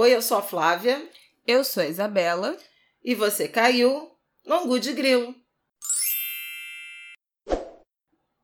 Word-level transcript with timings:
Oi, 0.00 0.14
eu 0.14 0.22
sou 0.22 0.38
a 0.38 0.42
Flávia. 0.42 1.10
Eu 1.44 1.64
sou 1.64 1.82
a 1.82 1.86
Isabela. 1.88 2.56
E 3.02 3.16
você 3.16 3.48
caiu 3.48 4.08
no 4.46 4.54
Angu 4.54 4.78
de 4.78 4.92
Grilo. 4.92 5.34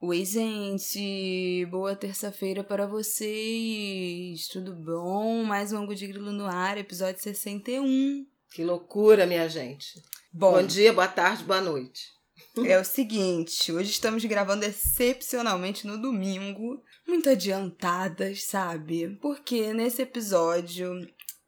Oi, 0.01 0.25
gente! 0.25 1.65
Boa 1.71 1.95
terça-feira 1.95 2.65
para 2.65 2.89
vocês! 2.89 4.49
Tudo 4.49 4.75
bom? 4.75 5.45
Mais 5.45 5.73
um 5.73 5.79
Angu 5.79 5.95
de 5.95 6.09
Grilo 6.09 6.33
no 6.33 6.45
ar, 6.45 6.77
episódio 6.77 7.23
61. 7.23 8.27
Que 8.51 8.65
loucura, 8.65 9.25
minha 9.25 9.49
gente! 9.49 10.03
Bom, 10.33 10.55
bom 10.55 10.67
dia, 10.67 10.93
boa 10.93 11.07
tarde, 11.07 11.45
boa 11.45 11.61
noite. 11.61 12.13
É 12.67 12.79
o 12.79 12.85
seguinte, 12.85 13.73
hoje 13.73 13.91
estamos 13.91 14.25
gravando 14.25 14.65
excepcionalmente 14.65 15.87
no 15.87 16.01
domingo, 16.01 16.83
muito 17.07 17.29
adiantadas, 17.29 18.45
sabe? 18.45 19.17
Porque 19.21 19.73
nesse 19.73 20.03
episódio 20.03 21.01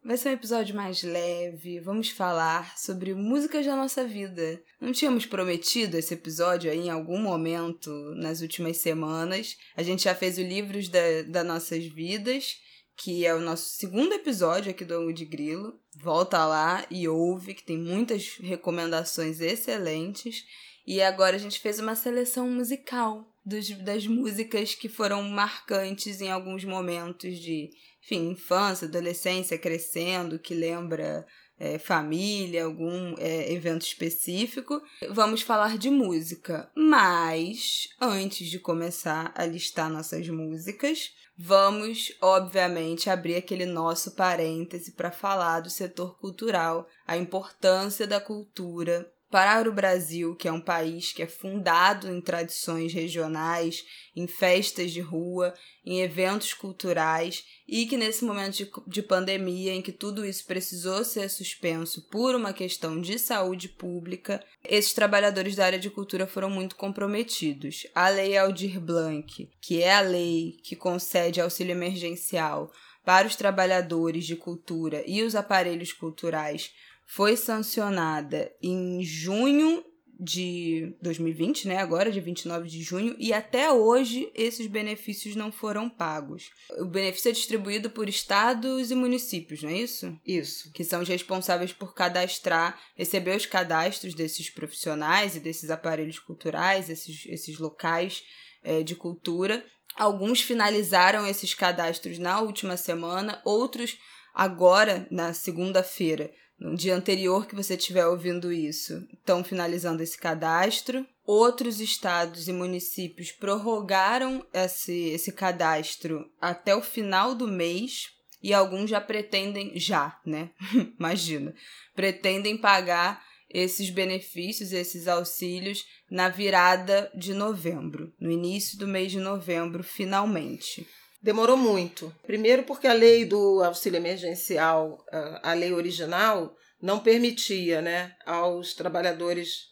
Vai 0.07 0.15
ser 0.15 0.29
um 0.29 0.33
episódio 0.35 0.73
mais 0.73 1.03
leve, 1.03 1.81
vamos 1.81 2.09
falar 2.09 2.77
sobre 2.77 3.13
músicas 3.13 3.65
da 3.65 3.75
nossa 3.75 4.05
vida. 4.05 4.63
Não 4.79 4.93
tínhamos 4.93 5.25
prometido 5.25 5.97
esse 5.97 6.13
episódio 6.13 6.71
aí 6.71 6.79
em 6.79 6.89
algum 6.89 7.19
momento 7.19 7.91
nas 8.15 8.39
últimas 8.39 8.77
semanas. 8.77 9.57
A 9.75 9.83
gente 9.83 10.05
já 10.05 10.15
fez 10.15 10.37
o 10.37 10.41
Livros 10.41 10.87
da, 10.87 11.23
das 11.27 11.45
Nossas 11.45 11.85
Vidas, 11.87 12.55
que 12.95 13.25
é 13.25 13.35
o 13.35 13.41
nosso 13.41 13.75
segundo 13.75 14.13
episódio 14.13 14.71
aqui 14.71 14.85
do 14.85 14.93
Ango 14.93 15.11
de 15.11 15.25
Grilo. 15.25 15.77
Volta 15.93 16.45
lá 16.45 16.85
e 16.89 17.05
ouve, 17.05 17.53
que 17.53 17.65
tem 17.65 17.77
muitas 17.77 18.37
recomendações 18.39 19.41
excelentes. 19.41 20.45
E 20.85 21.01
agora 21.01 21.35
a 21.35 21.39
gente 21.39 21.59
fez 21.59 21.79
uma 21.79 21.95
seleção 21.95 22.49
musical 22.49 23.27
dos, 23.45 23.69
das 23.79 24.07
músicas 24.07 24.73
que 24.73 24.87
foram 24.87 25.21
marcantes 25.23 26.21
em 26.21 26.31
alguns 26.31 26.63
momentos 26.63 27.37
de 27.37 27.71
enfim, 28.07 28.29
infância, 28.29 28.87
adolescência, 28.87 29.57
crescendo, 29.57 30.39
que 30.39 30.55
lembra 30.55 31.27
é, 31.59 31.77
família, 31.77 32.63
algum 32.63 33.15
é, 33.17 33.51
evento 33.51 33.81
específico. 33.81 34.81
Vamos 35.09 35.41
falar 35.41 35.77
de 35.77 35.89
música, 35.89 36.71
mas 36.73 37.89
antes 37.99 38.47
de 38.47 38.59
começar 38.59 39.33
a 39.35 39.45
listar 39.45 39.89
nossas 39.89 40.29
músicas, 40.29 41.11
vamos, 41.37 42.15
obviamente, 42.21 43.09
abrir 43.09 43.35
aquele 43.35 43.65
nosso 43.65 44.11
parêntese 44.11 44.93
para 44.93 45.11
falar 45.11 45.59
do 45.59 45.69
setor 45.69 46.17
cultural, 46.17 46.87
a 47.05 47.17
importância 47.17 48.07
da 48.07 48.21
cultura 48.21 49.11
para 49.29 49.69
o 49.69 49.73
Brasil, 49.73 50.35
que 50.35 50.47
é 50.47 50.51
um 50.51 50.61
país 50.61 51.11
que 51.11 51.21
é 51.21 51.27
fundado 51.27 52.09
em 52.09 52.21
tradições 52.21 52.93
regionais, 52.93 53.83
em 54.15 54.25
festas 54.25 54.91
de 54.91 55.01
rua, 55.01 55.53
em 55.85 56.01
eventos 56.01 56.53
culturais, 56.53 57.43
e 57.67 57.85
que 57.85 57.97
nesse 57.97 58.23
momento 58.23 58.55
de, 58.55 58.71
de, 58.87 59.01
pandemia, 59.01 59.73
em 59.73 59.81
que 59.81 59.91
tudo 59.91 60.25
isso 60.25 60.45
precisou 60.45 61.03
ser 61.03 61.29
suspenso 61.29 62.07
por 62.09 62.35
uma 62.35 62.53
questão 62.53 63.01
de 63.01 63.19
saúde 63.19 63.67
pública, 63.67 64.43
esses 64.63 64.93
trabalhadores 64.93 65.55
da 65.55 65.65
área 65.65 65.79
de 65.79 65.89
cultura 65.89 66.25
foram 66.25 66.49
muito 66.49 66.75
comprometidos. 66.77 67.85
A 67.93 68.07
Lei 68.07 68.37
Aldir 68.37 68.79
Blanc, 68.79 69.49
que 69.61 69.83
é 69.83 69.93
a 69.93 70.01
lei 70.01 70.57
que 70.63 70.75
concede 70.75 71.41
auxílio 71.41 71.73
emergencial 71.73 72.71
para 73.03 73.27
os 73.27 73.35
trabalhadores 73.35 74.25
de 74.25 74.35
cultura 74.35 75.03
e 75.05 75.21
os 75.23 75.35
aparelhos 75.35 75.93
culturais 75.93 76.71
foi 77.07 77.37
sancionada 77.37 78.51
em 78.61 79.01
junho 79.01 79.83
de 80.19 80.95
2020, 81.01 81.67
né? 81.67 81.77
Agora, 81.77 82.11
de 82.11 82.19
29 82.19 82.67
de 82.67 82.81
junho, 82.81 83.15
e 83.19 83.31
até 83.31 83.71
hoje 83.71 84.31
esses 84.33 84.65
benefícios 84.67 85.35
não 85.35 85.51
foram 85.51 85.89
pagos. 85.89 86.49
O 86.79 86.85
benefício 86.85 87.29
é 87.29 87.33
distribuído 87.33 87.89
por 87.89 88.09
estados 88.09 88.89
e 88.89 88.95
municípios, 88.95 89.61
não 89.61 89.69
é 89.69 89.77
isso? 89.77 90.19
Isso. 90.25 90.71
Que 90.73 90.83
são 90.83 91.01
os 91.01 91.07
responsáveis 91.07 91.71
por 91.71 91.93
cadastrar, 91.93 92.79
receber 92.95 93.37
os 93.37 93.45
cadastros 93.45 94.13
desses 94.13 94.49
profissionais 94.49 95.35
e 95.35 95.39
desses 95.39 95.69
aparelhos 95.69 96.19
culturais, 96.19 96.89
esses, 96.89 97.25
esses 97.27 97.59
locais 97.59 98.23
é, 98.63 98.81
de 98.81 98.95
cultura. 98.95 99.63
Alguns 99.95 100.41
finalizaram 100.41 101.27
esses 101.27 101.53
cadastros 101.53 102.17
na 102.17 102.41
última 102.41 102.75
semana, 102.75 103.39
outros 103.45 103.97
agora, 104.33 105.07
na 105.09 105.33
segunda-feira 105.33 106.31
no 106.59 106.75
dia 106.75 106.95
anterior 106.95 107.45
que 107.45 107.55
você 107.55 107.75
estiver 107.75 108.05
ouvindo 108.07 108.51
isso, 108.51 109.07
estão 109.13 109.43
finalizando 109.43 110.01
esse 110.01 110.17
cadastro. 110.17 111.05
Outros 111.25 111.79
estados 111.79 112.47
e 112.47 112.53
municípios 112.53 113.31
prorrogaram 113.31 114.45
esse, 114.53 115.09
esse 115.09 115.31
cadastro 115.31 116.25
até 116.39 116.75
o 116.75 116.81
final 116.81 117.35
do 117.35 117.47
mês 117.47 118.07
e 118.41 118.53
alguns 118.53 118.89
já 118.89 119.01
pretendem, 119.01 119.77
já, 119.77 120.19
né? 120.25 120.51
Imagina, 120.97 121.53
pretendem 121.95 122.57
pagar 122.57 123.21
esses 123.49 123.89
benefícios, 123.89 124.71
esses 124.71 125.07
auxílios 125.07 125.85
na 126.09 126.29
virada 126.29 127.11
de 127.15 127.33
novembro, 127.33 128.13
no 128.19 128.31
início 128.31 128.77
do 128.77 128.87
mês 128.87 129.11
de 129.11 129.19
novembro, 129.19 129.83
finalmente. 129.83 130.87
Demorou 131.21 131.57
muito. 131.57 132.13
Primeiro, 132.25 132.63
porque 132.63 132.87
a 132.87 132.93
lei 132.93 133.25
do 133.25 133.63
auxílio 133.63 133.97
emergencial, 133.97 135.03
a 135.41 135.53
lei 135.53 135.73
original, 135.73 136.55
não 136.81 136.99
permitia 136.99 137.81
né, 137.81 138.15
aos 138.25 138.73
trabalhadores, 138.73 139.69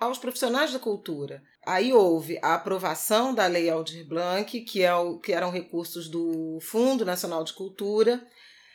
aos 0.00 0.18
profissionais 0.18 0.72
da 0.72 0.78
cultura. 0.78 1.42
Aí 1.64 1.92
houve 1.92 2.38
a 2.42 2.54
aprovação 2.54 3.34
da 3.34 3.46
Lei 3.46 3.70
Aldir 3.70 4.06
Blanc, 4.06 4.60
que, 4.60 4.82
é 4.82 4.94
o, 4.94 5.18
que 5.18 5.32
eram 5.32 5.50
recursos 5.50 6.08
do 6.08 6.58
Fundo 6.60 7.04
Nacional 7.04 7.44
de 7.44 7.52
Cultura. 7.52 8.22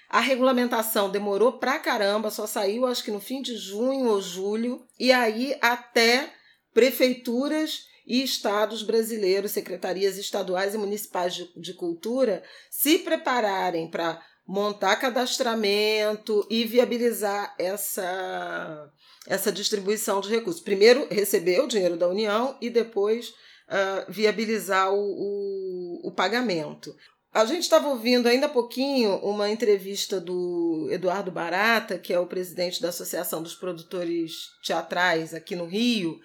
A 0.09 0.21
regulamentação 0.21 1.09
demorou 1.09 1.59
pra 1.59 1.79
caramba, 1.79 2.31
só 2.31 2.47
saiu 2.47 2.85
acho 2.85 3.03
que 3.03 3.11
no 3.11 3.19
fim 3.19 3.41
de 3.41 3.57
junho 3.57 4.07
ou 4.07 4.21
julho, 4.21 4.85
e 4.97 5.11
aí 5.11 5.55
até 5.61 6.33
prefeituras 6.73 7.81
e 8.07 8.23
estados 8.23 8.81
brasileiros, 8.81 9.51
secretarias 9.51 10.17
estaduais 10.17 10.73
e 10.73 10.77
municipais 10.77 11.35
de, 11.35 11.51
de 11.59 11.73
cultura, 11.73 12.41
se 12.71 12.99
prepararem 12.99 13.91
para 13.91 14.21
montar 14.47 14.95
cadastramento 14.95 16.47
e 16.49 16.63
viabilizar 16.63 17.53
essa, 17.59 18.89
essa 19.27 19.51
distribuição 19.51 20.21
de 20.21 20.29
recursos. 20.29 20.61
Primeiro, 20.61 21.05
receber 21.11 21.59
o 21.59 21.67
dinheiro 21.67 21.97
da 21.97 22.07
União 22.07 22.57
e 22.61 22.69
depois 22.69 23.27
uh, 23.27 24.09
viabilizar 24.09 24.93
o, 24.93 24.97
o, 24.97 26.07
o 26.07 26.11
pagamento. 26.11 26.95
A 27.33 27.43
gente 27.45 27.63
estava 27.63 27.89
ouvindo 27.89 28.27
ainda 28.27 28.45
há 28.45 28.49
pouquinho 28.49 29.17
uma 29.17 29.49
entrevista 29.49 30.19
do 30.19 30.87
Eduardo 30.89 31.29
Barata, 31.29 31.99
que 31.99 32.13
é 32.13 32.19
o 32.19 32.25
presidente 32.25 32.81
da 32.81 32.89
Associação 32.89 33.43
dos 33.43 33.53
Produtores 33.53 34.31
Teatrais 34.63 35.33
aqui 35.33 35.55
no 35.55 35.65
Rio, 35.65 36.17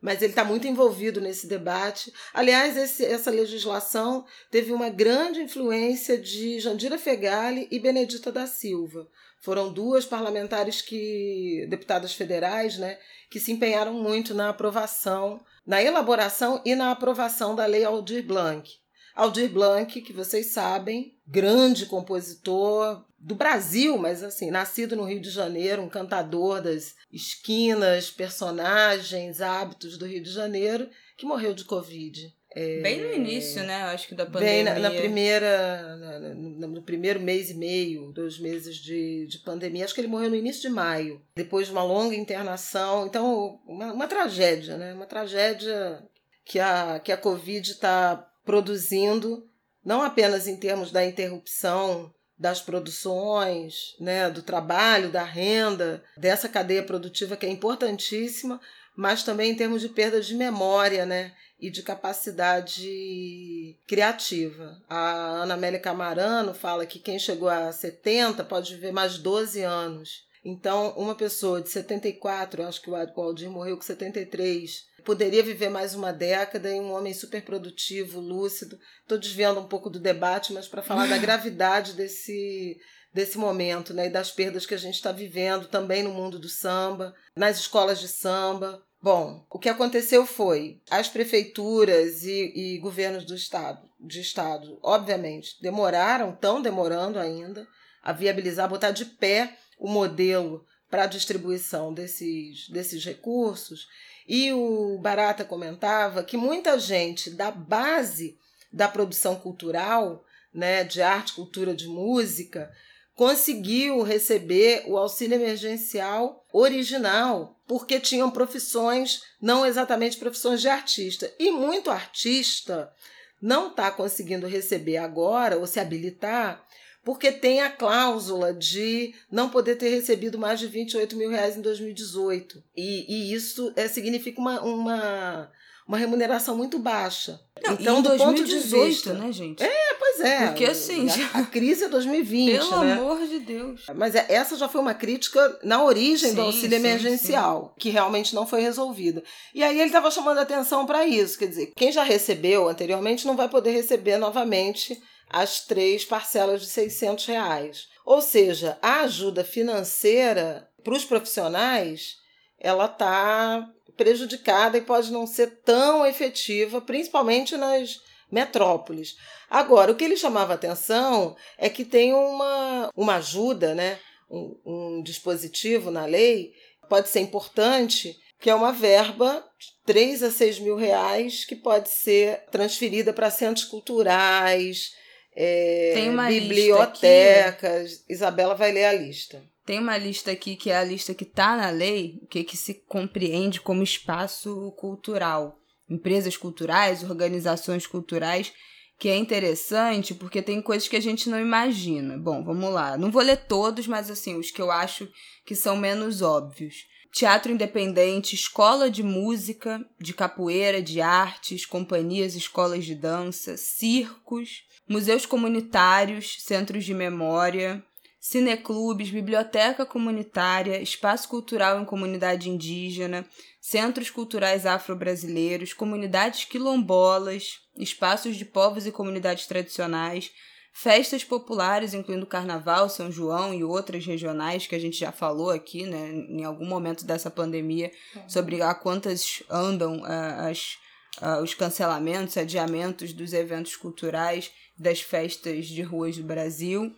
mas 0.00 0.22
ele 0.22 0.32
está 0.32 0.44
muito 0.44 0.66
envolvido 0.66 1.20
nesse 1.20 1.46
debate. 1.46 2.12
Aliás, 2.32 2.76
esse, 2.76 3.04
essa 3.04 3.30
legislação 3.30 4.24
teve 4.50 4.72
uma 4.72 4.88
grande 4.88 5.40
influência 5.40 6.16
de 6.16 6.60
Jandira 6.60 6.98
Fegali 6.98 7.68
e 7.70 7.78
Benedita 7.78 8.30
da 8.30 8.46
Silva. 8.46 9.08
Foram 9.40 9.72
duas 9.72 10.04
parlamentares 10.04 10.82
que 10.82 11.66
deputadas 11.68 12.12
federais, 12.12 12.76
né, 12.76 12.98
que 13.30 13.38
se 13.38 13.52
empenharam 13.52 13.92
muito 13.92 14.34
na 14.34 14.48
aprovação, 14.48 15.40
na 15.66 15.82
elaboração 15.82 16.60
e 16.64 16.74
na 16.74 16.90
aprovação 16.90 17.54
da 17.54 17.66
Lei 17.66 17.84
Aldir 17.84 18.24
Blanc. 18.24 18.68
Aldir 19.14 19.50
Blanc, 19.50 20.00
que 20.00 20.12
vocês 20.12 20.46
sabem, 20.46 21.16
grande 21.26 21.86
compositor 21.86 23.04
do 23.18 23.34
Brasil, 23.34 23.98
mas 23.98 24.22
assim, 24.22 24.50
nascido 24.50 24.94
no 24.94 25.04
Rio 25.04 25.20
de 25.20 25.30
Janeiro, 25.30 25.82
um 25.82 25.88
cantador 25.88 26.62
das 26.62 26.94
esquinas, 27.12 28.10
personagens, 28.10 29.40
hábitos 29.40 29.98
do 29.98 30.06
Rio 30.06 30.22
de 30.22 30.30
Janeiro, 30.30 30.88
que 31.16 31.26
morreu 31.26 31.52
de 31.52 31.64
Covid. 31.64 32.32
É, 32.54 32.80
bem 32.80 33.00
no 33.00 33.12
início, 33.12 33.62
né? 33.62 33.82
Acho 33.82 34.08
que 34.08 34.14
da 34.14 34.24
pandemia. 34.24 34.50
Bem 34.50 34.64
na, 34.64 34.78
na 34.78 34.90
primeira, 34.90 35.96
na, 35.96 36.66
no 36.66 36.82
primeiro 36.82 37.20
mês 37.20 37.50
e 37.50 37.54
meio, 37.54 38.10
dois 38.12 38.38
meses 38.38 38.76
de, 38.76 39.26
de 39.26 39.38
pandemia. 39.40 39.84
Acho 39.84 39.94
que 39.94 40.00
ele 40.00 40.08
morreu 40.08 40.30
no 40.30 40.36
início 40.36 40.62
de 40.62 40.68
maio, 40.70 41.20
depois 41.36 41.66
de 41.66 41.72
uma 41.72 41.82
longa 41.82 42.14
internação. 42.14 43.06
Então, 43.06 43.60
uma, 43.66 43.92
uma 43.92 44.08
tragédia, 44.08 44.76
né? 44.78 44.94
Uma 44.94 45.06
tragédia 45.06 46.02
que 46.44 46.58
a, 46.58 46.98
que 46.98 47.12
a 47.12 47.18
Covid 47.18 47.70
está 47.70 48.16
produzindo, 48.44 49.46
não 49.84 50.02
apenas 50.02 50.48
em 50.48 50.56
termos 50.56 50.90
da 50.90 51.04
interrupção 51.04 52.12
das 52.38 52.60
produções, 52.60 53.96
né, 53.98 54.30
do 54.30 54.42
trabalho, 54.42 55.10
da 55.10 55.24
renda, 55.24 56.02
dessa 56.16 56.48
cadeia 56.48 56.82
produtiva 56.82 57.36
que 57.36 57.46
é 57.46 57.50
importantíssima, 57.50 58.60
mas 58.96 59.22
também 59.22 59.50
em 59.50 59.56
termos 59.56 59.80
de 59.80 59.88
perda 59.88 60.20
de 60.20 60.34
memória, 60.34 61.04
né, 61.04 61.32
e 61.60 61.70
de 61.70 61.82
capacidade 61.82 63.76
criativa. 63.86 64.80
A 64.88 65.42
Ana 65.42 65.54
Amélia 65.54 65.80
Camarano 65.80 66.54
fala 66.54 66.86
que 66.86 67.00
quem 67.00 67.18
chegou 67.18 67.48
a 67.48 67.72
70 67.72 68.44
pode 68.44 68.74
viver 68.74 68.92
mais 68.92 69.18
12 69.18 69.62
anos. 69.62 70.26
Então, 70.44 70.94
uma 70.96 71.16
pessoa 71.16 71.60
de 71.60 71.68
74, 71.68 72.62
acho 72.62 72.80
que 72.80 72.90
o 72.90 72.94
Aldir 72.94 73.50
morreu 73.50 73.76
com 73.76 73.82
73, 73.82 74.86
poderia 75.04 75.42
viver 75.42 75.68
mais 75.68 75.94
uma 75.94 76.12
década 76.12 76.70
e 76.70 76.80
um 76.80 76.92
homem 76.92 77.14
super 77.14 77.42
produtivo, 77.42 78.20
lúcido. 78.20 78.78
Estou 79.02 79.18
desviando 79.18 79.60
um 79.60 79.68
pouco 79.68 79.90
do 79.90 80.00
debate, 80.00 80.52
mas 80.52 80.68
para 80.68 80.82
falar 80.82 81.06
da 81.08 81.16
gravidade 81.18 81.92
desse, 81.94 82.78
desse 83.12 83.38
momento 83.38 83.94
né, 83.94 84.06
e 84.06 84.10
das 84.10 84.30
perdas 84.30 84.66
que 84.66 84.74
a 84.74 84.78
gente 84.78 84.94
está 84.94 85.12
vivendo 85.12 85.66
também 85.66 86.02
no 86.02 86.10
mundo 86.10 86.38
do 86.38 86.48
samba, 86.48 87.14
nas 87.34 87.58
escolas 87.58 88.00
de 88.00 88.08
samba. 88.08 88.82
Bom, 89.00 89.46
o 89.48 89.58
que 89.58 89.68
aconteceu 89.68 90.26
foi 90.26 90.80
as 90.90 91.08
prefeituras 91.08 92.24
e, 92.24 92.52
e 92.54 92.78
governos 92.78 93.24
do 93.24 93.34
estado, 93.34 93.88
de 94.00 94.20
estado, 94.20 94.78
obviamente, 94.82 95.56
demoraram, 95.62 96.30
estão 96.30 96.60
demorando 96.60 97.18
ainda, 97.18 97.66
a 98.02 98.12
viabilizar, 98.12 98.68
botar 98.68 98.90
de 98.90 99.04
pé 99.04 99.56
o 99.78 99.88
modelo 99.88 100.66
para 100.90 101.04
a 101.04 101.06
distribuição 101.06 101.92
desses, 101.92 102.68
desses 102.68 103.04
recursos. 103.04 103.86
E 104.28 104.52
o 104.52 104.98
Barata 104.98 105.42
comentava 105.42 106.22
que 106.22 106.36
muita 106.36 106.78
gente 106.78 107.30
da 107.30 107.50
base 107.50 108.36
da 108.70 108.86
produção 108.86 109.36
cultural, 109.36 110.22
né, 110.52 110.84
de 110.84 111.00
arte, 111.00 111.32
cultura, 111.32 111.74
de 111.74 111.88
música, 111.88 112.70
conseguiu 113.14 114.02
receber 114.02 114.84
o 114.86 114.98
auxílio 114.98 115.36
emergencial 115.36 116.44
original, 116.52 117.58
porque 117.66 117.98
tinham 117.98 118.30
profissões, 118.30 119.22
não 119.40 119.64
exatamente 119.64 120.18
profissões 120.18 120.60
de 120.60 120.68
artista. 120.68 121.32
E 121.38 121.50
muito 121.50 121.90
artista 121.90 122.92
não 123.40 123.68
está 123.68 123.90
conseguindo 123.90 124.46
receber 124.46 124.98
agora 124.98 125.56
ou 125.56 125.66
se 125.66 125.80
habilitar 125.80 126.62
porque 127.04 127.32
tem 127.32 127.62
a 127.62 127.70
cláusula 127.70 128.52
de 128.52 129.14
não 129.30 129.48
poder 129.48 129.76
ter 129.76 129.88
recebido 129.88 130.38
mais 130.38 130.60
de 130.60 130.66
28 130.66 131.16
mil 131.16 131.30
reais 131.30 131.56
em 131.56 131.62
2018. 131.62 132.62
E, 132.76 133.06
e 133.08 133.32
isso 133.32 133.72
é, 133.76 133.88
significa 133.88 134.40
uma, 134.40 134.60
uma, 134.60 135.50
uma 135.86 135.96
remuneração 135.96 136.56
muito 136.56 136.78
baixa. 136.78 137.40
Não, 137.64 137.72
então, 137.72 138.02
do 138.02 138.08
2018, 138.10 138.18
ponto 138.18 138.44
de 138.46 138.88
vista. 138.88 139.12
né, 139.14 139.32
gente? 139.32 139.62
É, 139.62 139.94
pois 139.98 140.20
é. 140.20 140.46
Porque 140.48 140.66
assim. 140.66 141.08
A, 141.32 141.38
a 141.38 141.42
crise 141.44 141.84
é 141.84 141.88
2020. 141.88 142.58
Pelo 142.58 142.84
né? 142.84 142.92
amor 142.92 143.26
de 143.26 143.38
Deus. 143.38 143.86
Mas 143.96 144.14
é, 144.14 144.26
essa 144.28 144.56
já 144.56 144.68
foi 144.68 144.80
uma 144.80 144.94
crítica 144.94 145.58
na 145.62 145.82
origem 145.82 146.30
sim, 146.30 146.36
do 146.36 146.42
auxílio 146.42 146.70
sim, 146.70 146.76
emergencial, 146.76 147.72
sim. 147.74 147.80
que 147.80 147.90
realmente 147.90 148.34
não 148.34 148.46
foi 148.46 148.60
resolvida. 148.60 149.22
E 149.54 149.62
aí 149.62 149.76
ele 149.76 149.86
estava 149.86 150.10
chamando 150.10 150.38
atenção 150.38 150.84
para 150.84 151.06
isso. 151.06 151.38
Quer 151.38 151.46
dizer, 151.46 151.72
quem 151.74 151.90
já 151.90 152.02
recebeu 152.02 152.68
anteriormente 152.68 153.26
não 153.26 153.34
vai 153.34 153.48
poder 153.48 153.70
receber 153.70 154.18
novamente 154.18 155.00
as 155.28 155.64
três 155.64 156.04
parcelas 156.04 156.62
de 156.62 156.66
600 156.68 157.26
reais. 157.26 157.88
Ou 158.04 158.20
seja, 158.22 158.78
a 158.80 159.00
ajuda 159.00 159.44
financeira 159.44 160.68
para 160.82 160.94
os 160.94 161.04
profissionais 161.04 162.16
ela 162.58 162.86
está 162.86 163.68
prejudicada 163.96 164.78
e 164.78 164.82
pode 164.82 165.12
não 165.12 165.26
ser 165.26 165.60
tão 165.64 166.06
efetiva, 166.06 166.80
principalmente 166.80 167.56
nas 167.56 168.00
metrópoles. 168.30 169.16
Agora, 169.48 169.92
o 169.92 169.94
que 169.94 170.04
ele 170.04 170.16
chamava 170.16 170.54
atenção 170.54 171.36
é 171.56 171.68
que 171.68 171.84
tem 171.84 172.12
uma, 172.12 172.90
uma 172.96 173.16
ajuda, 173.16 173.74
né? 173.74 173.98
um, 174.30 174.56
um 174.64 175.02
dispositivo 175.02 175.90
na 175.90 176.04
lei, 176.04 176.52
pode 176.88 177.08
ser 177.08 177.20
importante, 177.20 178.18
que 178.40 178.50
é 178.50 178.54
uma 178.54 178.72
verba 178.72 179.44
de 179.58 179.66
3 179.84 180.22
a 180.22 180.30
6 180.30 180.60
mil 180.60 180.76
reais 180.76 181.44
que 181.44 181.56
pode 181.56 181.88
ser 181.88 182.44
transferida 182.50 183.12
para 183.12 183.30
centros 183.30 183.64
culturais, 183.64 184.92
é, 185.40 185.94
bibliotecas. 186.28 188.04
Isabela 188.08 188.56
vai 188.56 188.72
ler 188.72 188.86
a 188.86 188.92
lista. 188.92 189.40
Tem 189.64 189.78
uma 189.78 189.96
lista 189.96 190.32
aqui 190.32 190.56
que 190.56 190.70
é 190.70 190.76
a 190.76 190.82
lista 190.82 191.14
que 191.14 191.22
está 191.22 191.56
na 191.56 191.70
lei, 191.70 192.18
o 192.22 192.26
que, 192.26 192.42
que 192.42 192.56
se 192.56 192.74
compreende 192.88 193.60
como 193.60 193.84
espaço 193.84 194.72
cultural. 194.72 195.60
Empresas 195.88 196.36
culturais, 196.36 197.04
organizações 197.04 197.86
culturais, 197.86 198.52
que 198.98 199.08
é 199.08 199.16
interessante 199.16 200.12
porque 200.12 200.42
tem 200.42 200.60
coisas 200.60 200.88
que 200.88 200.96
a 200.96 201.00
gente 201.00 201.30
não 201.30 201.38
imagina. 201.38 202.18
Bom, 202.18 202.42
vamos 202.42 202.72
lá. 202.72 202.98
Não 202.98 203.10
vou 203.10 203.22
ler 203.22 203.36
todos, 203.36 203.86
mas 203.86 204.10
assim, 204.10 204.36
os 204.36 204.50
que 204.50 204.60
eu 204.60 204.72
acho 204.72 205.08
que 205.46 205.54
são 205.54 205.76
menos 205.76 206.20
óbvios. 206.20 206.74
Teatro 207.12 207.50
independente, 207.52 208.34
escola 208.34 208.90
de 208.90 209.02
música, 209.02 209.84
de 209.98 210.12
capoeira, 210.12 210.82
de 210.82 211.00
artes, 211.00 211.64
companhias, 211.64 212.34
escolas 212.34 212.84
de 212.84 212.94
dança, 212.94 213.56
circos, 213.56 214.64
museus 214.88 215.26
comunitários, 215.26 216.36
centros 216.40 216.84
de 216.84 216.94
memória, 216.94 217.84
cineclubes, 218.20 219.10
biblioteca 219.10 219.86
comunitária, 219.86 220.82
espaço 220.82 221.28
cultural 221.28 221.80
em 221.80 221.84
comunidade 221.84 222.50
indígena, 222.50 223.26
centros 223.60 224.10
culturais 224.10 224.66
afro-brasileiros, 224.66 225.72
comunidades 225.72 226.44
quilombolas, 226.44 227.60
espaços 227.76 228.36
de 228.36 228.44
povos 228.44 228.86
e 228.86 228.92
comunidades 228.92 229.46
tradicionais, 229.46 230.30
festas 230.80 231.24
populares, 231.24 231.92
incluindo 231.92 232.24
Carnaval, 232.24 232.88
São 232.88 233.10
João 233.10 233.52
e 233.52 233.64
outras 233.64 234.06
regionais 234.06 234.68
que 234.68 234.76
a 234.76 234.78
gente 234.78 234.96
já 234.96 235.10
falou 235.10 235.50
aqui, 235.50 235.82
né, 235.82 236.12
em 236.28 236.44
algum 236.44 236.64
momento 236.64 237.04
dessa 237.04 237.28
pandemia, 237.28 237.90
sobre 238.28 238.62
a 238.62 238.72
quantas 238.72 239.42
andam 239.50 240.02
uh, 240.02 240.48
as, 240.48 240.78
uh, 241.20 241.42
os 241.42 241.52
cancelamentos, 241.52 242.36
adiamentos 242.36 243.12
dos 243.12 243.32
eventos 243.32 243.74
culturais 243.74 244.52
das 244.78 245.00
festas 245.00 245.66
de 245.66 245.82
ruas 245.82 246.16
do 246.16 246.22
Brasil, 246.22 246.94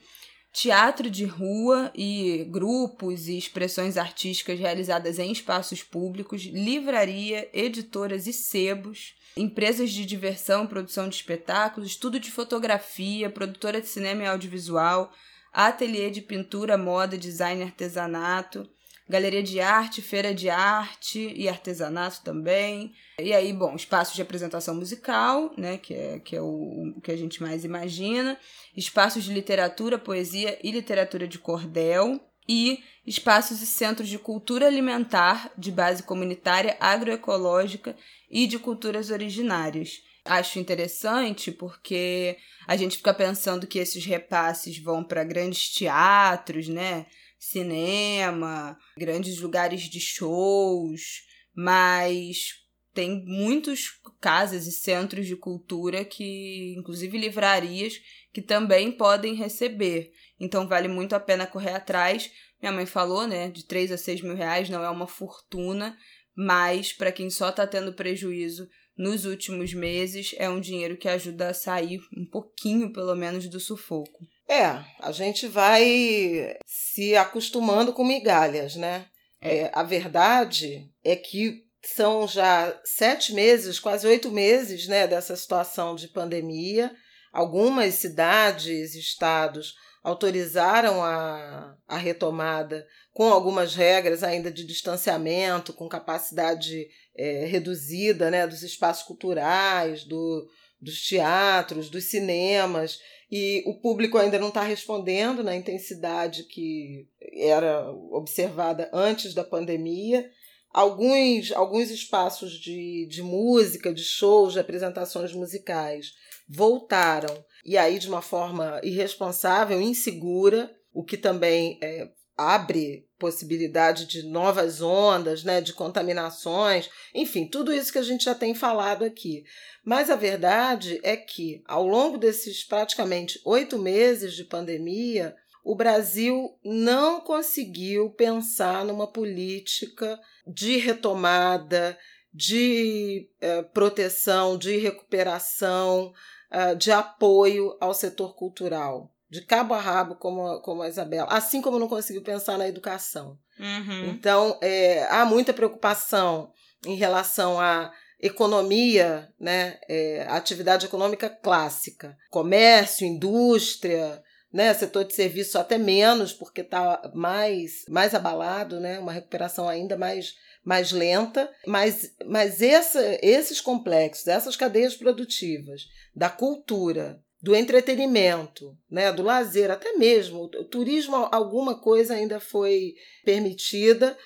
teatro 0.52 1.08
de 1.08 1.24
rua 1.24 1.90
e 1.94 2.44
grupos 2.50 3.28
e 3.28 3.38
expressões 3.38 3.96
artísticas 3.96 4.60
realizadas 4.60 5.18
em 5.18 5.32
espaços 5.32 5.82
públicos, 5.82 6.42
livraria, 6.42 7.48
editoras 7.54 8.26
e 8.26 8.32
sebos, 8.34 9.14
empresas 9.36 9.90
de 9.90 10.04
diversão, 10.04 10.66
produção 10.66 11.08
de 11.08 11.16
espetáculos, 11.16 11.90
estudo 11.90 12.18
de 12.18 12.30
fotografia, 12.30 13.30
produtora 13.30 13.80
de 13.80 13.88
cinema 13.88 14.24
e 14.24 14.26
audiovisual, 14.26 15.12
ateliê 15.52 16.10
de 16.10 16.20
pintura, 16.20 16.76
moda, 16.76 17.18
design 17.18 17.60
e 17.60 17.64
artesanato, 17.64 18.68
galeria 19.08 19.42
de 19.42 19.60
arte, 19.60 20.00
feira 20.00 20.32
de 20.32 20.48
arte 20.48 21.32
e 21.36 21.48
artesanato 21.48 22.22
também. 22.22 22.92
E 23.18 23.32
aí, 23.32 23.52
bom, 23.52 23.74
espaços 23.74 24.14
de 24.14 24.22
apresentação 24.22 24.74
musical, 24.74 25.52
né, 25.58 25.78
que 25.78 25.92
é, 25.92 26.20
que 26.20 26.36
é 26.36 26.40
o, 26.40 26.94
o 26.96 27.00
que 27.00 27.10
a 27.10 27.16
gente 27.16 27.42
mais 27.42 27.64
imagina, 27.64 28.38
espaços 28.76 29.24
de 29.24 29.32
literatura, 29.32 29.98
poesia 29.98 30.58
e 30.62 30.70
literatura 30.70 31.26
de 31.26 31.38
cordel, 31.38 32.20
e 32.50 32.82
espaços 33.06 33.62
e 33.62 33.66
centros 33.66 34.08
de 34.08 34.18
cultura 34.18 34.66
alimentar 34.66 35.52
de 35.56 35.70
base 35.70 36.02
comunitária, 36.02 36.76
agroecológica 36.80 37.96
e 38.28 38.44
de 38.44 38.58
culturas 38.58 39.10
originárias. 39.10 40.02
Acho 40.24 40.58
interessante 40.58 41.52
porque 41.52 42.36
a 42.66 42.76
gente 42.76 42.96
fica 42.96 43.14
pensando 43.14 43.68
que 43.68 43.78
esses 43.78 44.04
repasses 44.04 44.82
vão 44.82 45.04
para 45.04 45.22
grandes 45.22 45.72
teatros, 45.72 46.66
né? 46.66 47.06
cinema, 47.38 48.76
grandes 48.98 49.38
lugares 49.40 49.82
de 49.82 50.00
shows, 50.00 51.22
mas 51.54 52.60
tem 52.92 53.24
muitos 53.24 53.92
casas 54.20 54.66
e 54.66 54.72
centros 54.72 55.26
de 55.26 55.36
cultura 55.36 56.04
que, 56.04 56.74
inclusive 56.76 57.16
livrarias, 57.16 57.94
que 58.32 58.42
também 58.42 58.90
podem 58.90 59.34
receber. 59.34 60.12
Então 60.40 60.66
vale 60.66 60.88
muito 60.88 61.14
a 61.14 61.20
pena 61.20 61.46
correr 61.46 61.74
atrás. 61.74 62.30
Minha 62.60 62.72
mãe 62.72 62.86
falou, 62.86 63.26
né? 63.26 63.50
De 63.50 63.64
3 63.64 63.92
a 63.92 63.98
6 63.98 64.22
mil 64.22 64.34
reais 64.34 64.70
não 64.70 64.82
é 64.82 64.88
uma 64.88 65.06
fortuna, 65.06 65.96
mas 66.34 66.92
para 66.92 67.12
quem 67.12 67.28
só 67.28 67.50
está 67.50 67.66
tendo 67.66 67.92
prejuízo 67.92 68.66
nos 68.96 69.24
últimos 69.24 69.72
meses, 69.72 70.34
é 70.36 70.48
um 70.48 70.60
dinheiro 70.60 70.96
que 70.96 71.08
ajuda 71.08 71.48
a 71.48 71.54
sair 71.54 72.00
um 72.14 72.26
pouquinho, 72.26 72.92
pelo 72.92 73.14
menos, 73.14 73.48
do 73.48 73.58
sufoco. 73.58 74.26
É, 74.46 74.84
a 74.98 75.10
gente 75.10 75.46
vai 75.46 76.54
se 76.66 77.16
acostumando 77.16 77.94
com 77.94 78.04
migalhas, 78.04 78.76
né? 78.76 79.06
É. 79.40 79.58
é, 79.58 79.70
a 79.72 79.82
verdade 79.82 80.90
é 81.02 81.16
que 81.16 81.64
são 81.82 82.28
já 82.28 82.78
sete 82.84 83.32
meses, 83.32 83.80
quase 83.80 84.06
oito 84.06 84.30
meses, 84.30 84.86
né, 84.86 85.06
dessa 85.06 85.34
situação 85.34 85.94
de 85.94 86.08
pandemia. 86.08 86.92
Algumas 87.32 87.94
cidades, 87.94 88.94
estados 88.94 89.74
autorizaram 90.02 91.02
a, 91.02 91.76
a 91.86 91.96
retomada 91.96 92.86
com 93.12 93.32
algumas 93.32 93.74
regras 93.74 94.22
ainda 94.22 94.50
de 94.50 94.64
distanciamento, 94.64 95.72
com 95.72 95.88
capacidade 95.88 96.88
é, 97.16 97.44
reduzida 97.46 98.30
né, 98.30 98.46
dos 98.46 98.62
espaços 98.62 99.04
culturais, 99.04 100.04
do, 100.04 100.48
dos 100.80 101.00
teatros, 101.06 101.90
dos 101.90 102.04
cinemas 102.04 102.98
e 103.30 103.62
o 103.64 103.74
público 103.74 104.18
ainda 104.18 104.38
não 104.38 104.48
está 104.48 104.62
respondendo 104.62 105.44
na 105.44 105.54
intensidade 105.54 106.44
que 106.44 107.06
era 107.34 107.88
observada 108.10 108.90
antes 108.92 109.32
da 109.34 109.44
pandemia. 109.44 110.28
Alguns, 110.72 111.52
alguns 111.52 111.90
espaços 111.90 112.52
de, 112.52 113.06
de 113.06 113.22
música, 113.22 113.94
de 113.94 114.02
shows, 114.02 114.54
de 114.54 114.60
apresentações 114.60 115.32
musicais 115.32 116.14
voltaram, 116.48 117.44
e 117.64 117.76
aí 117.76 117.98
de 117.98 118.08
uma 118.08 118.22
forma 118.22 118.80
irresponsável, 118.82 119.80
insegura, 119.80 120.74
o 120.92 121.04
que 121.04 121.16
também 121.16 121.78
é, 121.82 122.08
abre 122.36 123.06
possibilidade 123.18 124.06
de 124.06 124.22
novas 124.22 124.80
ondas, 124.80 125.44
né, 125.44 125.60
de 125.60 125.74
contaminações, 125.74 126.88
enfim, 127.14 127.46
tudo 127.46 127.72
isso 127.72 127.92
que 127.92 127.98
a 127.98 128.02
gente 128.02 128.24
já 128.24 128.34
tem 128.34 128.54
falado 128.54 129.04
aqui. 129.04 129.44
Mas 129.84 130.08
a 130.08 130.16
verdade 130.16 130.98
é 131.02 131.16
que, 131.16 131.62
ao 131.66 131.86
longo 131.86 132.16
desses 132.16 132.64
praticamente 132.64 133.38
oito 133.44 133.78
meses 133.78 134.32
de 134.34 134.44
pandemia, 134.44 135.36
o 135.62 135.76
Brasil 135.76 136.58
não 136.64 137.20
conseguiu 137.20 138.10
pensar 138.10 138.86
numa 138.86 139.06
política 139.06 140.18
de 140.46 140.78
retomada, 140.78 141.98
de 142.32 143.28
eh, 143.40 143.62
proteção, 143.74 144.56
de 144.56 144.78
recuperação, 144.78 146.12
uh, 146.52 146.76
de 146.76 146.90
apoio 146.92 147.76
ao 147.80 147.94
setor 147.94 148.34
cultural, 148.34 149.10
de 149.30 149.42
cabo 149.42 149.74
a 149.74 149.80
rabo, 149.80 150.16
como, 150.16 150.60
como 150.60 150.82
a 150.82 150.88
Isabela, 150.88 151.28
assim 151.30 151.62
como 151.62 151.78
não 151.78 151.88
conseguiu 151.88 152.22
pensar 152.22 152.58
na 152.58 152.68
educação. 152.68 153.38
Uhum. 153.58 154.10
Então, 154.10 154.58
é, 154.60 155.04
há 155.10 155.24
muita 155.24 155.52
preocupação 155.52 156.52
em 156.84 156.94
relação 156.94 157.60
à 157.60 157.92
economia, 158.18 159.32
né, 159.38 159.78
é, 159.88 160.26
a 160.28 160.36
atividade 160.36 160.86
econômica 160.86 161.28
clássica, 161.28 162.16
comércio, 162.30 163.06
indústria, 163.06 164.22
né, 164.52 164.74
setor 164.74 165.04
de 165.04 165.14
serviço 165.14 165.58
até 165.58 165.78
menos, 165.78 166.32
porque 166.32 166.60
está 166.60 167.10
mais, 167.14 167.84
mais 167.88 168.14
abalado, 168.14 168.80
né, 168.80 168.98
uma 168.98 169.12
recuperação 169.12 169.68
ainda 169.68 169.96
mais, 169.96 170.34
mais 170.64 170.92
lenta, 170.92 171.50
mas, 171.66 172.14
mas 172.26 172.60
essa, 172.60 173.18
esses 173.22 173.60
complexos, 173.60 174.26
essas 174.26 174.56
cadeias 174.56 174.94
produtivas, 174.94 175.88
da 176.14 176.28
cultura, 176.28 177.22
do 177.42 177.56
entretenimento, 177.56 178.76
né, 178.90 179.10
do 179.12 179.22
lazer, 179.22 179.70
até 179.70 179.94
mesmo 179.94 180.42
o 180.42 180.64
turismo, 180.64 181.28
alguma 181.32 181.80
coisa 181.80 182.14
ainda 182.14 182.38
foi 182.38 182.94
permitida, 183.24 184.16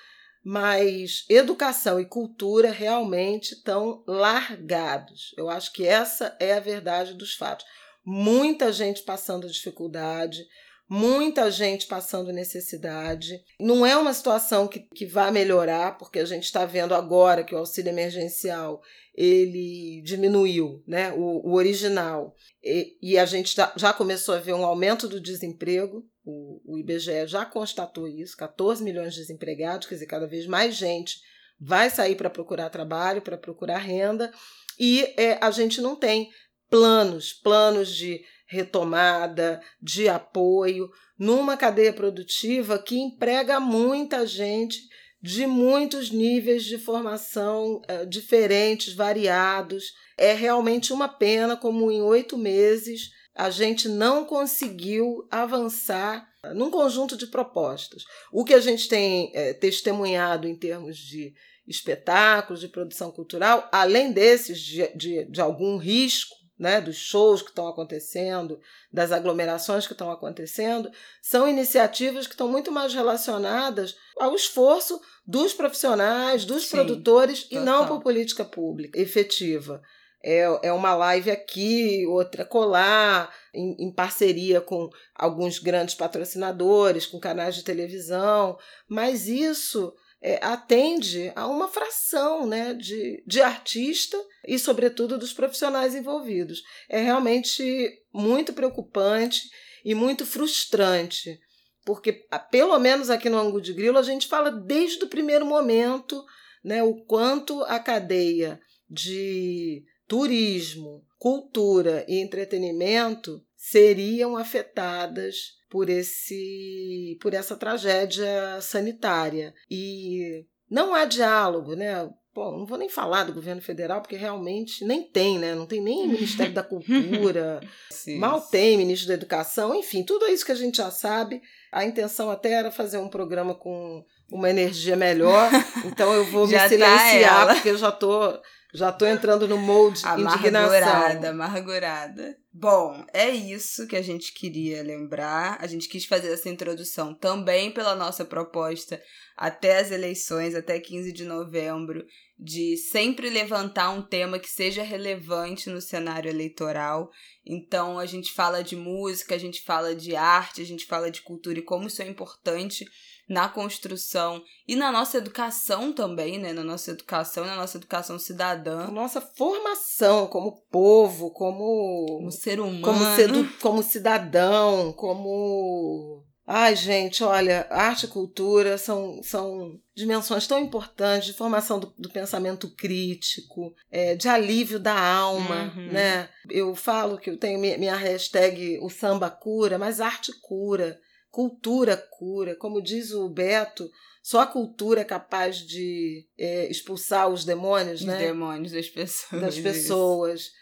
mas 0.45 1.25
educação 1.29 1.99
e 2.01 2.05
cultura 2.05 2.71
realmente 2.71 3.53
estão 3.53 4.03
largados. 4.07 5.33
Eu 5.39 5.49
acho 5.49 5.73
que 5.73 5.87
essa 5.87 6.37
é 6.41 6.53
a 6.53 6.61
verdade 6.61 7.15
dos 7.15 7.35
fatos. 7.35 7.65
Muita 8.05 8.71
gente 8.73 9.03
passando 9.03 9.49
dificuldade, 9.49 10.47
muita 10.95 11.51
gente 11.51 11.89
passando 11.89 12.33
necessidade. 12.33 13.43
Não 13.59 13.85
é 13.85 13.97
uma 13.97 14.15
situação 14.15 14.69
que, 14.69 14.79
que 14.95 15.05
vai 15.05 15.33
melhorar, 15.33 15.99
porque 15.99 16.21
a 16.21 16.25
gente 16.25 16.45
está 16.45 16.65
vendo 16.65 16.95
agora 16.95 17.43
que 17.43 17.53
o 17.53 17.59
auxílio 17.59 17.91
emergencial 17.91 18.81
ele 19.13 20.01
diminuiu, 20.05 20.85
né? 20.87 21.13
o, 21.13 21.49
o 21.49 21.55
original. 21.55 22.33
E, 22.63 22.97
e, 23.03 23.19
a 23.19 23.27
gente 23.27 23.57
já, 23.57 23.73
já 23.77 23.93
começou 23.93 24.37
a 24.37 24.39
ver 24.39 24.55
um 24.55 24.65
aumento 24.65 25.09
do 25.09 25.21
desemprego. 25.21 26.05
O, 26.25 26.75
o 26.75 26.79
IBGE 26.79 27.27
já 27.27 27.45
constatou 27.45 28.07
isso: 28.07 28.37
14 28.37 28.83
milhões 28.83 29.15
de 29.15 29.21
desempregados, 29.21 29.89
quer 29.89 29.95
dizer, 29.95 30.07
cada 30.07 30.29
vez 30.29 30.47
mais 30.47 30.77
gente 30.77 31.19
vai 31.61 31.91
sair 31.91 32.15
para 32.15 32.31
procurar 32.31 32.71
trabalho, 32.71 33.21
para 33.21 33.37
procurar 33.37 33.79
renda, 33.79 34.33
e 34.79 35.03
é, 35.17 35.39
a 35.41 35.51
gente 35.51 35.81
não 35.81 35.97
tem 35.97 36.31
planos, 36.71 37.33
planos 37.33 37.95
de 37.95 38.23
retomada, 38.47 39.61
de 39.81 40.09
apoio, 40.09 40.89
numa 41.19 41.57
cadeia 41.57 41.93
produtiva 41.93 42.79
que 42.79 42.99
emprega 42.99 43.59
muita 43.59 44.27
gente 44.27 44.79
de 45.23 45.47
muitos 45.47 46.11
níveis 46.11 46.65
de 46.65 46.77
formação 46.77 47.81
uh, 47.89 48.07
diferentes, 48.07 48.93
variados. 48.93 49.93
É 50.19 50.35
realmente 50.35 50.93
uma 50.93 51.09
pena 51.09 51.57
como 51.57 51.91
em 51.91 52.03
oito 52.03 52.37
meses 52.37 53.11
a 53.35 53.51
gente 53.51 53.89
não 53.89 54.25
conseguiu 54.25 55.27
avançar 55.31 56.29
num 56.55 56.71
conjunto 56.71 57.17
de 57.17 57.27
propostas. 57.27 58.05
O 58.31 58.45
que 58.45 58.55
a 58.55 58.61
gente 58.61 58.89
tem 58.89 59.33
é, 59.35 59.55
testemunhado 59.55 60.47
em 60.47 60.55
termos 60.55 60.99
de 60.99 61.35
espetáculos, 61.67 62.61
de 62.61 62.69
produção 62.69 63.11
cultural, 63.11 63.69
além 63.73 64.13
desses 64.13 64.61
de, 64.61 64.87
de, 64.95 65.25
de 65.25 65.41
algum 65.41 65.79
risco, 65.79 66.35
né, 66.59 66.81
dos 66.81 66.97
shows 66.97 67.43
que 67.43 67.49
estão 67.49 67.67
acontecendo, 67.67 68.61
das 68.93 69.11
aglomerações 69.11 69.87
que 69.87 69.93
estão 69.93 70.11
acontecendo, 70.11 70.91
são 71.21 71.49
iniciativas 71.49 72.27
que 72.27 72.35
estão 72.35 72.49
muito 72.49 72.71
mais 72.71 72.95
relacionadas 72.95 73.97
ao 74.19 74.35
esforço 74.35 75.01
dos 75.27 75.53
profissionais, 75.53 76.45
dos 76.45 76.65
Sim, 76.65 76.77
produtores 76.77 77.45
total. 77.45 77.63
e 77.63 77.65
não 77.65 77.87
por 77.87 78.01
política 78.01 78.45
pública 78.45 79.01
efetiva. 79.01 79.83
É, 80.27 80.41
é 80.63 80.73
uma 80.73 80.95
live 80.95 81.31
aqui, 81.31 82.07
outra 82.07 82.47
colar, 82.47 83.31
em, 83.53 83.77
em 83.79 83.93
parceria 83.93 84.59
com 84.59 84.89
alguns 85.15 85.59
grandes 85.59 85.95
patrocinadores, 85.95 87.05
com 87.05 87.21
canais 87.21 87.55
de 87.55 87.63
televisão, 87.63 88.57
mas 88.89 89.29
isso 89.29 89.93
é, 90.25 90.39
atende 90.43 91.31
a 91.37 91.47
uma 91.47 91.69
fração 91.69 92.47
né, 92.47 92.73
de, 92.73 93.23
de 93.27 93.43
artista 93.43 94.17
e, 94.49 94.59
sobretudo, 94.59 95.19
dos 95.19 95.35
profissionais 95.35 95.95
envolvidos. 95.95 96.63
É 96.89 96.99
realmente 97.03 97.63
muito 98.11 98.55
preocupante 98.55 99.43
e 99.85 99.95
muito 99.95 100.25
frustrante, 100.25 101.39
porque, 101.85 102.25
pelo 102.51 102.79
menos 102.79 103.11
aqui 103.11 103.29
no 103.29 103.39
Angu 103.39 103.61
de 103.61 103.75
Grilo, 103.75 103.99
a 103.99 104.03
gente 104.03 104.27
fala 104.27 104.51
desde 104.51 105.05
o 105.05 105.09
primeiro 105.09 105.45
momento 105.45 106.25
né, 106.65 106.83
o 106.83 107.05
quanto 107.05 107.63
a 107.65 107.79
cadeia 107.79 108.59
de 108.89 109.85
turismo, 110.09 111.05
cultura 111.19 112.03
e 112.09 112.19
entretenimento 112.19 113.45
seriam 113.71 114.37
afetadas 114.37 115.55
por 115.71 115.89
esse 115.89 117.17
por 117.21 117.33
essa 117.33 117.57
tragédia 117.57 118.61
sanitária 118.61 119.55
e 119.71 120.45
não 120.71 120.95
há 120.95 121.07
diálogo, 121.07 121.75
né? 121.75 122.07
Bom, 122.35 122.59
não 122.59 122.67
vou 122.67 122.77
nem 122.77 122.91
falar 122.91 123.25
do 123.25 123.33
governo 123.33 123.63
federal, 123.63 124.03
porque 124.03 124.17
realmente 124.17 124.85
nem 124.85 125.03
tem, 125.09 125.39
né? 125.39 125.55
Não 125.55 125.67
tem 125.67 125.81
nem 125.81 126.07
Ministério 126.07 126.53
da 126.53 126.63
Cultura, 126.65 127.61
sim, 127.91 128.19
mal 128.19 128.39
tem 128.43 128.77
Ministro 128.77 129.09
da 129.09 129.15
Educação, 129.15 129.75
enfim, 129.75 130.03
tudo 130.03 130.27
isso 130.27 130.45
que 130.45 130.53
a 130.53 130.57
gente 130.57 130.77
já 130.77 130.91
sabe. 130.91 131.41
A 131.73 131.87
intenção 131.87 132.31
até 132.31 132.53
era 132.53 132.71
fazer 132.71 132.99
um 132.99 133.09
programa 133.09 133.55
com 133.55 134.05
uma 134.31 134.51
energia 134.51 134.95
melhor, 134.95 135.51
então 135.87 136.13
eu 136.13 136.27
vou 136.27 136.47
me 136.47 136.53
tá 136.53 136.69
silenciar, 136.69 137.55
porque 137.55 137.71
eu 137.71 137.79
já 137.79 137.91
tô 137.91 138.39
já 138.75 138.93
tô 138.93 139.07
entrando 139.07 139.49
no 139.49 139.57
molde 139.57 140.01
indignação. 140.01 140.49
Amargurada, 140.49 141.31
amargurada. 141.31 142.44
Bom, 142.57 143.05
é 143.13 143.31
isso 143.31 143.85
que 143.85 143.97
a 143.97 144.01
gente 144.01 144.33
queria 144.33 144.81
lembrar. 144.81 145.59
A 145.61 145.67
gente 145.67 145.89
quis 145.89 146.05
fazer 146.05 146.33
essa 146.33 146.49
introdução 146.49 147.13
também 147.13 147.73
pela 147.73 147.97
nossa 147.97 148.25
proposta 148.25 149.03
até 149.37 149.79
as 149.79 149.91
eleições, 149.91 150.55
até 150.55 150.79
15 150.79 151.13
de 151.13 151.25
novembro, 151.25 152.07
de 152.39 152.77
sempre 152.77 153.29
levantar 153.29 153.91
um 153.91 154.01
tema 154.01 154.39
que 154.39 154.49
seja 154.49 154.85
relevante 154.85 155.69
no 155.69 155.81
cenário 155.81 156.31
eleitoral. 156.31 157.11
Então, 157.45 157.99
a 157.99 158.07
gente 158.07 158.33
fala 158.33 158.63
de 158.63 158.77
música, 158.77 159.35
a 159.35 159.39
gente 159.39 159.61
fala 159.61 159.93
de 159.93 160.15
arte, 160.15 160.63
a 160.63 160.65
gente 160.65 160.87
fala 160.87 161.11
de 161.11 161.23
cultura 161.23 161.59
e 161.59 161.63
como 161.63 161.89
isso 161.89 162.03
é 162.03 162.07
importante 162.07 162.87
na 163.29 163.49
construção 163.49 164.43
e 164.67 164.77
na 164.77 164.93
nossa 164.93 165.19
educação 165.19 165.93
também, 165.93 166.39
né? 166.39 166.53
Na 166.53 166.65
nossa 166.65 166.91
educação, 166.91 167.45
na 167.45 167.57
nossa 167.57 167.79
educação 167.79 168.19
cidadã. 168.19 168.89
Nossa 168.89 169.21
formação 169.21 170.27
como 170.27 170.63
povo, 170.71 171.31
como, 171.31 172.07
como 172.19 172.31
ser 172.31 172.61
humano, 172.61 172.83
como, 172.83 173.17
sedu, 173.17 173.49
como 173.61 173.83
cidadão, 173.83 174.93
como 174.93 176.25
Ai, 176.47 176.77
gente, 176.77 177.25
olha, 177.25 177.67
arte 177.71 178.05
e 178.05 178.09
cultura 178.09 178.77
são, 178.77 179.23
são 179.23 179.81
dimensões 179.97 180.47
tão 180.47 180.59
importantes 180.59 181.29
de 181.29 181.33
formação 181.33 181.81
do, 181.81 181.95
do 181.99 182.11
pensamento 182.11 182.69
crítico, 182.69 183.75
é, 183.91 184.15
de 184.15 184.29
alívio 184.29 184.79
da 184.79 184.99
alma, 184.99 185.73
uhum. 185.75 185.91
né? 185.91 186.29
Eu 186.51 186.75
falo 186.75 187.17
que 187.17 187.31
eu 187.31 187.39
tenho 187.39 187.59
minha, 187.59 187.79
minha 187.79 187.97
hashtag 187.97 188.79
o 188.83 188.91
samba 188.91 189.31
cura, 189.31 189.79
mas 189.79 190.03
arte 190.03 190.33
cura. 190.43 191.01
Cultura 191.35 191.97
cura. 191.97 192.55
Como 192.55 192.81
diz 192.81 193.11
o 193.11 193.29
Beto, 193.29 193.91
só 194.23 194.43
a 194.43 194.47
cultura 194.47 195.01
é 195.01 195.05
capaz 195.05 195.57
de 195.57 196.25
é, 196.39 196.71
expulsar 196.71 197.29
os 197.29 197.45
demônios, 197.45 198.03
os 198.03 198.07
né? 198.07 198.15
Os 198.15 198.21
demônios 198.21 198.71
das 198.71 198.89
pessoas. 198.89 199.43
Das 199.43 199.59
pessoas. 199.59 200.53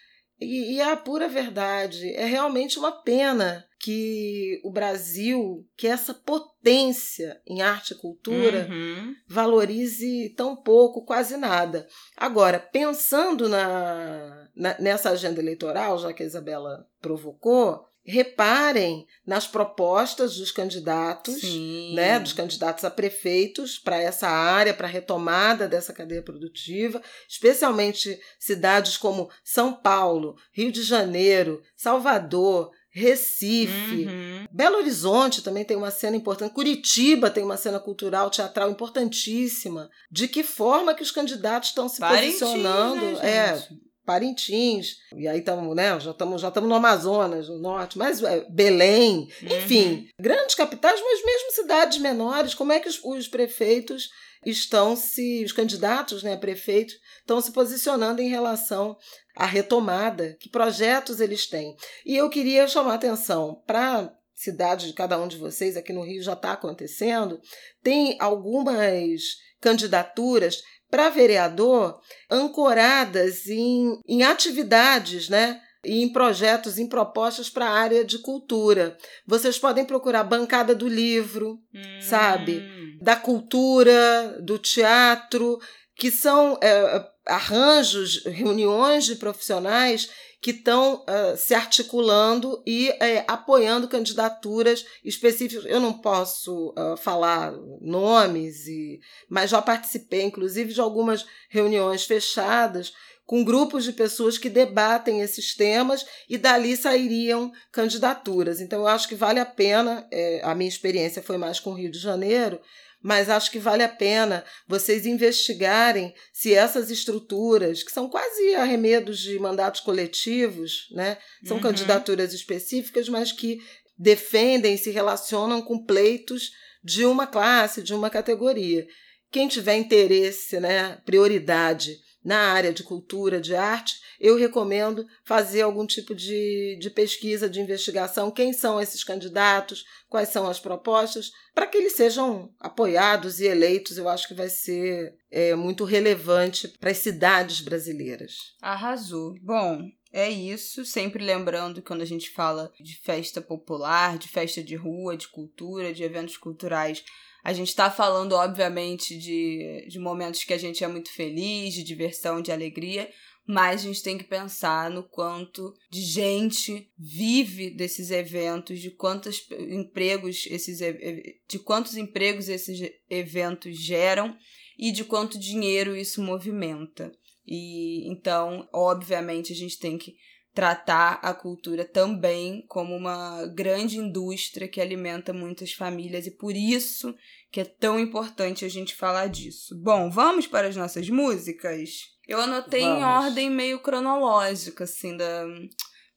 E, 0.40 0.72
e 0.72 0.80
é 0.80 0.90
a 0.90 0.96
pura 0.96 1.28
verdade. 1.28 2.14
É 2.14 2.24
realmente 2.24 2.78
uma 2.78 2.90
pena 2.90 3.62
que 3.78 4.62
o 4.64 4.70
Brasil, 4.70 5.68
que 5.76 5.86
essa 5.86 6.14
potência 6.14 7.38
em 7.46 7.60
arte 7.60 7.92
e 7.92 7.98
cultura, 7.98 8.66
uhum. 8.70 9.14
valorize 9.28 10.30
tão 10.34 10.56
pouco, 10.56 11.04
quase 11.04 11.36
nada. 11.36 11.86
Agora, 12.16 12.58
pensando 12.58 13.46
na, 13.46 14.48
na, 14.56 14.80
nessa 14.80 15.10
agenda 15.10 15.38
eleitoral, 15.38 15.98
já 15.98 16.14
que 16.14 16.22
a 16.22 16.26
Isabela 16.26 16.88
provocou, 16.98 17.91
reparem 18.04 19.06
nas 19.26 19.46
propostas 19.46 20.36
dos 20.36 20.50
candidatos, 20.50 21.40
Sim. 21.40 21.94
né, 21.94 22.18
dos 22.18 22.32
candidatos 22.32 22.84
a 22.84 22.90
prefeitos 22.90 23.78
para 23.78 24.00
essa 24.00 24.28
área, 24.28 24.74
para 24.74 24.88
a 24.88 24.90
retomada 24.90 25.68
dessa 25.68 25.92
cadeia 25.92 26.22
produtiva, 26.22 27.00
especialmente 27.28 28.18
cidades 28.38 28.96
como 28.96 29.30
São 29.44 29.72
Paulo, 29.72 30.36
Rio 30.52 30.72
de 30.72 30.82
Janeiro, 30.82 31.62
Salvador, 31.76 32.70
Recife, 32.94 34.06
uhum. 34.06 34.46
Belo 34.52 34.76
Horizonte 34.76 35.40
também 35.40 35.64
tem 35.64 35.76
uma 35.78 35.90
cena 35.90 36.14
importante, 36.14 36.52
Curitiba 36.52 37.30
tem 37.30 37.42
uma 37.42 37.56
cena 37.56 37.80
cultural, 37.80 38.28
teatral 38.28 38.70
importantíssima. 38.70 39.88
De 40.10 40.28
que 40.28 40.42
forma 40.42 40.94
que 40.94 41.02
os 41.02 41.10
candidatos 41.10 41.70
estão 41.70 41.88
se 41.88 42.00
Parintins, 42.00 42.40
posicionando? 42.40 43.12
Né, 43.12 43.30
é, 43.30 43.68
Parintins, 44.04 44.96
e 45.16 45.28
aí 45.28 45.38
estamos, 45.38 45.76
né, 45.76 45.98
já 46.00 46.10
estamos 46.10 46.40
já 46.40 46.50
no 46.50 46.74
Amazonas, 46.74 47.48
no 47.48 47.58
norte, 47.58 47.96
mas 47.96 48.22
é, 48.22 48.44
Belém, 48.50 49.28
enfim, 49.42 49.92
uhum. 49.92 50.08
grandes 50.20 50.54
capitais, 50.54 51.00
mas 51.00 51.24
mesmo 51.24 51.52
cidades 51.52 51.98
menores, 51.98 52.54
como 52.54 52.72
é 52.72 52.80
que 52.80 52.88
os, 52.88 53.00
os 53.04 53.28
prefeitos 53.28 54.10
estão 54.44 54.96
se, 54.96 55.44
os 55.44 55.52
candidatos 55.52 56.22
né, 56.22 56.34
a 56.34 56.38
prefeitos 56.38 56.96
estão 57.20 57.40
se 57.40 57.52
posicionando 57.52 58.20
em 58.20 58.28
relação 58.28 58.96
à 59.36 59.46
retomada, 59.46 60.36
que 60.40 60.48
projetos 60.48 61.20
eles 61.20 61.46
têm. 61.46 61.76
E 62.04 62.16
eu 62.16 62.28
queria 62.28 62.66
chamar 62.66 62.94
atenção 62.94 63.62
para 63.66 64.12
cidade 64.34 64.88
de 64.88 64.94
cada 64.94 65.16
um 65.20 65.28
de 65.28 65.36
vocês, 65.36 65.76
aqui 65.76 65.92
no 65.92 66.02
Rio 66.02 66.22
já 66.22 66.32
está 66.32 66.52
acontecendo, 66.52 67.40
tem 67.82 68.16
algumas 68.18 69.36
candidaturas 69.60 70.62
para 70.92 71.08
vereador 71.08 71.98
ancoradas 72.30 73.46
em, 73.46 73.98
em 74.06 74.22
atividades, 74.22 75.30
né? 75.30 75.58
E 75.82 76.02
em 76.02 76.12
projetos, 76.12 76.78
em 76.78 76.86
propostas 76.86 77.48
para 77.48 77.66
a 77.66 77.72
área 77.72 78.04
de 78.04 78.18
cultura. 78.18 78.96
Vocês 79.26 79.58
podem 79.58 79.86
procurar 79.86 80.22
Bancada 80.22 80.74
do 80.74 80.86
Livro, 80.86 81.58
hum. 81.74 82.00
sabe? 82.02 82.62
Da 83.00 83.16
cultura, 83.16 84.38
do 84.42 84.58
teatro, 84.58 85.58
que 85.96 86.10
são 86.10 86.58
é, 86.62 87.04
arranjos, 87.26 88.22
reuniões 88.26 89.06
de 89.06 89.16
profissionais 89.16 90.10
que 90.42 90.50
estão 90.50 91.04
uh, 91.04 91.36
se 91.36 91.54
articulando 91.54 92.60
e 92.66 92.90
uh, 92.90 93.24
apoiando 93.28 93.86
candidaturas 93.86 94.84
específicas. 95.04 95.64
Eu 95.64 95.78
não 95.78 95.92
posso 95.92 96.70
uh, 96.70 96.96
falar 96.96 97.52
nomes, 97.80 98.66
e, 98.66 99.00
mas 99.28 99.50
já 99.50 99.62
participei, 99.62 100.22
inclusive, 100.22 100.74
de 100.74 100.80
algumas 100.80 101.24
reuniões 101.48 102.04
fechadas 102.04 102.92
com 103.24 103.44
grupos 103.44 103.84
de 103.84 103.92
pessoas 103.92 104.36
que 104.36 104.50
debatem 104.50 105.20
esses 105.20 105.54
temas 105.54 106.04
e 106.28 106.36
dali 106.36 106.76
sairiam 106.76 107.52
candidaturas. 107.70 108.60
Então, 108.60 108.80
eu 108.80 108.88
acho 108.88 109.08
que 109.08 109.14
vale 109.14 109.38
a 109.38 109.46
pena, 109.46 110.06
é, 110.10 110.40
a 110.42 110.56
minha 110.56 110.68
experiência 110.68 111.22
foi 111.22 111.38
mais 111.38 111.60
com 111.60 111.70
o 111.70 111.74
Rio 111.74 111.90
de 111.90 112.00
Janeiro, 112.00 112.60
mas 113.02 113.28
acho 113.28 113.50
que 113.50 113.58
vale 113.58 113.82
a 113.82 113.88
pena 113.88 114.44
vocês 114.66 115.04
investigarem 115.06 116.14
se 116.32 116.54
essas 116.54 116.90
estruturas, 116.90 117.82
que 117.82 117.90
são 117.90 118.08
quase 118.08 118.54
arremedos 118.54 119.18
de 119.18 119.38
mandatos 119.38 119.80
coletivos, 119.80 120.86
né? 120.92 121.18
São 121.44 121.56
uhum. 121.56 121.62
candidaturas 121.62 122.32
específicas, 122.32 123.08
mas 123.08 123.32
que 123.32 123.58
defendem, 123.98 124.76
se 124.76 124.90
relacionam 124.90 125.60
com 125.60 125.84
pleitos 125.84 126.50
de 126.82 127.04
uma 127.04 127.26
classe, 127.26 127.82
de 127.82 127.94
uma 127.94 128.10
categoria. 128.10 128.86
Quem 129.30 129.48
tiver 129.48 129.76
interesse, 129.76 130.60
né, 130.60 130.98
prioridade 131.04 131.96
na 132.24 132.52
área 132.52 132.72
de 132.72 132.82
cultura, 132.82 133.40
de 133.40 133.54
arte, 133.54 134.00
eu 134.20 134.36
recomendo 134.36 135.06
fazer 135.24 135.62
algum 135.62 135.86
tipo 135.86 136.14
de, 136.14 136.76
de 136.80 136.90
pesquisa, 136.90 137.48
de 137.48 137.60
investigação. 137.60 138.30
Quem 138.30 138.52
são 138.52 138.80
esses 138.80 139.02
candidatos? 139.02 139.84
Quais 140.08 140.28
são 140.28 140.48
as 140.48 140.60
propostas? 140.60 141.32
Para 141.54 141.66
que 141.66 141.76
eles 141.76 141.94
sejam 141.94 142.52
apoiados 142.60 143.40
e 143.40 143.46
eleitos, 143.46 143.98
eu 143.98 144.08
acho 144.08 144.28
que 144.28 144.34
vai 144.34 144.48
ser 144.48 145.14
é, 145.30 145.54
muito 145.54 145.84
relevante 145.84 146.68
para 146.68 146.90
as 146.90 146.98
cidades 146.98 147.60
brasileiras. 147.60 148.34
Arrasou. 148.60 149.34
Bom, 149.42 149.82
é 150.12 150.28
isso, 150.30 150.84
sempre 150.84 151.24
lembrando 151.24 151.82
quando 151.82 152.02
a 152.02 152.06
gente 152.06 152.30
fala 152.30 152.70
de 152.78 152.96
festa 153.00 153.40
popular, 153.40 154.18
de 154.18 154.28
festa 154.28 154.62
de 154.62 154.76
rua, 154.76 155.16
de 155.16 155.28
cultura, 155.28 155.92
de 155.92 156.02
eventos 156.02 156.36
culturais, 156.36 157.02
a 157.42 157.52
gente 157.52 157.68
está 157.68 157.90
falando, 157.90 158.34
obviamente, 158.34 159.18
de, 159.18 159.86
de 159.88 159.98
momentos 159.98 160.44
que 160.44 160.52
a 160.52 160.58
gente 160.58 160.84
é 160.84 160.88
muito 160.88 161.10
feliz, 161.12 161.74
de 161.74 161.82
diversão, 161.82 162.40
de 162.40 162.52
alegria, 162.52 163.10
mas 163.44 163.80
a 163.80 163.84
gente 163.84 164.02
tem 164.02 164.16
que 164.16 164.24
pensar 164.24 164.88
no 164.88 165.02
quanto 165.02 165.74
de 165.90 166.00
gente 166.00 166.88
vive 166.96 167.70
desses 167.70 168.12
eventos, 168.12 168.78
de 168.78 168.92
quantos 168.92 169.44
empregos 169.50 170.46
esses 170.46 170.78
de 170.78 171.58
quantos 171.58 171.96
empregos 171.96 172.48
esses 172.48 172.78
eventos 173.10 173.76
geram 173.76 174.36
e 174.78 174.92
de 174.92 175.04
quanto 175.04 175.38
dinheiro 175.38 175.96
isso 175.96 176.22
movimenta. 176.22 177.12
E 177.46 178.08
então, 178.10 178.68
obviamente, 178.72 179.52
a 179.52 179.56
gente 179.56 179.78
tem 179.78 179.98
que 179.98 180.14
tratar 180.54 181.18
a 181.22 181.32
cultura 181.32 181.84
também 181.84 182.64
como 182.68 182.94
uma 182.94 183.46
grande 183.46 183.98
indústria 183.98 184.68
que 184.68 184.80
alimenta 184.80 185.32
muitas 185.32 185.72
famílias 185.72 186.26
e 186.26 186.30
por 186.30 186.54
isso 186.54 187.14
que 187.50 187.60
é 187.60 187.64
tão 187.64 187.98
importante 187.98 188.64
a 188.64 188.68
gente 188.68 188.94
falar 188.94 189.28
disso. 189.28 189.74
Bom, 189.82 190.10
vamos 190.10 190.46
para 190.46 190.68
as 190.68 190.76
nossas 190.76 191.08
músicas? 191.08 191.90
Eu 192.28 192.40
anotei 192.40 192.82
vamos. 192.82 192.98
em 192.98 193.04
ordem 193.04 193.50
meio 193.50 193.80
cronológica, 193.80 194.84
assim, 194.84 195.16
da, 195.16 195.44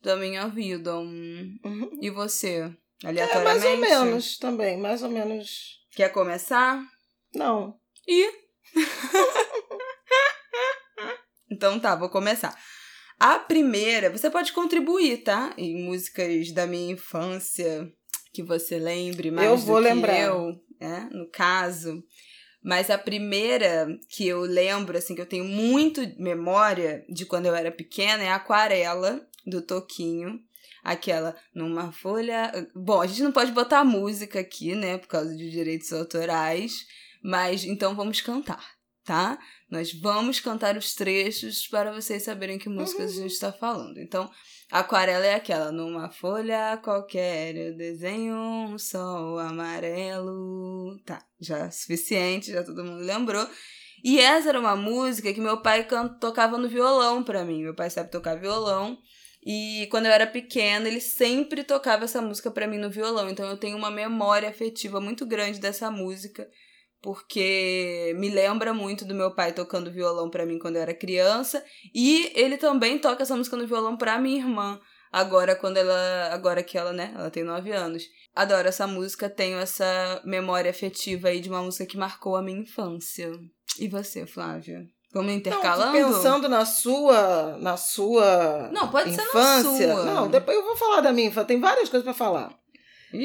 da 0.01 0.15
minha 0.15 0.47
vida. 0.47 0.95
Uhum. 0.97 1.97
E 2.01 2.09
você? 2.09 2.71
Aleatoriamente? 3.03 3.65
É, 3.67 3.77
mais 3.77 3.99
ou 3.99 4.05
menos 4.05 4.37
também, 4.37 4.77
mais 4.77 5.03
ou 5.03 5.09
menos. 5.09 5.81
Quer 5.91 6.09
começar? 6.09 6.81
Não. 7.33 7.77
E? 8.07 8.31
então 11.49 11.79
tá, 11.79 11.95
vou 11.95 12.09
começar. 12.09 12.55
A 13.19 13.39
primeira, 13.39 14.09
você 14.09 14.29
pode 14.29 14.51
contribuir, 14.51 15.23
tá? 15.23 15.53
Em 15.57 15.85
músicas 15.85 16.51
da 16.51 16.67
minha 16.67 16.93
infância 16.93 17.89
que 18.33 18.43
você 18.43 18.77
lembre 18.77 19.31
mais 19.31 19.49
eu 19.49 19.57
vou 19.57 19.79
lembrar. 19.79 20.19
eu, 20.19 20.59
né? 20.79 21.09
No 21.11 21.29
caso. 21.29 22.03
Mas 22.61 22.89
a 22.89 22.97
primeira 22.97 23.87
que 24.09 24.27
eu 24.27 24.41
lembro, 24.41 24.97
assim, 24.97 25.15
que 25.15 25.21
eu 25.21 25.25
tenho 25.25 25.45
muito 25.45 26.01
memória 26.17 27.05
de 27.07 27.25
quando 27.25 27.45
eu 27.45 27.55
era 27.55 27.71
pequena 27.71 28.23
é 28.23 28.29
a 28.29 28.35
Aquarela, 28.35 29.25
do 29.45 29.61
Toquinho. 29.61 30.39
Aquela, 30.83 31.35
numa 31.53 31.91
folha. 31.91 32.51
Bom, 32.75 33.01
a 33.01 33.07
gente 33.07 33.23
não 33.23 33.31
pode 33.31 33.51
botar 33.51 33.83
música 33.83 34.39
aqui, 34.39 34.75
né? 34.75 34.97
Por 34.97 35.07
causa 35.07 35.35
de 35.35 35.49
direitos 35.49 35.91
autorais. 35.93 36.85
Mas 37.23 37.63
então 37.63 37.95
vamos 37.95 38.21
cantar, 38.21 38.63
tá? 39.03 39.39
Nós 39.75 39.91
vamos 39.91 40.39
cantar 40.39 40.77
os 40.77 40.95
trechos 40.95 41.67
para 41.67 41.91
vocês 41.91 42.23
saberem 42.23 42.57
que 42.57 42.69
músicas 42.69 43.11
uhum. 43.11 43.19
a 43.19 43.21
gente 43.23 43.33
está 43.33 43.51
falando. 43.51 43.99
Então, 43.99 44.31
aquarela 44.71 45.25
é 45.25 45.35
aquela, 45.35 45.69
numa 45.69 46.09
folha 46.09 46.79
qualquer 46.81 47.53
eu 47.57 47.75
desenho 47.75 48.35
um 48.35 48.77
sol 48.77 49.37
amarelo. 49.37 50.97
Tá, 51.05 51.21
já 51.41 51.65
é 51.65 51.71
suficiente, 51.71 52.53
já 52.53 52.63
todo 52.63 52.85
mundo 52.85 53.03
lembrou. 53.03 53.45
E 54.01 54.17
essa 54.17 54.47
era 54.47 54.59
uma 54.61 54.77
música 54.77 55.33
que 55.33 55.41
meu 55.41 55.61
pai 55.61 55.85
tocava 56.21 56.57
no 56.57 56.69
violão 56.69 57.21
para 57.21 57.43
mim. 57.43 57.61
Meu 57.61 57.75
pai 57.75 57.89
sabe 57.89 58.09
tocar 58.09 58.35
violão. 58.35 58.97
E 59.45 59.89
quando 59.91 60.05
eu 60.05 60.11
era 60.13 60.25
pequena, 60.25 60.87
ele 60.87 61.01
sempre 61.01 61.65
tocava 61.65 62.05
essa 62.05 62.21
música 62.21 62.49
para 62.49 62.65
mim 62.65 62.77
no 62.77 62.89
violão. 62.89 63.29
Então 63.29 63.45
eu 63.45 63.57
tenho 63.57 63.75
uma 63.75 63.91
memória 63.91 64.47
afetiva 64.47 65.01
muito 65.01 65.25
grande 65.25 65.59
dessa 65.59 65.91
música 65.91 66.49
porque 67.05 68.15
me 68.17 68.31
lembra 68.31 68.73
muito 68.73 69.05
do 69.05 69.13
meu 69.13 69.29
pai 69.29 69.53
tocando 69.53 69.91
violão 69.91 70.27
para 70.27 70.43
mim 70.43 70.57
quando 70.57 70.77
eu 70.77 70.81
era 70.81 70.91
criança 70.91 71.63
e 71.93 72.31
ele 72.33 72.57
também 72.57 72.97
toca 72.97 73.21
essa 73.21 73.37
música 73.37 73.55
no 73.55 73.67
violão 73.67 73.95
para 73.95 74.17
minha 74.17 74.39
irmã 74.39 74.79
agora 75.11 75.55
quando 75.55 75.77
ela 75.77 76.33
agora 76.33 76.63
que 76.63 76.75
ela 76.75 76.91
né 76.91 77.13
ela 77.15 77.29
tem 77.29 77.43
nove 77.43 77.71
anos 77.71 78.03
adoro 78.35 78.67
essa 78.67 78.87
música 78.87 79.29
tenho 79.29 79.59
essa 79.59 80.19
memória 80.25 80.71
afetiva 80.71 81.27
aí 81.27 81.39
de 81.39 81.47
uma 81.47 81.61
música 81.61 81.85
que 81.85 81.95
marcou 81.95 82.35
a 82.35 82.41
minha 82.41 82.61
infância 82.61 83.31
e 83.79 83.87
você 83.87 84.25
Flávia 84.25 84.87
Vamos 85.13 85.31
intercalando? 85.31 85.97
Não, 85.97 86.11
pensando 86.11 86.49
na 86.49 86.65
sua, 86.65 87.57
na 87.61 87.77
sua 87.77 88.69
Não, 88.73 88.89
pode 88.89 89.11
infância. 89.11 89.31
ser 89.77 89.87
na 89.87 89.93
sua. 89.93 90.03
Não, 90.03 90.27
depois 90.27 90.57
eu 90.57 90.65
vou 90.65 90.75
falar 90.75 90.99
da 90.99 91.13
minha 91.13 91.29
infância. 91.29 91.47
Tem 91.47 91.57
várias 91.57 91.87
coisas 91.87 92.03
para 92.03 92.13
falar. 92.13 92.53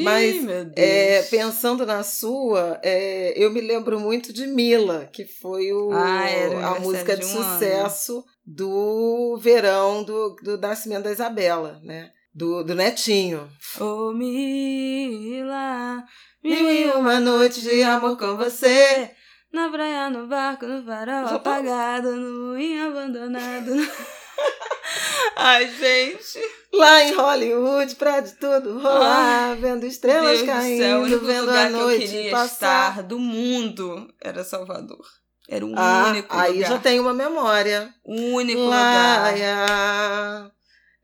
Mas 0.03 0.37
é, 0.76 1.22
pensando 1.24 1.85
na 1.85 2.03
sua, 2.03 2.79
é, 2.83 3.33
eu 3.37 3.50
me 3.50 3.61
lembro 3.61 3.98
muito 3.98 4.33
de 4.33 4.46
Mila, 4.46 5.09
que 5.12 5.24
foi 5.24 5.72
o, 5.72 5.90
ah, 5.92 6.76
a 6.76 6.81
música 6.81 7.16
de, 7.16 7.24
um 7.24 7.29
sucesso 7.29 8.16
ano. 8.16 8.24
do 8.46 9.38
verão 9.40 10.05
do, 10.05 10.37
do 10.42 10.59
nascimento 10.59 11.05
da 11.05 11.12
Isabela, 11.12 11.81
né? 11.83 12.11
Do, 12.33 12.62
do 12.62 12.74
netinho. 12.74 13.50
Ô 13.81 14.11
oh, 14.11 14.12
Mila, 14.12 16.05
mil 16.44 16.70
e 16.70 16.85
uma 16.90 17.18
noite 17.18 17.61
de 17.61 17.83
amor 17.83 18.16
com 18.16 18.37
você. 18.37 19.11
Na 19.53 19.68
praia, 19.68 20.09
no 20.11 20.29
barco, 20.29 20.64
no 20.64 20.85
farol 20.85 21.26
apagado, 21.26 22.14
no 22.14 22.53
ruim 22.53 22.79
abandonado. 22.79 23.72
Ai, 25.37 25.68
gente. 25.70 26.38
Lá 26.72 27.03
em 27.03 27.14
Hollywood, 27.14 27.94
pra 27.96 28.20
de 28.20 28.33
tudo 28.33 28.79
rolar, 28.79 29.50
Ai, 29.50 29.57
vendo 29.57 29.87
estrelas 29.87 30.38
Deus 30.38 30.48
caindo, 30.48 31.09
céu, 31.09 31.20
vendo 31.20 31.50
a 31.50 31.68
noite 31.68 31.98
que 31.98 32.05
eu 32.05 32.11
queria 32.11 32.31
passar. 32.31 32.90
Estar 32.90 33.03
do 33.03 33.18
mundo 33.18 34.12
era 34.20 34.44
Salvador. 34.44 35.05
Era 35.48 35.66
o 35.66 35.74
ah, 35.76 36.07
único 36.11 36.37
aí 36.37 36.55
lugar. 36.55 36.68
já 36.68 36.79
tem 36.79 37.00
uma 37.00 37.12
memória. 37.12 37.92
O 38.05 38.14
único 38.14 38.61
Laia, 38.61 39.33
lugar. 39.33 40.53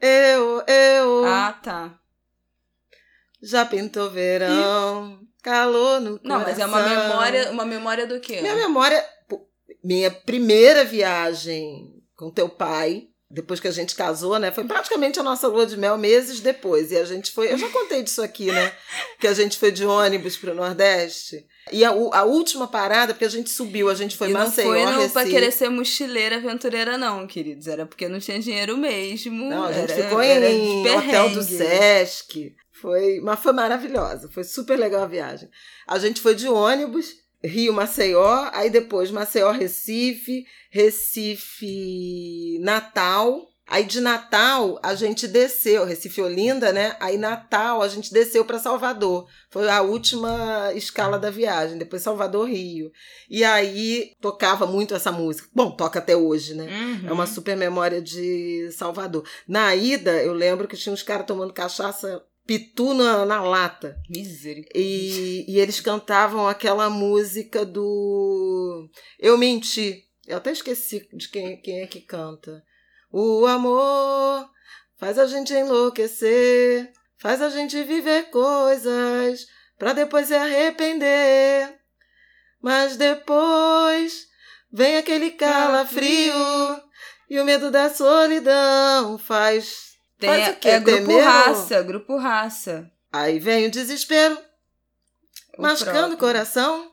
Eu, 0.00 0.62
eu. 0.68 1.24
Ah, 1.26 1.58
tá. 1.60 1.98
Já 3.42 3.64
pintou 3.64 4.10
verão, 4.10 5.18
e... 5.20 5.42
calor 5.42 6.00
no 6.00 6.18
coração. 6.18 6.38
Não, 6.38 6.40
mas 6.40 6.58
é 6.58 6.66
uma 6.66 6.82
memória, 6.82 7.50
uma 7.50 7.64
memória 7.64 8.06
do 8.06 8.20
quê? 8.20 8.40
Minha 8.40 8.54
memória, 8.54 9.04
minha 9.82 10.10
primeira 10.10 10.84
viagem 10.84 11.92
com 12.14 12.30
teu 12.30 12.48
pai 12.48 13.08
depois 13.36 13.60
que 13.60 13.68
a 13.68 13.70
gente 13.70 13.94
casou, 13.94 14.38
né? 14.38 14.50
Foi 14.50 14.64
praticamente 14.64 15.20
a 15.20 15.22
nossa 15.22 15.46
lua 15.46 15.66
de 15.66 15.76
mel 15.76 15.98
meses 15.98 16.40
depois. 16.40 16.90
E 16.90 16.96
a 16.96 17.04
gente 17.04 17.30
foi. 17.30 17.52
Eu 17.52 17.58
já 17.58 17.68
contei 17.68 18.02
disso 18.02 18.22
aqui, 18.22 18.46
né? 18.50 18.72
Que 19.20 19.26
a 19.26 19.34
gente 19.34 19.58
foi 19.58 19.70
de 19.70 19.84
ônibus 19.84 20.38
para 20.38 20.52
o 20.52 20.54
Nordeste. 20.54 21.46
E 21.70 21.84
a, 21.84 21.90
a, 21.90 22.24
última 22.24 22.66
parada, 22.66 23.12
porque 23.12 23.24
a 23.26 23.30
gente 23.30 23.50
subiu, 23.50 23.90
a 23.90 23.94
gente 23.94 24.16
foi 24.16 24.30
e 24.30 24.32
Maceió, 24.32 24.68
não 24.68 24.74
foi 24.74 24.84
não 24.84 24.96
Recife. 24.96 25.12
pra 25.12 25.24
querer 25.24 25.50
ser 25.50 25.68
mochileira 25.68 26.36
aventureira, 26.36 26.96
não, 26.96 27.26
queridos. 27.26 27.66
Era 27.66 27.84
porque 27.84 28.08
não 28.08 28.18
tinha 28.18 28.38
dinheiro 28.38 28.76
mesmo. 28.78 29.50
Não, 29.50 29.64
a 29.64 29.72
gente 29.72 29.92
era, 29.92 30.04
ficou 30.04 30.22
era 30.22 30.48
em 30.48 30.88
hotel 30.88 31.30
do 31.30 31.42
Sesc. 31.42 32.54
Foi, 32.72 33.20
mas 33.22 33.38
foi 33.40 33.52
maravilhosa. 33.52 34.30
Foi 34.30 34.44
super 34.44 34.78
legal 34.78 35.02
a 35.02 35.06
viagem. 35.06 35.50
A 35.86 35.98
gente 35.98 36.22
foi 36.22 36.34
de 36.34 36.48
ônibus, 36.48 37.14
Rio 37.46 37.72
Maceió, 37.72 38.48
aí 38.52 38.68
depois 38.70 39.10
Maceió 39.10 39.50
Recife, 39.50 40.46
Recife 40.70 42.58
Natal. 42.60 43.48
Aí 43.68 43.82
de 43.82 44.00
Natal 44.00 44.78
a 44.80 44.94
gente 44.94 45.26
desceu, 45.26 45.84
Recife 45.84 46.22
Olinda, 46.22 46.72
né? 46.72 46.96
Aí 47.00 47.18
Natal 47.18 47.82
a 47.82 47.88
gente 47.88 48.12
desceu 48.12 48.44
para 48.44 48.60
Salvador. 48.60 49.26
Foi 49.50 49.68
a 49.68 49.82
última 49.82 50.72
escala 50.74 51.18
da 51.18 51.30
viagem, 51.30 51.76
depois 51.76 52.02
Salvador 52.02 52.48
Rio. 52.48 52.92
E 53.28 53.42
aí 53.42 54.12
tocava 54.20 54.68
muito 54.68 54.94
essa 54.94 55.10
música. 55.10 55.48
Bom, 55.52 55.72
toca 55.72 55.98
até 55.98 56.16
hoje, 56.16 56.54
né? 56.54 56.64
Uhum. 56.64 57.08
É 57.08 57.12
uma 57.12 57.26
super 57.26 57.56
memória 57.56 58.00
de 58.00 58.70
Salvador. 58.70 59.24
Na 59.48 59.74
ida, 59.74 60.22
eu 60.22 60.32
lembro 60.32 60.68
que 60.68 60.76
tinha 60.76 60.92
uns 60.92 61.02
caras 61.02 61.26
tomando 61.26 61.52
cachaça 61.52 62.22
pitu 62.46 62.94
na, 62.94 63.26
na 63.26 63.40
lata. 63.42 64.00
Misericórdia. 64.08 64.80
E, 64.80 65.44
e 65.48 65.58
eles 65.58 65.80
cantavam 65.80 66.46
aquela 66.46 66.88
música 66.88 67.64
do 67.64 68.88
Eu 69.18 69.36
Menti. 69.36 70.04
Eu 70.26 70.38
até 70.38 70.52
esqueci 70.52 71.08
de 71.12 71.28
quem, 71.28 71.60
quem 71.60 71.80
é 71.80 71.86
que 71.86 72.00
canta. 72.00 72.62
O 73.12 73.46
amor 73.46 74.48
faz 74.96 75.18
a 75.18 75.26
gente 75.26 75.52
enlouquecer, 75.52 76.92
faz 77.18 77.40
a 77.40 77.48
gente 77.48 77.82
viver 77.84 78.30
coisas 78.30 79.46
pra 79.78 79.92
depois 79.92 80.28
se 80.28 80.34
arrepender. 80.34 81.78
Mas 82.60 82.96
depois 82.96 84.26
vem 84.72 84.96
aquele 84.96 85.30
calafrio 85.30 86.34
e 87.28 87.38
o 87.38 87.44
medo 87.44 87.70
da 87.70 87.88
solidão 87.90 89.18
faz. 89.18 89.95
Tem, 90.18 90.28
faz 90.30 90.56
o 90.56 90.60
quê? 90.60 90.68
é 90.68 90.80
grupo 90.80 91.06
Temer 91.06 91.24
raça, 91.24 91.82
grupo 91.82 92.16
raça. 92.16 92.90
Aí 93.12 93.38
vem 93.38 93.66
o 93.66 93.70
desespero, 93.70 94.38
O 95.58 95.62
machucando 95.62 95.96
o 95.98 95.98
próprio. 96.16 96.18
coração. 96.18 96.90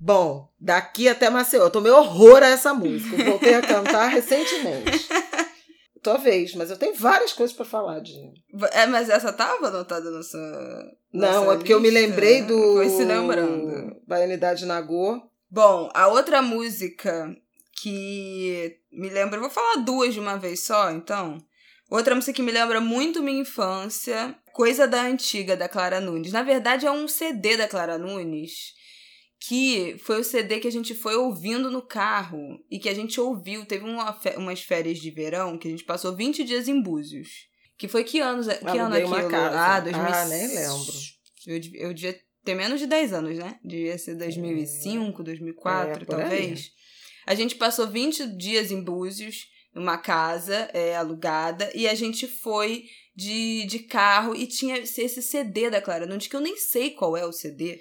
Bom, 0.00 0.48
daqui 0.60 1.08
até 1.08 1.30
Maceió. 1.30 1.64
Eu 1.64 1.70
tomei 1.70 1.90
horror 1.92 2.42
a 2.42 2.48
essa 2.48 2.74
música. 2.74 3.16
Eu 3.16 3.24
Voltei 3.26 3.54
a 3.54 3.62
cantar 3.62 4.08
recentemente. 4.08 5.08
Tua 6.02 6.18
vez, 6.18 6.54
mas 6.54 6.68
eu 6.68 6.76
tenho 6.76 6.94
várias 6.94 7.32
coisas 7.32 7.56
pra 7.56 7.64
falar 7.64 8.00
de. 8.00 8.12
É, 8.72 8.84
mas 8.86 9.08
essa 9.08 9.32
tava 9.32 9.68
anotada 9.68 10.10
na 10.10 10.22
sua. 10.22 10.84
Não, 11.10 11.50
é 11.50 11.56
porque 11.56 11.72
eu 11.72 11.80
me 11.80 11.88
lista? 11.88 12.06
lembrei 12.06 12.42
do. 12.42 12.74
Foi 12.74 12.90
se 12.90 13.04
lembrando. 13.04 13.96
Baianidade 14.06 14.66
Nagô. 14.66 15.22
Bom, 15.50 15.88
a 15.94 16.08
outra 16.08 16.42
música 16.42 17.34
que 17.80 18.76
me 18.92 19.08
lembra. 19.08 19.36
eu 19.38 19.40
Vou 19.42 19.50
falar 19.50 19.76
duas 19.76 20.12
de 20.12 20.20
uma 20.20 20.36
vez 20.36 20.60
só, 20.64 20.90
então. 20.90 21.38
Outra 21.90 22.14
música 22.14 22.32
que 22.32 22.42
me 22.42 22.50
lembra 22.52 22.80
muito 22.80 23.22
minha 23.22 23.40
infância, 23.40 24.36
Coisa 24.52 24.86
da 24.86 25.02
Antiga, 25.02 25.56
da 25.56 25.68
Clara 25.68 26.00
Nunes. 26.00 26.32
Na 26.32 26.42
verdade, 26.42 26.86
é 26.86 26.90
um 26.90 27.06
CD 27.06 27.56
da 27.56 27.68
Clara 27.68 27.98
Nunes, 27.98 28.72
que 29.40 29.96
foi 29.98 30.20
o 30.20 30.24
CD 30.24 30.60
que 30.60 30.68
a 30.68 30.72
gente 30.72 30.94
foi 30.94 31.14
ouvindo 31.16 31.70
no 31.70 31.82
carro 31.82 32.58
e 32.70 32.78
que 32.78 32.88
a 32.88 32.94
gente 32.94 33.20
ouviu. 33.20 33.66
Teve 33.66 33.84
uma 33.84 34.18
umas 34.36 34.62
férias 34.62 34.98
de 34.98 35.10
verão 35.10 35.58
que 35.58 35.68
a 35.68 35.70
gente 35.70 35.84
passou 35.84 36.14
20 36.16 36.42
dias 36.44 36.68
em 36.68 36.80
Búzios. 36.80 37.28
Que 37.76 37.88
foi 37.88 38.04
que 38.04 38.20
anos? 38.20 38.46
Que 38.46 38.78
ano 38.78 38.96
uma 39.06 39.16
aquilo? 39.18 39.30
casa. 39.30 39.60
Ah, 39.60 39.80
2000. 39.80 40.02
Ah, 40.02 40.24
nem 40.26 40.46
lembro. 40.54 40.94
Eu, 41.46 41.60
eu 41.88 41.94
devia 41.94 42.18
ter 42.44 42.54
menos 42.54 42.78
de 42.80 42.86
10 42.86 43.12
anos, 43.12 43.38
né? 43.38 43.58
Devia 43.64 43.98
ser 43.98 44.14
2005, 44.14 45.22
2004, 45.22 45.90
É, 45.90 45.96
aí. 45.98 46.06
talvez. 46.06 46.70
A 47.26 47.34
gente 47.34 47.56
passou 47.56 47.88
20 47.88 48.36
dias 48.36 48.70
em 48.70 48.82
Búzios, 48.82 49.46
numa 49.74 49.98
casa 49.98 50.70
é, 50.72 50.96
alugada, 50.96 51.70
e 51.74 51.88
a 51.88 51.94
gente 51.94 52.26
foi 52.26 52.84
de, 53.16 53.66
de 53.66 53.80
carro 53.80 54.34
e 54.34 54.46
tinha 54.46 54.78
esse 54.78 55.22
CD 55.22 55.70
da 55.70 55.80
Clara 55.80 56.06
Nunes, 56.06 56.26
que 56.26 56.36
eu 56.36 56.40
nem 56.40 56.56
sei 56.56 56.90
qual 56.90 57.16
é 57.16 57.24
o 57.24 57.32
CD. 57.32 57.80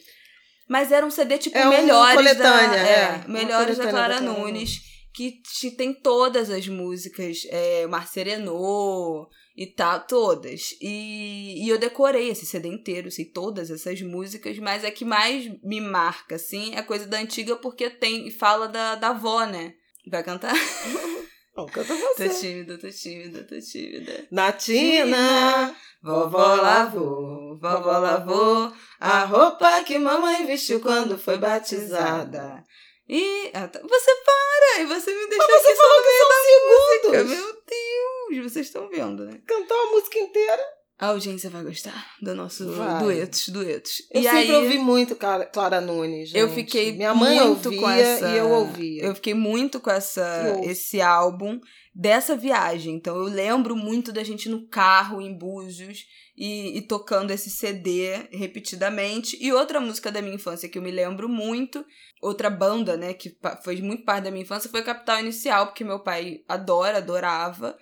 Mas 0.68 0.92
era 0.92 1.06
um 1.06 1.12
CD 1.12 1.38
tipo 1.38 1.58
É 1.58 1.62
uma 1.68 1.78
melhores 1.78 2.38
da, 2.38 2.76
é, 2.76 2.92
é, 2.94 3.10
uma 3.10 3.28
melhores 3.28 3.78
da 3.78 3.88
Clara 3.88 4.16
da 4.16 4.20
Clara 4.20 4.40
Nunes, 4.40 4.80
que 5.14 5.42
te- 5.42 5.72
tem 5.72 5.94
todas 5.94 6.50
as 6.50 6.68
músicas, 6.68 7.42
é, 7.50 7.86
Marcerenô 7.88 9.28
e 9.56 9.68
tal, 9.68 10.00
todas. 10.08 10.70
E, 10.82 11.64
e 11.64 11.70
eu 11.70 11.78
decorei 11.78 12.30
esse 12.30 12.46
CD 12.46 12.70
inteiro, 12.70 13.12
sei 13.12 13.26
todas 13.26 13.70
essas 13.70 14.02
músicas, 14.02 14.58
mas 14.58 14.84
a 14.84 14.90
que 14.92 15.06
mais 15.06 15.48
me 15.64 15.80
marca, 15.80 16.36
assim, 16.36 16.74
é 16.76 16.82
coisa 16.82 17.06
da 17.06 17.20
antiga 17.20 17.56
porque 17.56 17.90
tem 17.90 18.28
e 18.28 18.32
fala 18.32 18.68
da, 18.68 18.96
da 18.96 19.10
avó, 19.10 19.46
né? 19.46 19.74
Vai 20.10 20.24
cantar? 20.24 20.54
Não, 21.56 21.66
canta 21.68 21.94
Tô 21.96 21.96
você. 21.96 22.30
tímida, 22.30 22.78
tô 22.80 22.90
tímida, 22.90 23.44
tô 23.44 23.60
tímida. 23.60 24.28
Natina, 24.32 25.76
Vovó 26.02 26.56
lavou, 26.56 27.58
vovó 27.60 27.98
lavou 28.00 28.74
a 29.00 29.24
roupa 29.24 29.84
que 29.84 29.98
mamãe 30.00 30.46
vestiu 30.46 30.80
quando 30.82 31.18
foi 31.18 31.38
batizada. 31.38 32.64
E. 33.08 33.50
tá. 33.52 33.80
Você 33.82 34.12
para! 34.26 34.82
E 34.82 34.86
você 34.86 35.14
me 35.14 35.28
deixou 35.30 35.48
você 35.48 35.68
aqui 35.68 35.76
só 35.76 35.84
falou 35.84 36.04
que 36.04 36.12
são 36.12 36.28
música. 36.28 37.12
segundos. 37.12 37.38
Meu 37.38 37.54
Deus! 37.54 38.52
Vocês 38.52 38.66
estão 38.68 38.90
vendo, 38.90 39.26
né? 39.26 39.40
cantar 39.46 39.76
a 39.76 39.92
música 39.92 40.18
inteira. 40.18 40.64
A 41.00 41.08
audiência 41.08 41.50
vai 41.50 41.64
gostar 41.64 42.06
do 42.22 42.36
nosso 42.36 42.72
Vai. 42.72 43.00
duetos, 43.00 43.50
duetos. 43.50 43.94
Eu 44.12 44.22
e 44.22 44.24
sempre 44.24 44.38
aí, 44.40 44.52
ouvi 44.52 44.78
muito 44.78 45.16
Clara, 45.16 45.82
Nunes. 45.82 46.32
eu 46.34 46.48
gente. 46.48 46.56
fiquei 46.56 46.94
Minha 46.94 47.14
mãe 47.14 47.40
muito 47.40 47.66
ouvia 47.66 47.82
com 47.82 47.90
essa. 47.90 48.30
e 48.30 48.38
eu 48.38 48.50
ouvia. 48.50 49.04
Eu 49.04 49.16
fiquei 49.16 49.34
muito 49.34 49.80
com 49.80 49.90
essa, 49.90 50.22
Eu 50.62 50.70
esse 50.70 51.02
álbum 51.02 51.60
dessa 51.94 52.36
viagem. 52.36 52.96
Então 52.96 53.16
eu 53.18 53.24
lembro 53.24 53.76
muito 53.76 54.12
da 54.14 54.24
gente 54.24 54.48
no 54.48 54.68
carro 54.68 55.20
em 55.22 55.36
Búzios 55.38 56.06
e, 56.38 56.78
e 56.78 56.82
tocando 56.82 57.32
esse 57.32 57.50
CD 57.50 58.28
repetidamente. 58.32 59.38
E 59.42 59.52
outra 59.52 59.80
música 59.80 60.12
da 60.12 60.22
minha 60.22 60.36
infância 60.36 60.70
que 60.70 60.78
eu 60.78 60.82
me 60.82 60.92
lembro 60.92 61.28
muito, 61.28 61.86
outra 62.22 62.50
banda, 62.50 62.96
né, 62.96 63.14
que 63.14 63.36
foi 63.64 63.82
muito 63.82 64.04
parte 64.04 64.26
da 64.26 64.32
minha 64.32 64.44
infância 64.44 64.70
foi 64.70 64.84
Capital 64.84 65.20
Inicial, 65.20 65.68
porque 65.68 65.84
meu 65.84 66.00
pai 66.00 66.42
adora, 66.48 66.98
adorava. 66.98 67.78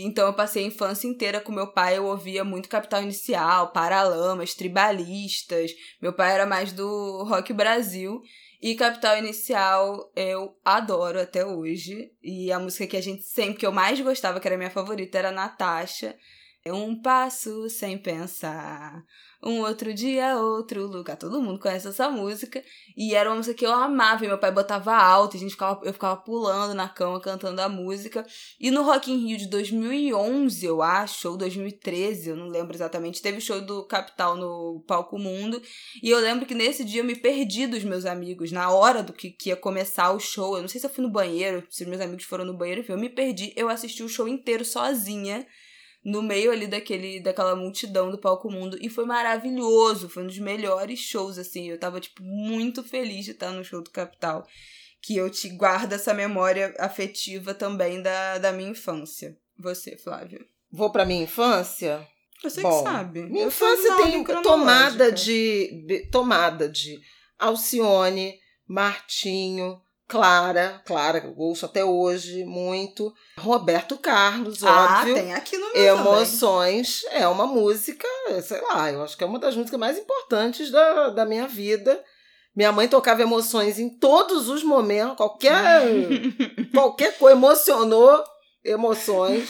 Então 0.00 0.26
eu 0.26 0.32
passei 0.32 0.64
a 0.64 0.66
infância 0.66 1.06
inteira 1.06 1.40
com 1.40 1.52
meu 1.52 1.72
pai, 1.72 1.98
eu 1.98 2.06
ouvia 2.06 2.42
muito 2.44 2.68
Capital 2.68 3.02
Inicial, 3.02 3.72
Paralamas, 3.72 4.54
Tribalistas. 4.54 5.72
Meu 6.00 6.12
pai 6.12 6.32
era 6.32 6.46
mais 6.46 6.72
do 6.72 7.24
Rock 7.24 7.52
Brasil. 7.52 8.22
E 8.60 8.74
Capital 8.76 9.18
Inicial 9.18 10.10
eu 10.16 10.56
adoro 10.64 11.20
até 11.20 11.44
hoje. 11.44 12.12
E 12.22 12.50
a 12.52 12.58
música 12.58 12.86
que 12.86 12.96
a 12.96 13.02
gente 13.02 13.22
sempre, 13.22 13.58
que 13.58 13.66
eu 13.66 13.72
mais 13.72 14.00
gostava, 14.00 14.40
que 14.40 14.46
era 14.48 14.56
minha 14.56 14.70
favorita, 14.70 15.18
era 15.18 15.32
Natasha. 15.32 16.16
É 16.64 16.72
um 16.72 17.00
passo 17.02 17.68
sem 17.68 17.98
pensar. 17.98 19.04
Um 19.44 19.60
outro 19.62 19.92
dia, 19.92 20.36
outro 20.36 20.86
lugar. 20.86 21.16
Todo 21.16 21.42
mundo 21.42 21.58
conhece 21.58 21.88
essa 21.88 22.08
música. 22.08 22.62
E 22.96 23.14
era 23.14 23.28
uma 23.28 23.36
música 23.36 23.54
que 23.54 23.66
eu 23.66 23.72
amava. 23.72 24.24
E 24.24 24.28
meu 24.28 24.38
pai 24.38 24.52
botava 24.52 24.94
alto. 24.94 25.36
A 25.36 25.40
gente 25.40 25.50
ficava, 25.50 25.80
eu 25.84 25.92
ficava 25.92 26.16
pulando 26.16 26.74
na 26.74 26.88
cama 26.88 27.20
cantando 27.20 27.60
a 27.60 27.68
música. 27.68 28.24
E 28.60 28.70
no 28.70 28.82
Rock 28.82 29.10
in 29.10 29.26
Rio 29.26 29.36
de 29.36 29.48
2011, 29.48 30.64
eu 30.64 30.80
acho, 30.80 31.28
ou 31.28 31.36
2013, 31.36 32.30
eu 32.30 32.36
não 32.36 32.46
lembro 32.46 32.76
exatamente, 32.76 33.20
teve 33.20 33.40
show 33.40 33.60
do 33.60 33.84
Capital 33.84 34.36
no 34.36 34.84
Palco 34.86 35.18
Mundo. 35.18 35.60
E 36.00 36.08
eu 36.08 36.20
lembro 36.20 36.46
que 36.46 36.54
nesse 36.54 36.84
dia 36.84 37.00
eu 37.00 37.04
me 37.04 37.16
perdi 37.16 37.66
dos 37.66 37.82
meus 37.82 38.06
amigos, 38.06 38.52
na 38.52 38.70
hora 38.70 39.02
do 39.02 39.12
que, 39.12 39.30
que 39.30 39.48
ia 39.48 39.56
começar 39.56 40.12
o 40.12 40.20
show. 40.20 40.54
Eu 40.54 40.62
não 40.62 40.68
sei 40.68 40.80
se 40.80 40.86
eu 40.86 40.90
fui 40.90 41.02
no 41.02 41.10
banheiro, 41.10 41.66
se 41.68 41.82
os 41.82 41.88
meus 41.88 42.00
amigos 42.00 42.24
foram 42.24 42.44
no 42.44 42.54
banheiro, 42.54 42.80
enfim, 42.80 42.92
eu 42.92 42.98
me 42.98 43.08
perdi. 43.08 43.52
Eu 43.56 43.68
assisti 43.68 44.04
o 44.04 44.08
show 44.08 44.28
inteiro 44.28 44.64
sozinha, 44.64 45.44
no 46.04 46.22
meio 46.22 46.50
ali 46.50 46.66
daquele, 46.66 47.20
daquela 47.20 47.54
multidão 47.54 48.10
do 48.10 48.18
Palco 48.18 48.50
Mundo. 48.50 48.76
E 48.80 48.88
foi 48.88 49.04
maravilhoso, 49.04 50.08
foi 50.08 50.24
um 50.24 50.26
dos 50.26 50.38
melhores 50.38 50.98
shows, 50.98 51.38
assim. 51.38 51.68
Eu 51.68 51.78
tava, 51.78 52.00
tipo, 52.00 52.22
muito 52.22 52.82
feliz 52.82 53.24
de 53.24 53.30
estar 53.32 53.50
no 53.52 53.64
show 53.64 53.82
do 53.82 53.90
Capital. 53.90 54.46
Que 55.00 55.16
eu 55.16 55.28
te 55.28 55.48
guardo 55.48 55.92
essa 55.94 56.14
memória 56.14 56.74
afetiva 56.78 57.52
também 57.54 58.00
da, 58.02 58.38
da 58.38 58.52
minha 58.52 58.70
infância. 58.70 59.36
Você, 59.58 59.96
Flávia. 59.96 60.40
Vou 60.70 60.90
pra 60.90 61.04
minha 61.04 61.24
infância. 61.24 62.06
Você 62.42 62.60
Bom, 62.62 62.82
que 62.84 62.88
sabe. 62.90 63.22
Minha 63.22 63.44
Eu 63.44 63.48
infância 63.48 63.96
tem 63.96 64.24
tomada 64.42 65.10
de- 65.12 66.08
tomada 66.10 66.68
de 66.68 67.00
Alcione, 67.38 68.34
Martinho, 68.66 69.80
Clara, 70.12 70.82
Clara, 70.84 71.22
que 71.22 71.26
eu 71.26 71.34
ouço 71.38 71.64
até 71.64 71.82
hoje 71.82 72.44
muito. 72.44 73.14
Roberto 73.38 73.96
Carlos, 73.96 74.62
Ah, 74.62 74.98
óbvio. 75.00 75.14
tem 75.14 75.32
aqui 75.32 75.56
no 75.56 75.72
meu 75.72 75.96
também. 75.96 76.12
Emoções 76.12 77.02
é 77.12 77.26
uma 77.26 77.46
música, 77.46 78.06
sei 78.42 78.60
lá, 78.60 78.92
eu 78.92 79.02
acho 79.02 79.16
que 79.16 79.24
é 79.24 79.26
uma 79.26 79.38
das 79.38 79.56
músicas 79.56 79.80
mais 79.80 79.96
importantes 79.96 80.70
da, 80.70 81.08
da 81.08 81.24
minha 81.24 81.48
vida. 81.48 81.98
Minha 82.54 82.70
mãe 82.70 82.86
tocava 82.88 83.22
emoções 83.22 83.78
em 83.78 83.88
todos 83.88 84.50
os 84.50 84.62
momentos, 84.62 85.16
qualquer, 85.16 85.80
qualquer 86.74 87.16
coisa 87.16 87.34
emocionou, 87.34 88.22
emoções. 88.62 89.48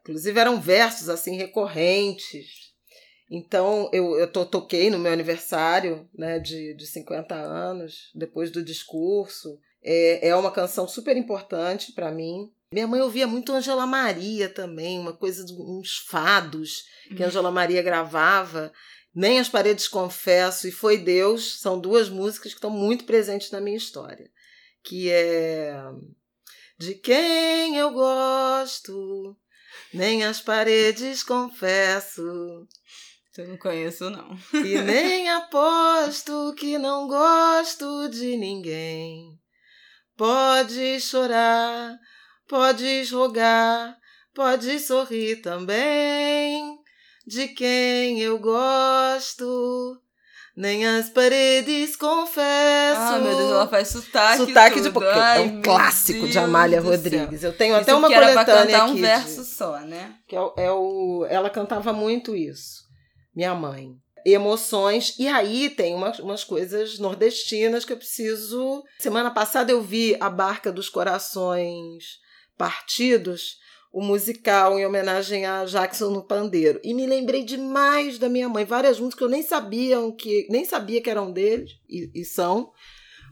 Inclusive 0.00 0.40
eram 0.40 0.58
versos 0.58 1.10
assim 1.10 1.36
recorrentes. 1.36 2.46
Então 3.30 3.90
eu, 3.92 4.16
eu 4.18 4.30
to, 4.32 4.46
toquei 4.46 4.88
no 4.88 4.98
meu 4.98 5.12
aniversário 5.12 6.08
né, 6.16 6.38
de, 6.38 6.74
de 6.74 6.86
50 6.86 7.34
anos, 7.34 8.10
depois 8.14 8.50
do 8.50 8.64
discurso. 8.64 9.58
É, 9.84 10.28
é 10.28 10.36
uma 10.36 10.50
canção 10.50 10.88
super 10.88 11.16
importante 11.16 11.92
para 11.92 12.10
mim. 12.10 12.50
Minha 12.72 12.88
mãe 12.88 13.00
ouvia 13.00 13.26
muito 13.26 13.52
Angela 13.52 13.86
Maria 13.86 14.48
também, 14.48 14.98
uma 14.98 15.12
coisa, 15.12 15.44
uns 15.52 15.98
fados 16.08 16.84
que 17.08 17.22
uhum. 17.22 17.28
Angela 17.28 17.50
Maria 17.50 17.82
gravava. 17.82 18.72
Nem 19.14 19.38
as 19.38 19.48
Paredes 19.48 19.86
Confesso 19.86 20.66
e 20.66 20.72
Foi 20.72 20.98
Deus 20.98 21.60
são 21.60 21.78
duas 21.78 22.08
músicas 22.08 22.52
que 22.52 22.58
estão 22.58 22.70
muito 22.70 23.04
presentes 23.04 23.50
na 23.50 23.60
minha 23.60 23.76
história. 23.76 24.28
Que 24.82 25.10
é 25.10 25.76
De 26.76 26.94
quem 26.96 27.76
eu 27.76 27.92
gosto, 27.92 29.36
nem 29.92 30.24
as 30.24 30.40
paredes 30.40 31.22
confesso. 31.22 32.22
Eu 33.36 33.48
não 33.48 33.56
conheço, 33.56 34.10
não. 34.10 34.36
E 34.52 34.80
nem 34.82 35.28
aposto 35.30 36.54
que 36.56 36.76
não 36.76 37.06
gosto 37.06 38.08
de 38.08 38.36
ninguém. 38.36 39.38
Pode 40.16 41.00
chorar, 41.00 41.98
pode 42.48 43.04
rogar, 43.12 43.96
pode 44.32 44.78
sorrir 44.78 45.42
também 45.42 46.78
de 47.26 47.48
quem 47.48 48.20
eu 48.20 48.38
gosto. 48.38 50.00
Nem 50.56 50.86
as 50.86 51.10
paredes 51.10 51.96
confesso. 51.96 53.00
Ah, 53.00 53.18
meu 53.20 53.36
Deus, 53.36 53.50
ela 53.50 53.66
faz 53.66 53.88
sotaque. 53.88 54.36
Sotaque 54.36 54.80
de 54.80 54.90
porque 54.92 55.08
é 55.08 55.40
um 55.40 55.60
clássico 55.60 56.20
Deus 56.20 56.30
de 56.30 56.38
Amália 56.38 56.80
Rodrigues. 56.80 57.42
Eu 57.42 57.52
tenho 57.52 57.74
até 57.74 57.92
uma 57.92 58.08
coletânea 58.08 58.34
pra 58.34 58.44
cantar 58.44 58.84
um 58.84 58.94
verso 58.94 59.42
de, 59.42 59.48
só, 59.48 59.80
né? 59.80 60.14
Que 60.28 60.36
é, 60.36 60.52
é 60.58 60.70
o, 60.70 61.26
ela 61.28 61.50
cantava 61.50 61.92
muito 61.92 62.36
isso. 62.36 62.84
Minha 63.34 63.52
mãe. 63.52 63.96
Emoções. 64.24 65.14
E 65.18 65.28
aí 65.28 65.70
tem 65.70 65.94
umas, 65.94 66.18
umas 66.18 66.44
coisas 66.44 66.98
nordestinas 66.98 67.84
que 67.84 67.92
eu 67.92 67.96
preciso. 67.96 68.82
Semana 68.98 69.30
passada 69.30 69.70
eu 69.70 69.82
vi 69.82 70.16
A 70.20 70.30
Barca 70.30 70.72
dos 70.72 70.88
Corações 70.88 72.22
Partidos 72.56 73.58
o 73.94 74.02
musical 74.02 74.76
em 74.76 74.84
homenagem 74.84 75.46
a 75.46 75.64
Jackson 75.64 76.10
no 76.10 76.24
pandeiro. 76.24 76.80
E 76.82 76.92
me 76.92 77.06
lembrei 77.06 77.44
demais 77.44 78.18
da 78.18 78.28
minha 78.28 78.48
mãe, 78.48 78.64
várias 78.64 78.98
músicas 78.98 79.18
que 79.18 79.24
eu 79.24 79.28
nem 79.28 79.42
sabia 79.42 79.96
que 80.18 80.48
nem 80.50 80.64
sabia 80.64 81.00
que 81.00 81.08
eram 81.08 81.30
deles 81.30 81.78
e, 81.88 82.10
e 82.12 82.24
são, 82.24 82.72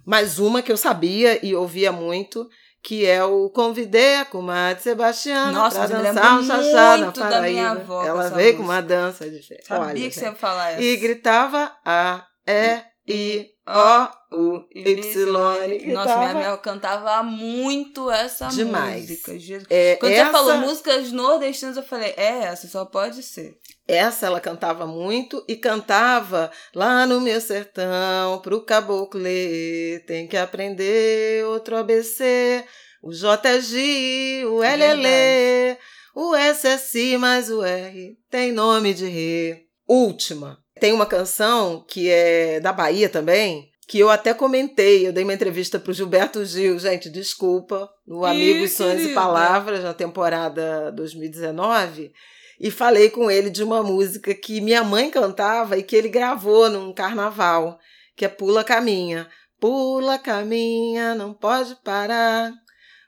mas 0.07 0.39
uma 0.39 0.63
que 0.63 0.71
eu 0.71 0.77
sabia 0.77 1.45
e 1.45 1.53
ouvia 1.53 1.91
muito, 1.91 2.49
que 2.83 3.07
é 3.07 3.25
o 3.25 3.49
Convidei 3.51 4.17
a 4.17 4.25
comadre 4.25 4.83
Sebastiana 4.83 5.71
para 5.71 5.87
dançar 5.87 6.39
um 6.39 6.45
chachá 6.45 6.97
na 6.97 7.13
Paraíba. 7.13 7.85
Ela 8.05 8.29
veio 8.31 8.57
com 8.57 8.65
uma 8.65 8.83
dança 8.83 9.31
diferente. 9.31 9.67
Sabia 9.67 9.85
Olha, 9.85 9.95
que 9.95 10.01
gente. 10.01 10.15
você 10.15 10.25
ia 10.25 10.35
falar 10.35 10.71
essa. 10.73 10.83
E 10.83 10.97
gritava 10.97 11.73
A, 11.85 12.27
E, 12.47 12.83
I, 13.09 13.51
O, 13.67 14.37
U, 14.37 14.69
Y. 14.75 15.93
Nossa, 15.93 16.17
minha 16.19 16.35
mãe 16.35 16.59
cantava 16.63 17.23
muito 17.23 18.11
essa 18.11 18.49
Demais. 18.49 19.09
música. 19.09 19.33
É, 19.71 19.97
Quando 19.97 20.13
essa... 20.13 20.25
você 20.25 20.33
falou 20.33 20.57
músicas 20.59 21.13
nordestinas, 21.13 21.77
eu 21.77 21.83
falei, 21.83 22.15
é 22.17 22.45
essa, 22.45 22.69
só 22.69 22.85
pode 22.85 23.23
ser. 23.23 23.59
Essa 23.87 24.27
ela 24.27 24.41
cantava 24.41 24.87
muito 24.87 25.45
e 25.49 25.57
cantava 25.57 26.51
lá 26.75 27.07
no 27.07 27.21
meu 27.21 27.41
sertão, 27.41 28.41
pro 28.41 28.65
caboclo 28.65 29.21
ler, 29.21 30.05
tem 30.07 30.27
que 30.27 30.37
aprender 30.37 31.45
outro 31.47 31.77
ABC, 31.77 32.65
o 33.03 33.11
JG, 33.11 34.45
o 34.47 34.63
LL, 34.63 35.07
é 35.07 35.79
o 36.15 36.35
SSI 36.37 37.17
mais 37.19 37.51
o 37.51 37.65
R, 37.65 38.17
tem 38.31 38.53
nome 38.53 38.95
de 38.95 39.07
rei. 39.07 39.67
Última, 39.89 40.62
tem 40.83 40.93
uma 40.93 41.07
canção 41.07 41.85
que 41.87 42.11
é 42.11 42.59
da 42.59 42.73
Bahia 42.73 43.09
também, 43.09 43.71
que 43.87 44.01
eu 44.01 44.11
até 44.11 44.35
comentei, 44.35 45.07
eu 45.07 45.13
dei 45.13 45.23
uma 45.23 45.33
entrevista 45.33 45.79
para 45.79 45.93
o 45.93 45.95
Gilberto 45.95 46.45
Gil, 46.45 46.77
gente, 46.77 47.09
desculpa, 47.09 47.89
no 48.05 48.25
Amigos, 48.25 48.73
Sonhos 48.73 49.05
e 49.05 49.15
Palavras, 49.15 49.85
na 49.85 49.95
temporada 49.95 50.91
2019, 50.91 52.13
e 52.59 52.69
falei 52.69 53.11
com 53.11 53.31
ele 53.31 53.49
de 53.49 53.63
uma 53.63 53.81
música 53.81 54.35
que 54.35 54.61
minha 54.61 54.83
mãe 54.83 55.09
cantava 55.09 55.79
e 55.79 55.85
que 55.85 55.95
ele 55.95 56.09
gravou 56.09 56.69
num 56.69 56.93
carnaval, 56.93 57.79
que 58.17 58.25
é 58.25 58.29
Pula 58.29 58.65
Caminha. 58.65 59.29
Pula 59.61 60.19
caminha, 60.19 61.15
não 61.15 61.33
pode 61.33 61.77
parar. 61.85 62.53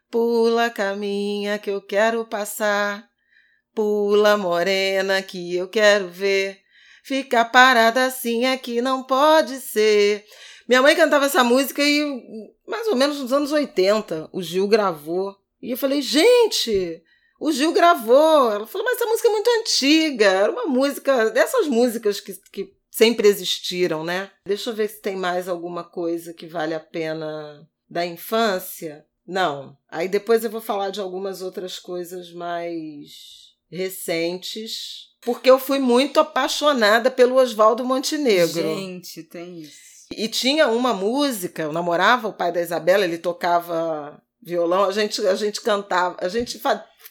Pula 0.09 0.71
caminha 0.71 1.59
que 1.59 1.71
eu 1.71 1.83
quero 1.83 2.25
passar. 2.25 3.05
Pula 3.75 4.37
morena 4.37 5.21
que 5.21 5.57
eu 5.57 5.67
quero 5.67 6.07
ver. 6.07 6.64
Ficar 7.05 7.45
parada 7.45 8.07
assim 8.07 8.47
é 8.47 8.57
que 8.57 8.81
não 8.81 9.03
pode 9.03 9.61
ser. 9.61 10.25
Minha 10.67 10.81
mãe 10.81 10.97
cantava 10.97 11.27
essa 11.27 11.45
música 11.45 11.83
e 11.83 12.03
mais 12.67 12.87
ou 12.87 12.97
menos 12.97 13.21
nos 13.21 13.31
anos 13.31 13.53
80 13.53 14.31
o 14.33 14.41
Gil 14.41 14.67
gravou. 14.67 15.37
E 15.61 15.73
eu 15.73 15.77
falei, 15.77 16.01
gente, 16.01 17.03
o 17.39 17.53
Gil 17.53 17.75
gravou. 17.75 18.51
Ela 18.51 18.67
falou, 18.67 18.87
mas 18.87 18.97
essa 18.97 19.05
música 19.05 19.29
é 19.29 19.33
muito 19.33 19.51
antiga. 19.51 20.25
Era 20.25 20.51
uma 20.51 20.65
música, 20.65 21.29
dessas 21.29 21.67
músicas 21.67 22.21
que, 22.21 22.33
que 22.51 22.75
sempre 22.91 23.29
existiram, 23.29 24.03
né? 24.03 24.31
Deixa 24.47 24.71
eu 24.71 24.75
ver 24.75 24.89
se 24.89 25.03
tem 25.03 25.15
mais 25.15 25.47
alguma 25.47 25.85
coisa 25.85 26.33
que 26.33 26.47
vale 26.47 26.73
a 26.73 26.81
pena 26.81 27.69
da 27.87 28.07
infância. 28.07 29.05
Não. 29.27 29.77
Aí 29.91 30.09
depois 30.09 30.43
eu 30.43 30.51
vou 30.51 30.63
falar 30.63 30.89
de 30.89 31.03
algumas 31.03 31.43
outras 31.43 31.79
coisas 31.79 32.33
mais 32.33 33.44
recentes 33.75 35.15
porque 35.25 35.51
eu 35.51 35.59
fui 35.59 35.79
muito 35.79 36.21
apaixonada 36.21 37.11
pelo 37.11 37.37
Oswaldo 37.37 37.85
Montenegro. 37.85 38.63
Gente, 38.63 39.23
tem 39.23 39.61
isso. 39.61 40.07
E 40.13 40.29
tinha 40.29 40.69
uma 40.69 40.93
música, 40.93 41.63
eu 41.63 41.73
namorava 41.73 42.29
o 42.29 42.33
pai 42.33 42.53
da 42.53 42.61
Isabela, 42.61 43.05
ele 43.05 43.19
tocava 43.19 44.23
violão, 44.45 44.85
a 44.85 44.93
gente, 44.93 45.27
a 45.27 45.35
gente 45.35 45.61
cantava, 45.61 46.17
a 46.21 46.29
gente 46.29 46.61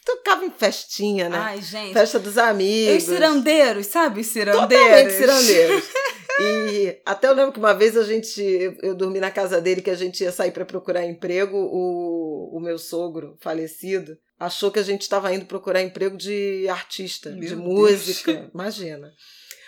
tocava 0.05 0.45
em 0.45 0.51
festinha, 0.51 1.29
né? 1.29 1.37
Ai, 1.37 1.61
gente. 1.61 1.93
Festa 1.93 2.19
dos 2.19 2.37
amigos. 2.37 3.03
Os 3.03 3.09
cirandeiros, 3.09 3.87
sabe? 3.87 4.21
Os 4.21 4.27
cirandeiros. 4.27 4.85
Totalmente 4.85 5.13
cirandeiros. 5.13 5.83
e 6.39 7.01
até 7.05 7.27
eu 7.27 7.33
lembro 7.33 7.51
que 7.51 7.59
uma 7.59 7.73
vez 7.73 7.97
a 7.97 8.03
gente, 8.03 8.41
eu 8.81 8.95
dormi 8.95 9.19
na 9.19 9.31
casa 9.31 9.59
dele, 9.59 9.81
que 9.81 9.89
a 9.89 9.95
gente 9.95 10.23
ia 10.23 10.31
sair 10.31 10.51
para 10.51 10.65
procurar 10.65 11.05
emprego, 11.05 11.57
o, 11.57 12.57
o 12.57 12.59
meu 12.59 12.77
sogro 12.77 13.37
falecido, 13.41 14.15
achou 14.39 14.71
que 14.71 14.79
a 14.79 14.83
gente 14.83 15.01
estava 15.01 15.33
indo 15.33 15.45
procurar 15.45 15.81
emprego 15.81 16.17
de 16.17 16.67
artista, 16.69 17.31
Meu 17.31 17.49
de 17.49 17.55
música. 17.55 18.33
Deus. 18.33 18.49
Imagina. 18.53 19.11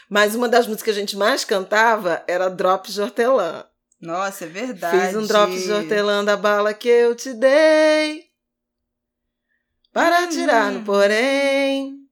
Mas 0.10 0.36
uma 0.36 0.47
das 0.47 0.67
músicas 0.67 0.84
que 0.84 0.99
a 0.99 1.01
gente 1.01 1.17
mais 1.17 1.43
cantava 1.43 2.23
era 2.28 2.49
Drops 2.49 2.93
de 2.93 3.01
Hortelã. 3.01 3.65
Nossa, 3.99 4.45
é 4.45 4.47
verdade. 4.47 5.08
Fiz 5.08 5.15
um 5.15 5.25
Drops 5.25 5.63
de 5.63 5.71
Hortelã 5.71 6.23
da 6.23 6.38
bala 6.38 6.73
que 6.73 6.88
eu 6.88 7.15
te 7.15 7.34
dei. 7.34 8.25
Para 9.91 10.27
tirar 10.27 10.71
no 10.71 10.84
porém 10.84 12.05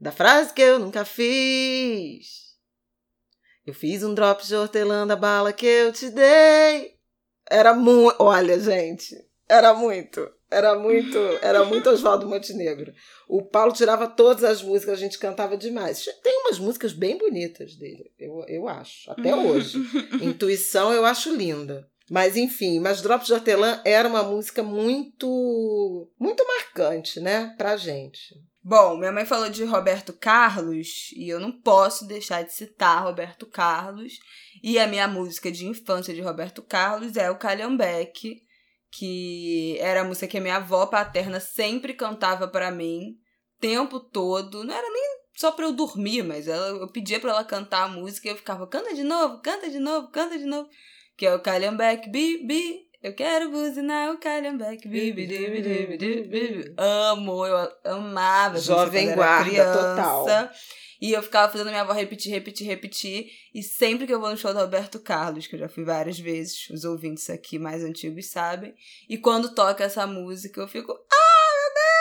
da 0.00 0.10
frase 0.10 0.54
que 0.54 0.62
eu 0.62 0.78
nunca 0.78 1.04
fiz. 1.04 2.56
Eu 3.66 3.74
fiz 3.74 4.02
um 4.02 4.14
Drops 4.14 4.48
de 4.48 4.54
Hortelã 4.54 5.06
da 5.06 5.14
bala 5.14 5.52
que 5.52 5.66
eu 5.66 5.92
te 5.92 6.08
dei. 6.10 6.98
Era 7.50 7.74
muito. 7.74 8.16
Olha, 8.20 8.58
gente, 8.58 9.14
era 9.48 9.74
muito. 9.74 10.26
Era 10.50 10.76
muito, 10.76 11.16
era 11.40 11.64
muito 11.64 11.88
Oswaldo 11.88 12.28
Montenegro. 12.28 12.92
O 13.28 13.42
Paulo 13.42 13.72
tirava 13.72 14.08
todas 14.08 14.42
as 14.42 14.62
músicas, 14.62 14.94
a 14.94 15.00
gente 15.00 15.18
cantava 15.18 15.56
demais. 15.56 16.04
Tem 16.22 16.40
umas 16.40 16.58
músicas 16.58 16.92
bem 16.92 17.16
bonitas 17.16 17.76
dele, 17.76 18.10
eu, 18.18 18.44
eu 18.48 18.68
acho, 18.68 19.10
até 19.10 19.34
hoje. 19.36 19.78
Intuição 20.20 20.92
eu 20.92 21.04
acho 21.04 21.34
linda. 21.34 21.88
Mas 22.10 22.36
enfim, 22.36 22.80
mas 22.80 23.00
Drops 23.00 23.28
de 23.28 23.32
Hortelã 23.32 23.80
era 23.84 24.08
uma 24.08 24.24
música 24.24 24.64
muito 24.64 26.10
muito 26.18 26.44
marcante, 26.44 27.20
né, 27.20 27.54
pra 27.56 27.76
gente. 27.76 28.34
Bom, 28.62 28.96
minha 28.96 29.12
mãe 29.12 29.24
falou 29.24 29.48
de 29.48 29.64
Roberto 29.64 30.12
Carlos 30.12 31.12
e 31.16 31.28
eu 31.28 31.38
não 31.40 31.52
posso 31.52 32.06
deixar 32.06 32.42
de 32.42 32.52
citar 32.52 33.04
Roberto 33.04 33.46
Carlos. 33.46 34.18
E 34.62 34.78
a 34.78 34.86
minha 34.86 35.08
música 35.08 35.50
de 35.50 35.66
infância 35.66 36.12
de 36.12 36.20
Roberto 36.20 36.62
Carlos 36.62 37.16
é 37.16 37.30
o 37.30 37.38
Calhambeque 37.38 38.42
que 38.90 39.78
era 39.80 40.00
a 40.00 40.04
música 40.04 40.26
que 40.26 40.38
a 40.38 40.40
minha 40.40 40.56
avó 40.56 40.86
paterna 40.86 41.38
sempre 41.40 41.94
cantava 41.94 42.48
para 42.48 42.70
mim, 42.70 43.16
tempo 43.60 44.00
todo. 44.00 44.64
Não 44.64 44.74
era 44.74 44.90
nem 44.90 45.20
só 45.36 45.52
pra 45.52 45.64
eu 45.64 45.72
dormir, 45.72 46.22
mas 46.22 46.48
ela, 46.48 46.68
eu 46.68 46.88
pedia 46.88 47.20
para 47.20 47.30
ela 47.30 47.44
cantar 47.44 47.84
a 47.84 47.88
música 47.88 48.28
e 48.28 48.30
eu 48.30 48.36
ficava, 48.36 48.66
canta 48.66 48.94
de 48.94 49.02
novo, 49.02 49.40
canta 49.40 49.70
de 49.70 49.78
novo, 49.78 50.08
canta 50.08 50.38
de 50.38 50.44
novo. 50.44 50.68
Que 51.16 51.26
é 51.26 51.34
o 51.34 51.40
Calhambeck, 51.40 52.10
bi, 52.10 52.46
bi, 52.46 52.90
eu 53.02 53.14
quero 53.14 53.50
buzinar 53.50 54.12
o 54.12 54.18
Calhambeck, 54.18 54.86
bi, 54.88 55.12
bi, 55.12 55.26
bi, 55.26 55.50
bi, 55.50 55.62
bi, 55.62 55.96
bi, 55.96 56.28
bi. 56.28 56.74
Amo, 56.76 57.46
eu 57.46 57.70
amava. 57.84 58.58
Jovem 58.58 59.14
guarda, 59.14 59.72
total. 59.72 60.26
E 61.00 61.12
eu 61.12 61.22
ficava 61.22 61.50
fazendo 61.50 61.68
minha 61.68 61.80
avó 61.80 61.92
repetir, 61.92 62.30
repetir, 62.30 62.66
repetir. 62.66 63.30
E 63.54 63.62
sempre 63.62 64.06
que 64.06 64.12
eu 64.12 64.20
vou 64.20 64.30
no 64.30 64.36
show 64.36 64.52
do 64.52 64.60
Roberto 64.60 65.00
Carlos, 65.00 65.46
que 65.46 65.54
eu 65.54 65.60
já 65.60 65.68
fui 65.68 65.84
várias 65.84 66.18
vezes, 66.18 66.68
os 66.70 66.84
ouvintes 66.84 67.30
aqui 67.30 67.58
mais 67.58 67.82
antigos 67.82 68.30
sabem. 68.30 68.74
E 69.08 69.16
quando 69.16 69.54
toca 69.54 69.84
essa 69.84 70.06
música, 70.06 70.60
eu 70.60 70.68
fico, 70.68 70.92
ah, 70.92 71.52
meu 71.56 71.74
Deus, 71.74 72.00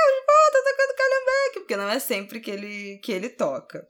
porque 1.69 1.77
não 1.77 1.87
é 1.87 1.99
sempre 1.99 2.39
que 2.39 2.49
ele, 2.49 2.97
que 2.97 3.11
ele 3.11 3.29
toca. 3.29 3.87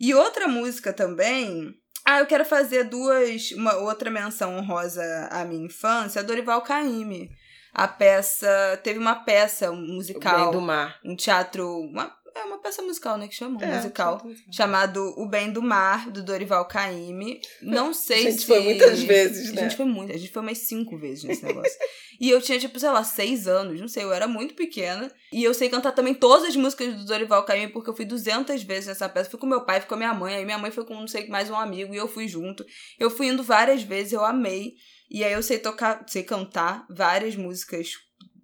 E 0.00 0.14
outra 0.14 0.48
música 0.48 0.94
também. 0.94 1.74
Ah, 2.02 2.20
eu 2.20 2.26
quero 2.26 2.44
fazer 2.44 2.84
duas. 2.84 3.50
Uma 3.52 3.76
outra 3.76 4.10
menção 4.10 4.56
honrosa 4.56 5.02
à 5.30 5.44
minha 5.44 5.66
infância, 5.66 6.22
a 6.22 6.24
Dorival 6.24 6.62
Caymmi. 6.62 7.30
A 7.74 7.86
peça. 7.86 8.80
Teve 8.82 8.98
uma 8.98 9.14
peça 9.14 9.70
musical. 9.70 10.34
O 10.34 10.44
Bem 10.44 10.52
do 10.52 10.60
Mar. 10.62 10.98
Um 11.04 11.14
teatro. 11.14 11.68
Uma, 11.80 12.16
é 12.40 12.44
uma 12.44 12.58
peça 12.58 12.82
musical, 12.82 13.16
né? 13.18 13.28
Que 13.28 13.34
chama? 13.34 13.58
Um 13.58 13.62
É, 13.62 13.76
musical. 13.76 14.22
Chamado 14.52 15.14
O 15.16 15.26
Bem 15.28 15.50
do 15.52 15.62
Mar, 15.62 16.10
do 16.10 16.22
Dorival 16.22 16.66
Caymmi. 16.66 17.40
Não 17.62 17.92
sei 17.94 18.26
A 18.26 18.30
gente 18.30 18.40
se. 18.40 18.46
foi 18.46 18.60
muitas 18.60 19.02
vezes, 19.02 19.50
A 19.50 19.52
né? 19.54 19.62
gente 19.62 19.76
foi 19.76 19.86
muito. 19.86 20.12
A 20.12 20.16
gente 20.16 20.32
foi 20.32 20.42
umas 20.42 20.58
cinco 20.58 20.96
vezes 20.98 21.24
nesse 21.24 21.44
negócio. 21.44 21.72
e 22.20 22.30
eu 22.30 22.40
tinha, 22.40 22.58
tipo, 22.58 22.78
sei 22.78 22.90
lá, 22.90 23.02
seis 23.04 23.46
anos. 23.46 23.80
Não 23.80 23.88
sei, 23.88 24.04
eu 24.04 24.12
era 24.12 24.26
muito 24.28 24.54
pequena. 24.54 25.10
E 25.32 25.42
eu 25.44 25.52
sei 25.54 25.68
cantar 25.68 25.92
também 25.92 26.14
todas 26.14 26.44
as 26.48 26.56
músicas 26.56 26.94
do 26.94 27.04
Dorival 27.04 27.44
Caymmi, 27.44 27.72
porque 27.72 27.90
eu 27.90 27.94
fui 27.96 28.04
200 28.04 28.62
vezes 28.62 28.86
nessa 28.86 29.08
peça. 29.08 29.30
Fui 29.30 29.38
com 29.38 29.46
meu 29.46 29.64
pai, 29.64 29.80
fui 29.80 29.88
com 29.88 29.94
a 29.94 29.98
minha 29.98 30.14
mãe. 30.14 30.34
Aí 30.36 30.44
minha 30.44 30.58
mãe 30.58 30.70
foi 30.70 30.84
com, 30.84 30.94
não 30.94 31.06
sei, 31.08 31.28
mais 31.28 31.50
um 31.50 31.56
amigo. 31.56 31.94
E 31.94 31.96
eu 31.96 32.08
fui 32.08 32.26
junto. 32.28 32.64
Eu 32.98 33.10
fui 33.10 33.26
indo 33.28 33.42
várias 33.42 33.82
vezes, 33.82 34.12
eu 34.12 34.24
amei. 34.24 34.74
E 35.10 35.24
aí 35.24 35.32
eu 35.32 35.42
sei 35.42 35.58
tocar, 35.58 36.04
sei 36.06 36.22
cantar 36.22 36.84
várias 36.90 37.34
músicas 37.34 37.92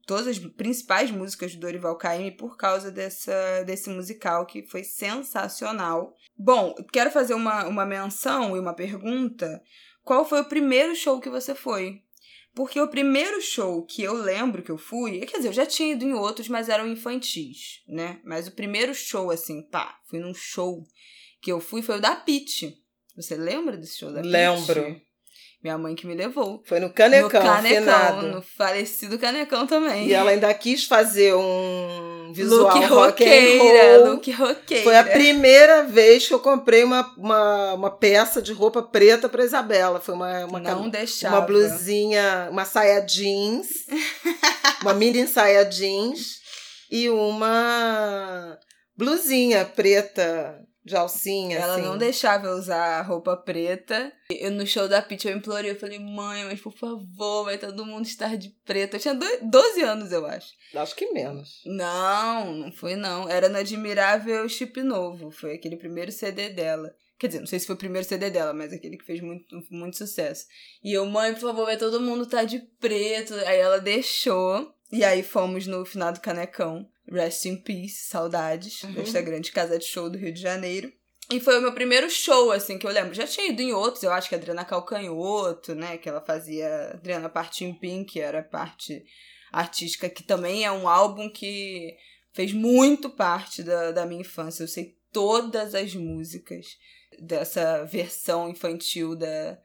todas 0.06 0.26
as 0.26 0.38
principais 0.38 1.10
músicas 1.10 1.54
do 1.54 1.60
Dorival 1.60 1.96
Caymmi 1.96 2.30
por 2.30 2.56
causa 2.56 2.90
dessa, 2.90 3.62
desse 3.64 3.90
musical 3.90 4.46
que 4.46 4.66
foi 4.66 4.84
sensacional. 4.84 6.14
Bom, 6.36 6.74
quero 6.92 7.10
fazer 7.10 7.34
uma, 7.34 7.66
uma 7.66 7.86
menção 7.86 8.56
e 8.56 8.60
uma 8.60 8.74
pergunta. 8.74 9.62
Qual 10.02 10.24
foi 10.24 10.40
o 10.42 10.48
primeiro 10.48 10.94
show 10.94 11.20
que 11.20 11.30
você 11.30 11.54
foi? 11.54 12.02
Porque 12.54 12.80
o 12.80 12.88
primeiro 12.88 13.40
show 13.40 13.84
que 13.84 14.02
eu 14.02 14.14
lembro 14.14 14.62
que 14.62 14.70
eu 14.70 14.78
fui, 14.78 15.20
quer 15.26 15.38
dizer, 15.38 15.48
eu 15.48 15.52
já 15.52 15.66
tinha 15.66 15.92
ido 15.92 16.04
em 16.04 16.12
outros, 16.12 16.48
mas 16.48 16.68
eram 16.68 16.86
infantis, 16.86 17.82
né? 17.88 18.20
Mas 18.24 18.46
o 18.46 18.52
primeiro 18.52 18.94
show, 18.94 19.30
assim, 19.30 19.62
pá, 19.62 19.98
fui 20.04 20.20
num 20.20 20.34
show 20.34 20.86
que 21.40 21.50
eu 21.50 21.58
fui 21.58 21.82
foi 21.82 21.98
o 21.98 22.00
da 22.00 22.14
Pitty. 22.14 22.80
Você 23.16 23.36
lembra 23.36 23.76
desse 23.76 23.98
show 23.98 24.12
da 24.12 24.20
Pitty? 24.20 24.32
Minha 25.64 25.79
mãe 25.79 25.94
que 25.94 26.07
me 26.07 26.14
levou. 26.14 26.62
Foi 26.66 26.79
no 26.79 26.90
Canecão, 26.90 27.42
no 27.42 27.48
Canecão, 27.48 28.22
no 28.22 28.42
falecido 28.42 29.18
Canecão 29.18 29.66
também. 29.66 30.09
E 30.09 30.12
ela 30.12 30.31
ainda 30.31 30.53
quis 30.53 30.85
fazer 30.85 31.35
um 31.35 32.31
visual 32.35 32.77
look 32.77 32.87
rock 32.87 33.24
and 33.24 33.27
roqueira, 33.27 33.96
roll. 33.96 34.11
look 34.11 34.31
roqueira. 34.31 34.85
Foi 34.85 34.94
a 34.94 35.05
primeira 35.05 35.85
vez 35.85 36.29
que 36.29 36.35
eu 36.35 36.38
comprei 36.40 36.85
uma, 36.85 37.11
uma, 37.16 37.72
uma 37.72 37.90
peça 37.90 38.42
de 38.42 38.53
roupa 38.53 38.83
preta 38.83 39.27
para 39.27 39.42
Isabela. 39.42 40.00
Foi 40.00 40.14
uma, 40.14 40.44
uma, 40.44 40.61
Não 40.61 40.90
deixava. 40.90 41.37
uma 41.37 41.46
blusinha, 41.46 42.48
uma 42.50 42.66
saia 42.66 43.00
jeans, 43.00 43.87
uma 44.83 44.92
mini 44.92 45.27
saia 45.27 45.64
jeans 45.64 46.40
e 46.90 47.09
uma 47.09 48.59
blusinha 48.94 49.64
preta 49.64 50.61
de 50.84 50.94
alcinha. 50.94 51.56
Ela 51.58 51.74
assim. 51.76 51.82
não 51.84 51.96
deixava 51.96 52.46
eu 52.46 52.54
usar 52.56 53.00
roupa 53.02 53.36
preta. 53.36 54.12
Eu, 54.30 54.50
no 54.50 54.66
show 54.66 54.86
da 54.86 55.00
Pitty 55.00 55.28
eu 55.28 55.36
implorei, 55.36 55.70
eu 55.70 55.78
falei, 55.78 55.98
mãe, 55.98 56.44
mas 56.44 56.60
por 56.60 56.72
favor, 56.72 57.44
vai 57.44 57.56
todo 57.58 57.86
mundo 57.86 58.04
estar 58.06 58.36
de 58.36 58.50
preto. 58.64 58.94
Eu 58.96 59.00
tinha 59.00 59.14
do- 59.14 59.38
12 59.50 59.82
anos, 59.82 60.12
eu 60.12 60.26
acho. 60.26 60.52
Acho 60.74 60.94
que 60.94 61.10
menos. 61.12 61.62
Não, 61.64 62.52
não 62.54 62.72
foi 62.72 62.96
não. 62.96 63.28
Era 63.28 63.48
no 63.48 63.58
Admirável 63.58 64.48
Chip 64.48 64.82
Novo. 64.82 65.30
Foi 65.30 65.54
aquele 65.54 65.76
primeiro 65.76 66.12
CD 66.12 66.50
dela. 66.50 66.94
Quer 67.18 67.28
dizer, 67.28 67.40
não 67.40 67.46
sei 67.46 67.58
se 67.60 67.66
foi 67.66 67.76
o 67.76 67.78
primeiro 67.78 68.06
CD 68.06 68.28
dela, 68.28 68.52
mas 68.52 68.72
aquele 68.72 68.98
que 68.98 69.04
fez 69.04 69.20
muito, 69.20 69.56
muito 69.70 69.96
sucesso. 69.96 70.46
E 70.82 70.92
eu, 70.92 71.06
mãe, 71.06 71.32
por 71.32 71.40
favor, 71.40 71.64
vai 71.66 71.76
todo 71.78 72.00
mundo 72.00 72.26
tá 72.26 72.44
de 72.44 72.58
preto. 72.78 73.32
Aí 73.46 73.58
ela 73.58 73.78
deixou. 73.80 74.70
E 74.92 75.02
aí 75.02 75.22
fomos 75.22 75.66
no 75.66 75.84
final 75.86 76.12
do 76.12 76.20
Canecão. 76.20 76.86
Rest 77.10 77.44
in 77.46 77.56
Peace, 77.56 78.06
saudades. 78.08 78.82
Uhum. 78.82 78.92
Desta 78.92 79.20
grande 79.20 79.52
casa 79.52 79.78
de 79.78 79.84
show 79.84 80.10
do 80.10 80.18
Rio 80.18 80.32
de 80.32 80.40
Janeiro. 80.40 80.92
E 81.30 81.40
foi 81.40 81.58
o 81.58 81.62
meu 81.62 81.72
primeiro 81.72 82.10
show, 82.10 82.52
assim, 82.52 82.78
que 82.78 82.86
eu 82.86 82.90
lembro. 82.90 83.14
Já 83.14 83.26
tinha 83.26 83.48
ido 83.48 83.62
em 83.62 83.72
outros, 83.72 84.02
eu 84.02 84.12
acho 84.12 84.28
que 84.28 84.34
a 84.34 84.38
Adriana 84.38 84.64
Calcanhoto, 84.64 85.74
né? 85.74 85.96
Que 85.96 86.08
ela 86.08 86.20
fazia 86.20 86.90
Adriana 86.92 87.28
Partimpim, 87.28 88.04
que 88.04 88.20
era 88.20 88.40
a 88.40 88.44
parte 88.44 89.04
artística, 89.50 90.08
que 90.08 90.22
também 90.22 90.64
é 90.64 90.70
um 90.70 90.88
álbum 90.88 91.30
que 91.30 91.96
fez 92.32 92.52
muito 92.52 93.08
parte 93.08 93.62
da, 93.62 93.92
da 93.92 94.04
minha 94.04 94.20
infância. 94.20 94.62
Eu 94.62 94.68
sei 94.68 94.98
todas 95.12 95.74
as 95.74 95.94
músicas 95.94 96.66
dessa 97.18 97.84
versão 97.84 98.50
infantil 98.50 99.16
da 99.16 99.58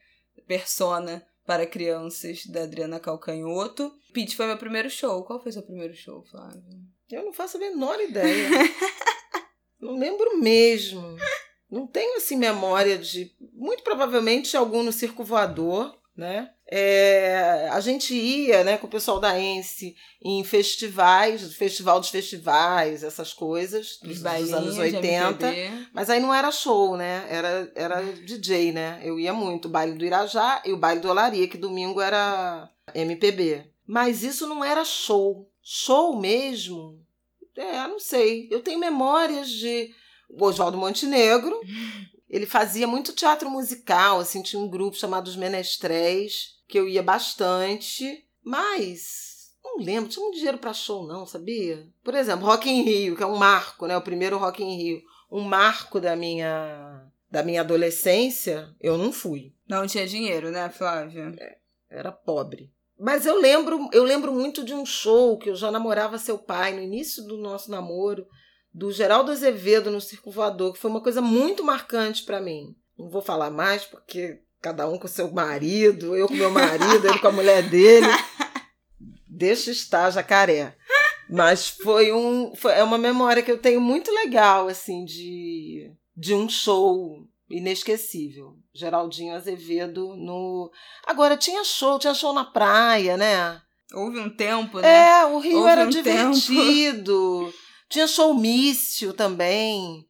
Persona 0.47 1.25
para 1.45 1.65
crianças 1.65 2.45
da 2.45 2.63
Adriana 2.63 2.99
Calcanhoto. 2.99 3.91
Pete 4.13 4.35
foi 4.35 4.45
meu 4.45 4.57
primeiro 4.57 4.89
show. 4.89 5.23
Qual 5.23 5.41
foi 5.41 5.51
seu 5.51 5.63
primeiro 5.63 5.93
show, 5.93 6.23
Flávio? 6.23 6.61
Eu 7.11 7.25
não 7.25 7.33
faço 7.33 7.57
a 7.57 7.59
menor 7.59 7.99
ideia. 7.99 8.49
não 9.79 9.97
lembro 9.97 10.37
mesmo. 10.37 11.17
Não 11.69 11.85
tenho 11.85 12.17
assim 12.17 12.35
memória 12.35 12.97
de. 12.97 13.31
Muito 13.53 13.83
provavelmente 13.83 14.57
algum 14.57 14.83
no 14.83 14.91
circo 14.91 15.23
voador, 15.23 15.95
né? 16.15 16.49
É, 16.71 17.67
a 17.71 17.79
gente 17.79 18.13
ia, 18.13 18.63
né, 18.63 18.77
com 18.77 18.85
o 18.85 18.89
pessoal 18.89 19.19
da 19.19 19.39
ENSE 19.39 19.95
em 20.21 20.43
festivais, 20.43 21.55
Festival 21.55 21.99
dos 21.99 22.09
Festivais, 22.09 23.03
essas 23.03 23.33
coisas, 23.33 23.97
dos, 24.03 24.23
anos 24.23 24.51
bailinhos 24.51 24.75
de 24.75 24.81
80. 24.81 25.47
MPB. 25.47 25.87
Mas 25.93 26.09
aí 26.11 26.19
não 26.19 26.33
era 26.33 26.51
show, 26.51 26.95
né? 26.95 27.25
Era, 27.27 27.71
era 27.73 28.01
DJ, 28.03 28.71
né? 28.71 29.01
Eu 29.03 29.19
ia 29.19 29.33
muito. 29.33 29.65
O 29.65 29.71
baile 29.71 29.97
do 29.97 30.05
Irajá 30.05 30.61
e 30.63 30.71
o 30.71 30.77
baile 30.77 31.01
do 31.01 31.09
Olaria, 31.09 31.47
que 31.47 31.57
domingo 31.57 32.01
era 32.01 32.69
MPB. 32.93 33.65
Mas 33.87 34.21
isso 34.21 34.47
não 34.47 34.63
era 34.63 34.85
show. 34.85 35.49
Show 35.71 36.19
mesmo? 36.19 36.99
É, 37.55 37.87
não 37.87 37.99
sei. 37.99 38.47
Eu 38.49 38.63
tenho 38.63 38.79
memórias 38.79 39.47
de 39.47 39.93
o 40.27 40.43
Oswaldo 40.43 40.79
Montenegro. 40.79 41.61
Ele 42.27 42.47
fazia 42.47 42.87
muito 42.87 43.13
teatro 43.13 43.47
musical, 43.51 44.19
assim, 44.19 44.41
tinha 44.41 44.59
um 44.59 44.67
grupo 44.67 44.97
chamado 44.97 45.27
Os 45.27 45.35
Menestréis, 45.35 46.55
que 46.67 46.79
eu 46.79 46.87
ia 46.87 47.03
bastante. 47.03 48.25
Mas 48.43 49.53
não 49.63 49.77
lembro, 49.77 50.09
tinha 50.09 50.23
muito 50.23 50.37
dinheiro 50.37 50.57
pra 50.57 50.73
show, 50.73 51.05
não, 51.05 51.27
sabia? 51.27 51.87
Por 52.03 52.15
exemplo, 52.15 52.47
Rock 52.47 52.67
in 52.67 52.81
Rio, 52.81 53.15
que 53.15 53.21
é 53.21 53.27
um 53.27 53.37
marco, 53.37 53.85
né? 53.85 53.95
O 53.95 54.01
primeiro 54.01 54.39
Rock 54.39 54.63
in 54.63 54.75
Rio. 54.75 55.03
Um 55.31 55.41
marco 55.41 55.99
da 55.99 56.15
minha, 56.15 57.05
da 57.29 57.43
minha 57.43 57.61
adolescência, 57.61 58.75
eu 58.81 58.97
não 58.97 59.11
fui. 59.11 59.53
Não 59.67 59.85
tinha 59.85 60.07
dinheiro, 60.07 60.49
né, 60.49 60.67
Flávia? 60.71 61.31
Era 61.87 62.11
pobre. 62.11 62.71
Mas 62.99 63.25
eu 63.25 63.39
lembro, 63.39 63.87
eu 63.93 64.03
lembro 64.03 64.33
muito 64.33 64.63
de 64.63 64.73
um 64.73 64.85
show 64.85 65.37
que 65.37 65.49
eu 65.49 65.55
já 65.55 65.71
namorava 65.71 66.17
seu 66.17 66.37
pai 66.37 66.73
no 66.73 66.81
início 66.81 67.23
do 67.23 67.37
nosso 67.37 67.71
namoro, 67.71 68.27
do 68.73 68.91
Geraldo 68.91 69.31
Azevedo 69.31 69.89
no 69.89 70.01
Circo 70.01 70.29
Voador, 70.29 70.73
que 70.73 70.79
foi 70.79 70.91
uma 70.91 71.01
coisa 71.01 71.21
muito 71.21 71.63
marcante 71.63 72.23
pra 72.23 72.41
mim. 72.41 72.75
Não 72.97 73.09
vou 73.09 73.21
falar 73.21 73.49
mais 73.49 73.85
porque 73.85 74.41
cada 74.61 74.87
um 74.89 74.97
com 74.97 75.07
seu 75.07 75.31
marido, 75.31 76.13
eu 76.15 76.27
com 76.27 76.33
meu 76.33 76.51
marido, 76.51 77.07
ele 77.07 77.19
com 77.19 77.27
a 77.29 77.31
mulher 77.31 77.63
dele. 77.69 78.07
Deixa 79.25 79.71
estar, 79.71 80.11
jacaré. 80.11 80.75
Mas 81.29 81.69
foi 81.69 82.11
um, 82.11 82.53
foi, 82.55 82.73
é 82.73 82.83
uma 82.83 82.97
memória 82.97 83.41
que 83.41 83.51
eu 83.51 83.59
tenho 83.59 83.79
muito 83.79 84.11
legal 84.11 84.67
assim 84.67 85.05
de 85.05 85.93
de 86.17 86.33
um 86.33 86.49
show 86.49 87.25
inesquecível. 87.49 88.55
Geraldinho 88.73 89.33
Azevedo 89.35 90.15
no. 90.15 90.71
Agora, 91.05 91.35
tinha 91.37 91.63
show, 91.63 91.97
tinha 91.99 92.13
show 92.13 92.33
na 92.33 92.43
praia, 92.45 93.17
né? 93.17 93.61
Houve 93.93 94.19
um 94.19 94.29
tempo, 94.29 94.79
né? 94.79 95.07
É, 95.21 95.25
o 95.25 95.39
Rio 95.39 95.57
Houve 95.57 95.69
era 95.69 95.85
um 95.85 95.89
divertido. 95.89 97.53
Tinha 97.89 98.07
show 98.07 98.33
mício 98.35 99.13
também. 99.13 100.05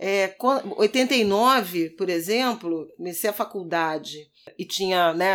É, 0.00 0.28
quan- 0.28 0.62
89, 0.76 1.90
por 1.90 2.08
exemplo, 2.08 2.86
comecei 2.96 3.28
a 3.28 3.32
faculdade 3.32 4.16
e 4.56 4.64
tinha 4.64 5.12
né, 5.12 5.34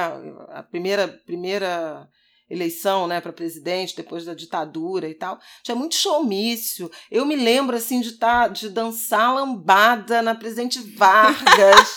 a 0.50 0.64
primeira, 0.64 1.08
primeira 1.08 2.08
eleição 2.54 3.08
né, 3.08 3.20
para 3.20 3.34
presidente, 3.34 3.96
depois 3.96 4.26
da 4.26 4.34
ditadura 4.34 5.08
e 5.10 5.14
tal. 5.14 5.40
Tinha 5.64 5.76
muito 5.76 5.96
showmício. 5.96 6.90
Eu 7.12 7.26
me 7.26 7.36
lembro 7.36 7.76
assim 7.76 8.00
de, 8.02 8.14
tá, 8.14 8.48
de 8.48 8.70
dançar 8.70 9.34
lambada 9.34 10.22
na 10.22 10.36
Presidente 10.36 10.80
Vargas, 10.96 11.96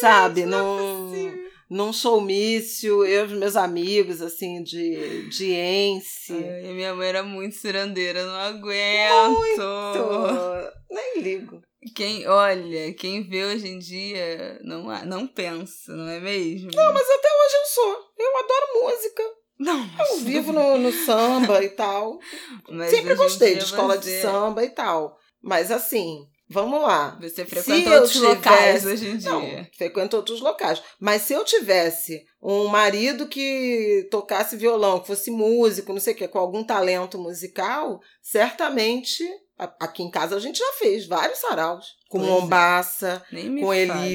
sabe? 0.00 0.44
num, 0.46 1.44
num 1.68 1.92
showmício, 1.92 3.04
eu 3.04 3.24
e 3.24 3.26
os 3.26 3.32
meus 3.38 3.56
amigos, 3.56 4.20
assim, 4.22 4.62
de, 4.62 5.28
de 5.28 5.52
Ence. 5.52 6.32
Ai, 6.32 6.72
minha 6.72 6.94
mãe 6.94 7.08
era 7.08 7.22
muito 7.22 7.56
cirandeira, 7.56 8.24
não 8.24 8.34
aguento. 8.34 9.56
Tô- 9.94 10.94
Nem 10.94 11.22
ligo. 11.22 11.60
Quem, 11.94 12.26
olha, 12.26 12.94
quem 12.94 13.28
vê 13.28 13.44
hoje 13.44 13.68
em 13.68 13.78
dia 13.78 14.58
não, 14.64 14.84
não 15.04 15.26
pensa, 15.26 15.92
não 15.94 16.08
é 16.08 16.18
mesmo? 16.18 16.70
Não, 16.74 16.92
mas 16.94 17.02
até 17.10 17.28
hoje 17.28 17.54
eu 17.60 17.66
sou. 17.66 17.98
Eu 18.18 18.36
adoro 18.38 18.84
música. 18.84 19.22
Não, 19.58 19.88
Eu 20.10 20.18
vivo 20.18 20.52
no, 20.52 20.78
no 20.78 20.92
samba 20.92 21.62
e 21.62 21.68
tal. 21.70 22.18
mas 22.68 22.90
Sempre 22.90 23.14
gostei 23.14 23.56
de 23.56 23.64
escola 23.64 23.96
de 23.96 24.20
samba 24.20 24.64
e 24.64 24.70
tal. 24.70 25.16
Mas 25.42 25.70
assim, 25.70 26.26
vamos 26.48 26.82
lá. 26.82 27.16
Você 27.20 27.44
Se 27.44 27.46
frequenta 27.46 27.90
eu 27.90 28.02
outros 28.02 28.20
locais 28.20 28.80
tivesse- 28.82 28.86
hoje 28.88 29.08
em 29.08 29.16
dia. 29.16 29.30
Não, 29.30 29.66
frequento 29.76 30.16
outros 30.16 30.40
locais. 30.40 30.82
Mas 31.00 31.22
se 31.22 31.32
eu 31.34 31.44
tivesse 31.44 32.24
um 32.42 32.66
marido 32.66 33.28
que 33.28 34.08
tocasse 34.10 34.56
violão, 34.56 35.00
que 35.00 35.06
fosse 35.06 35.30
músico, 35.30 35.92
não 35.92 36.00
sei 36.00 36.14
o 36.14 36.16
quê, 36.16 36.26
com 36.28 36.38
algum 36.38 36.64
talento 36.64 37.18
musical, 37.18 38.00
certamente 38.22 39.22
Aqui 39.56 40.02
em 40.02 40.10
casa 40.10 40.34
a 40.34 40.40
gente 40.40 40.58
já 40.58 40.72
fez 40.80 41.06
vários 41.06 41.38
saraus. 41.38 41.86
Com 42.08 42.18
Pois 42.18 42.28
é. 42.28 42.32
Mombaça, 42.40 43.22
me 43.30 43.60
com 43.60 43.68
fale. 43.86 44.10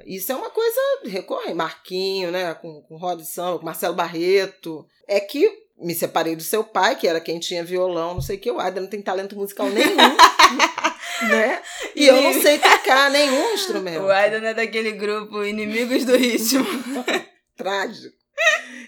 Elisa. 0.00 0.22
Isso 0.22 0.32
é 0.32 0.36
uma 0.36 0.50
coisa 0.50 0.80
recorrente. 1.04 1.54
Marquinho, 1.54 2.30
né? 2.30 2.54
Com, 2.54 2.82
com 2.82 2.96
Roda 2.96 3.22
de 3.22 3.30
Samba, 3.30 3.58
com 3.58 3.64
Marcelo 3.64 3.94
Barreto. 3.94 4.86
É 5.06 5.20
que 5.20 5.50
me 5.78 5.94
separei 5.94 6.36
do 6.36 6.42
seu 6.42 6.62
pai, 6.62 6.96
que 6.96 7.08
era 7.08 7.20
quem 7.20 7.38
tinha 7.38 7.64
violão, 7.64 8.14
não 8.14 8.20
sei 8.20 8.36
o 8.36 8.38
que. 8.38 8.50
O 8.50 8.60
Ada 8.60 8.80
não 8.80 8.88
tem 8.88 9.00
talento 9.00 9.36
musical 9.36 9.68
nenhum. 9.68 9.96
né? 11.28 11.62
E 11.94 12.06
eu 12.06 12.20
não 12.20 12.40
sei 12.40 12.58
tocar 12.58 13.10
nenhum 13.10 13.54
instrumento. 13.54 14.02
O 14.02 14.10
Aidan 14.10 14.46
é 14.46 14.54
daquele 14.54 14.92
grupo 14.92 15.42
Inimigos 15.44 16.04
do 16.04 16.16
Ritmo. 16.16 16.66
Trágico. 17.56 18.14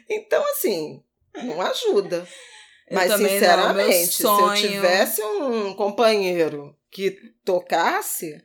Então, 0.08 0.42
assim, 0.52 1.02
não 1.42 1.60
ajuda. 1.60 2.26
Eu 2.88 2.96
Mas, 2.96 3.10
não, 3.10 3.18
sinceramente, 3.18 4.14
se 4.14 4.24
eu 4.24 4.54
tivesse 4.54 5.22
um 5.22 5.74
companheiro 5.74 6.76
que 6.90 7.16
tocasse, 7.44 8.40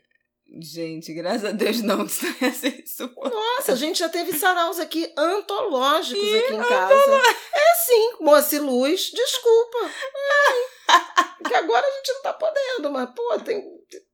Gente, 0.49 1.13
graças 1.13 1.45
a 1.45 1.51
Deus 1.51 1.81
não, 1.81 2.05
isso. 2.07 3.11
Nossa, 3.15 3.73
a 3.73 3.75
gente 3.75 3.99
já 3.99 4.09
teve 4.09 4.33
saraus 4.33 4.79
aqui 4.79 5.11
antológicos 5.17 6.33
aqui 6.33 6.53
em 6.53 6.57
casa. 6.57 7.21
É 7.53 7.75
sim, 7.85 8.13
Moça 8.21 8.55
e 8.55 8.59
Luz, 8.59 9.11
desculpa. 9.11 9.77
Ai, 10.87 11.43
que 11.47 11.53
agora 11.53 11.85
a 11.85 11.91
gente 11.91 12.13
não 12.13 12.21
tá 12.21 12.33
podendo, 12.33 12.91
mas, 12.91 13.09
pô, 13.13 13.39
tem, 13.39 13.61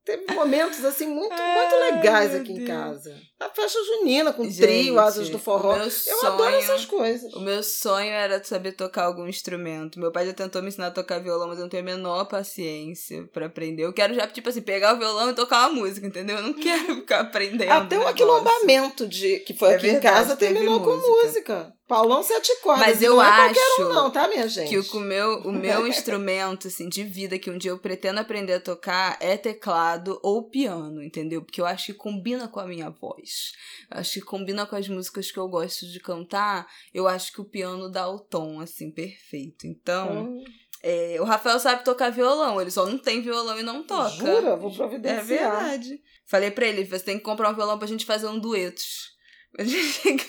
teve 0.04 0.32
momentos 0.34 0.84
assim 0.84 1.06
muito, 1.06 1.30
muito 1.34 1.74
Ai, 1.74 1.92
legais 1.92 2.34
aqui 2.34 2.52
em 2.52 2.64
casa. 2.64 3.14
A 3.40 3.48
festa 3.50 3.78
junina 3.84 4.32
com 4.32 4.44
Gente, 4.44 4.60
trio, 4.62 4.98
asas 4.98 5.28
do 5.28 5.38
forró. 5.38 5.76
Eu 5.76 5.82
adoro 6.26 6.50
sonho- 6.50 6.56
essas 6.56 6.84
coisas. 6.86 7.34
O 7.34 7.40
meu 7.40 7.62
sonho 7.62 8.10
era 8.10 8.42
saber 8.42 8.72
tocar 8.72 9.04
algum 9.04 9.26
instrumento. 9.26 9.98
Meu 9.98 10.10
pai 10.12 10.26
já 10.26 10.32
tentou 10.32 10.62
me 10.62 10.68
ensinar 10.68 10.86
a 10.86 10.90
tocar 10.90 11.18
violão, 11.18 11.48
mas 11.48 11.58
eu 11.58 11.62
não 11.62 11.68
tenho 11.68 11.82
a 11.82 11.86
menor 11.86 12.24
paciência 12.26 13.28
pra 13.32 13.46
aprender. 13.46 13.84
Eu 13.84 13.92
quero 13.92 14.14
já, 14.14 14.26
tipo 14.26 14.48
assim, 14.48 14.62
pegar 14.62 14.94
o 14.94 14.98
violão 14.98 15.30
e 15.30 15.34
tocar 15.34 15.68
uma 15.68 15.80
música, 15.80 16.06
entendeu? 16.06 16.36
Eu 16.36 16.42
não 16.42 16.54
quero 16.54 16.94
ficar 16.96 17.20
aprendendo. 17.20 17.70
Até 17.70 17.98
um 17.98 18.06
aquilombamento 18.06 19.06
de, 19.06 19.40
que 19.40 19.52
foi 19.54 19.72
É 19.72 19.74
aqui 19.76 19.88
em 19.88 19.92
verdade, 19.92 20.14
casa 20.16 20.36
teve 20.36 20.54
terminou 20.54 20.80
com 20.80 20.96
música. 20.96 21.73
Paulão 21.86 22.22
sete 22.22 22.50
cordas. 22.62 22.86
Mas 22.86 23.02
eu 23.02 23.16
não 23.16 23.22
é 23.22 23.26
acho 23.26 23.82
um 23.82 23.88
não, 23.92 24.10
tá, 24.10 24.26
minha 24.26 24.48
gente? 24.48 24.70
Que 24.70 24.96
o 24.96 25.00
meu, 25.00 25.40
o 25.40 25.52
meu 25.52 25.86
instrumento, 25.88 26.68
assim, 26.68 26.88
de 26.88 27.04
vida 27.04 27.38
que 27.38 27.50
um 27.50 27.58
dia 27.58 27.70
eu 27.72 27.78
pretendo 27.78 28.20
aprender 28.20 28.54
a 28.54 28.60
tocar 28.60 29.18
é 29.20 29.36
teclado 29.36 30.18
ou 30.22 30.48
piano, 30.48 31.02
entendeu? 31.02 31.42
Porque 31.42 31.60
eu 31.60 31.66
acho 31.66 31.86
que 31.86 31.94
combina 31.94 32.48
com 32.48 32.58
a 32.58 32.66
minha 32.66 32.88
voz. 32.88 33.52
Eu 33.90 33.98
acho 34.00 34.14
que 34.14 34.20
combina 34.22 34.64
com 34.64 34.76
as 34.76 34.88
músicas 34.88 35.30
que 35.30 35.38
eu 35.38 35.46
gosto 35.46 35.86
de 35.86 36.00
cantar. 36.00 36.66
Eu 36.92 37.06
acho 37.06 37.30
que 37.32 37.40
o 37.40 37.44
piano 37.44 37.90
dá 37.90 38.08
o 38.08 38.18
tom, 38.18 38.60
assim, 38.60 38.90
perfeito. 38.90 39.66
Então, 39.66 40.24
Hum, 40.24 40.44
é, 40.82 41.16
o 41.20 41.24
Rafael 41.24 41.58
sabe 41.58 41.84
tocar 41.84 42.10
violão, 42.10 42.60
ele 42.60 42.70
só 42.70 42.86
não 42.86 42.98
tem 42.98 43.20
violão 43.22 43.58
e 43.58 43.62
não 43.62 43.82
toca. 43.82 44.10
Jura? 44.10 44.56
Vou 44.56 44.70
É 44.70 44.74
providenciar. 44.74 45.24
verdade. 45.24 46.00
Falei 46.26 46.50
pra 46.50 46.66
ele, 46.66 46.84
você 46.84 47.04
tem 47.04 47.18
que 47.18 47.24
comprar 47.24 47.50
um 47.50 47.54
violão 47.54 47.78
pra 47.78 47.86
gente 47.88 48.06
fazer 48.06 48.26
um 48.26 48.38
duetos. 48.38 49.13
A 49.58 49.62
gente 49.64 50.02
tem 50.02 50.16
que 50.16 50.26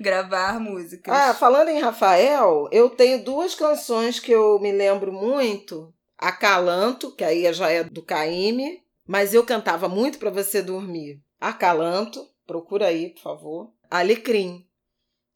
gravar 0.00 0.58
músicas. 0.58 1.14
Ah, 1.14 1.34
falando 1.34 1.68
em 1.68 1.80
Rafael, 1.80 2.66
eu 2.72 2.88
tenho 2.88 3.22
duas 3.22 3.54
canções 3.54 4.18
que 4.18 4.32
eu 4.32 4.58
me 4.58 4.72
lembro 4.72 5.12
muito. 5.12 5.92
Acalanto, 6.16 7.14
que 7.14 7.22
aí 7.22 7.52
já 7.52 7.68
é 7.70 7.84
do 7.84 8.02
Caíme, 8.02 8.80
mas 9.06 9.34
eu 9.34 9.44
cantava 9.44 9.86
muito 9.88 10.18
pra 10.18 10.30
você 10.30 10.62
dormir. 10.62 11.20
Acalanto, 11.38 12.26
procura 12.46 12.86
aí, 12.86 13.10
por 13.10 13.20
favor. 13.22 13.72
Alecrim. 13.90 14.66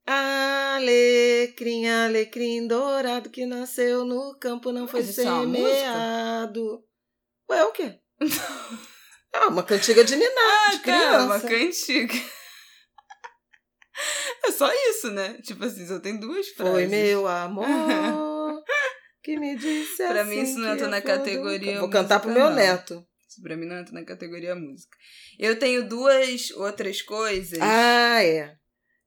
Alecrim, 0.06 1.86
alecrim 1.86 2.66
dourado 2.66 3.28
que 3.28 3.44
nasceu 3.44 4.06
no 4.06 4.34
campo, 4.38 4.72
não 4.72 4.88
foi 4.88 5.02
semeado. 5.02 6.82
Ué, 7.50 7.64
o 7.64 7.72
quê? 7.72 7.98
Ah, 9.30 9.48
uma 9.48 9.62
cantiga 9.62 10.02
de 10.02 10.16
niná, 10.16 10.30
Ah, 10.40 10.70
de 10.70 10.78
tá, 10.82 11.24
uma 11.26 11.38
criança. 11.38 11.48
cantiga. 11.48 12.14
É 14.48 14.52
só 14.52 14.70
isso, 14.90 15.10
né? 15.10 15.38
Tipo 15.42 15.64
assim, 15.64 15.86
só 15.86 15.98
tem 16.00 16.18
duas 16.18 16.48
frases. 16.48 16.72
Foi 16.74 16.86
meu 16.86 17.26
amor 17.28 17.66
que 19.22 19.36
me 19.38 19.56
disse 19.56 19.96
Pra 20.06 20.22
assim 20.22 20.30
mim 20.30 20.42
isso 20.42 20.58
não 20.58 20.72
entra 20.72 20.88
na 20.88 21.00
categoria 21.02 21.74
do- 21.74 21.80
Vou 21.80 21.90
cantar 21.90 22.18
pro 22.20 22.30
meu 22.30 22.48
não. 22.48 22.56
neto. 22.56 23.04
Isso 23.28 23.42
pra 23.42 23.56
mim 23.56 23.66
não 23.66 23.76
entra 23.78 23.92
na 23.92 24.04
categoria 24.04 24.54
música. 24.54 24.96
Eu 25.38 25.58
tenho 25.58 25.86
duas 25.88 26.50
outras 26.52 27.02
coisas. 27.02 27.58
Ah, 27.60 28.22
é. 28.24 28.54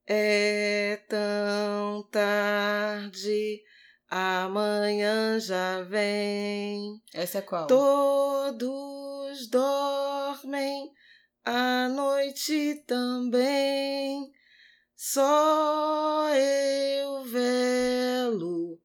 É 0.08 1.00
tão 1.10 2.08
tarde, 2.12 3.62
amanhã 4.10 5.40
já 5.40 5.82
vem. 5.84 7.02
Essa 7.14 7.38
é 7.40 7.42
qual? 7.42 7.66
Todos 7.68 9.50
dormem, 9.50 10.90
a 11.46 11.88
noite 11.90 12.84
também. 12.86 14.30
Só 15.04 16.30
eu 16.30 17.24
velo 17.24 18.80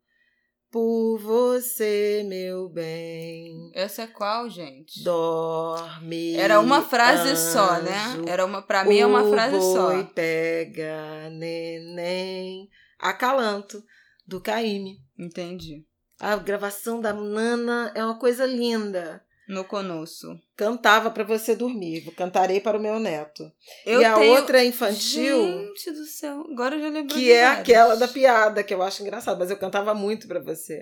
por 0.70 1.18
você, 1.18 2.24
meu 2.26 2.70
bem. 2.70 3.70
Essa 3.74 4.04
é 4.04 4.06
qual, 4.06 4.48
gente? 4.48 5.04
Dorme. 5.04 6.34
Era 6.36 6.58
uma 6.58 6.80
frase 6.80 7.36
só, 7.36 7.82
né? 7.82 7.92
anjo, 8.06 8.24
Era 8.26 8.46
uma, 8.46 8.62
pra 8.62 8.82
mim 8.86 8.96
é 8.96 9.04
uma 9.04 9.24
o 9.24 9.30
frase 9.30 9.60
só. 9.60 9.88
boi 9.88 10.04
pega 10.04 11.28
neném. 11.32 12.70
Acalanto, 12.98 13.84
do 14.26 14.40
Caíme. 14.40 14.96
Entendi. 15.18 15.84
A 16.18 16.34
gravação 16.36 16.98
da 16.98 17.12
Nana 17.12 17.92
é 17.94 18.02
uma 18.02 18.18
coisa 18.18 18.46
linda. 18.46 19.22
No 19.48 19.64
conosco. 19.64 20.26
Cantava 20.56 21.10
para 21.10 21.22
você 21.22 21.54
dormir. 21.54 22.10
Cantarei 22.16 22.60
para 22.60 22.78
o 22.78 22.80
meu 22.82 22.98
neto. 22.98 23.44
Eu 23.84 24.00
e 24.00 24.04
a 24.04 24.14
tenho... 24.14 24.32
outra 24.34 24.64
infantil, 24.64 25.38
Gente 25.76 25.92
do 25.92 26.04
céu, 26.04 26.44
agora 26.50 26.74
eu 26.76 26.80
já 26.80 26.88
lembrei. 26.88 27.16
que 27.16 27.32
é 27.32 27.44
várias. 27.44 27.60
aquela 27.60 27.96
da 27.96 28.08
piada, 28.08 28.64
que 28.64 28.74
eu 28.74 28.82
acho 28.82 29.02
engraçada, 29.02 29.38
mas 29.38 29.50
eu 29.50 29.56
cantava 29.56 29.94
muito 29.94 30.26
para 30.26 30.40
você. 30.40 30.80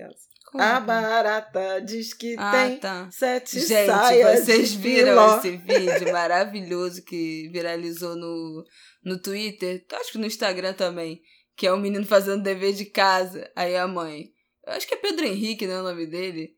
Como? 0.51 0.63
A 0.63 0.79
barata 0.79 1.79
diz 1.81 2.13
que 2.13 2.35
Ah, 2.39 2.51
tem 2.51 2.77
tá. 2.77 3.09
sete 3.11 3.59
Gente, 3.59 3.87
saias 3.87 4.45
vocês 4.45 4.69
de 4.71 4.77
viram 4.77 5.37
esse 5.37 5.51
vídeo 5.57 6.11
maravilhoso 6.13 7.03
que 7.03 7.49
viralizou 7.51 8.15
no, 8.15 8.63
no 9.03 9.19
Twitter? 9.21 9.85
Acho 9.93 10.13
que 10.13 10.17
no 10.17 10.25
Instagram 10.25 10.73
também. 10.73 11.21
Que 11.57 11.67
é 11.67 11.71
o 11.73 11.77
menino 11.77 12.05
fazendo 12.05 12.41
dever 12.43 12.73
de 12.73 12.85
casa. 12.85 13.49
Aí 13.55 13.75
a 13.75 13.87
mãe. 13.87 14.31
Eu 14.65 14.73
acho 14.73 14.87
que 14.87 14.93
é 14.93 14.97
Pedro 14.97 15.25
Henrique, 15.25 15.67
né? 15.67 15.79
O 15.79 15.83
nome 15.83 16.05
dele. 16.07 16.53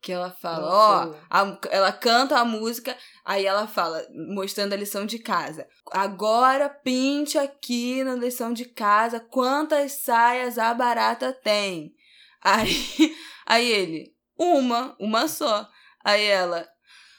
Que 0.00 0.12
ela 0.12 0.30
fala, 0.30 0.64
ó, 0.68 1.14
a- 1.28 1.58
ela 1.70 1.92
canta 1.92 2.38
a 2.38 2.44
música, 2.44 2.96
aí 3.24 3.44
ela 3.44 3.66
fala, 3.66 4.06
mostrando 4.32 4.72
a 4.72 4.76
lição 4.76 5.04
de 5.04 5.18
casa. 5.18 5.66
Agora 5.90 6.68
pinte 6.70 7.36
aqui 7.36 8.04
na 8.04 8.14
lição 8.14 8.52
de 8.52 8.64
casa 8.64 9.18
quantas 9.18 9.92
saias 10.02 10.56
a 10.56 10.72
barata 10.72 11.32
tem. 11.32 11.92
Aí, 12.40 12.70
aí 13.44 13.68
ele, 13.72 14.14
uma, 14.38 14.96
uma 15.00 15.26
só. 15.26 15.68
Aí 16.04 16.24
ela, 16.26 16.64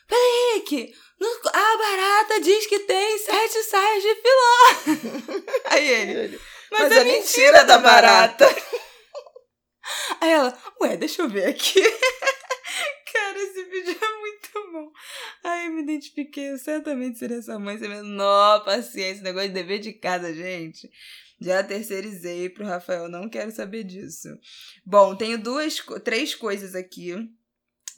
Henrique, 0.10 0.94
no- 1.20 1.50
a 1.50 1.78
barata 1.78 2.40
diz 2.42 2.66
que 2.66 2.80
tem 2.80 3.18
sete 3.20 3.62
saias 3.64 4.02
de 4.02 4.16
filó. 4.16 5.44
Aí 5.70 5.88
ele, 5.88 6.40
mas, 6.72 6.80
Mas 6.82 6.92
é, 6.94 6.96
é 7.00 7.04
mentira 7.04 7.20
mentira 7.20 7.52
da 7.66 7.76
da 7.76 7.78
barata. 7.78 8.46
barata. 8.46 8.66
Aí 10.22 10.30
ela, 10.32 10.58
ué, 10.82 10.96
deixa 10.98 11.22
eu 11.24 11.30
ver 11.30 11.48
aqui. 11.50 11.82
Cara, 13.14 13.40
esse 13.40 13.64
vídeo 13.64 13.98
é 14.02 14.20
muito 14.20 14.72
bom. 14.72 14.92
Aí 15.44 15.66
eu 15.68 15.72
me 15.74 15.82
identifiquei, 15.84 16.52
eu 16.52 16.58
certamente 16.58 17.18
seria 17.18 17.38
essa 17.38 17.58
mãe, 17.58 17.78
sem 17.78 17.90
menor 17.90 18.64
paciência, 18.64 19.24
negócio 19.24 19.50
de 19.50 19.54
dever 19.54 19.80
de 19.80 19.94
casa, 19.94 20.34
gente. 20.34 20.90
Já 21.42 21.64
terceirizei 21.64 22.50
pro 22.50 22.66
Rafael, 22.66 23.08
não 23.08 23.30
quero 23.30 23.52
saber 23.52 23.84
disso. 23.86 24.28
Bom, 24.86 25.16
tenho 25.16 25.38
duas, 25.38 25.78
três 26.04 26.36
coisas 26.36 26.76
aqui 26.76 27.16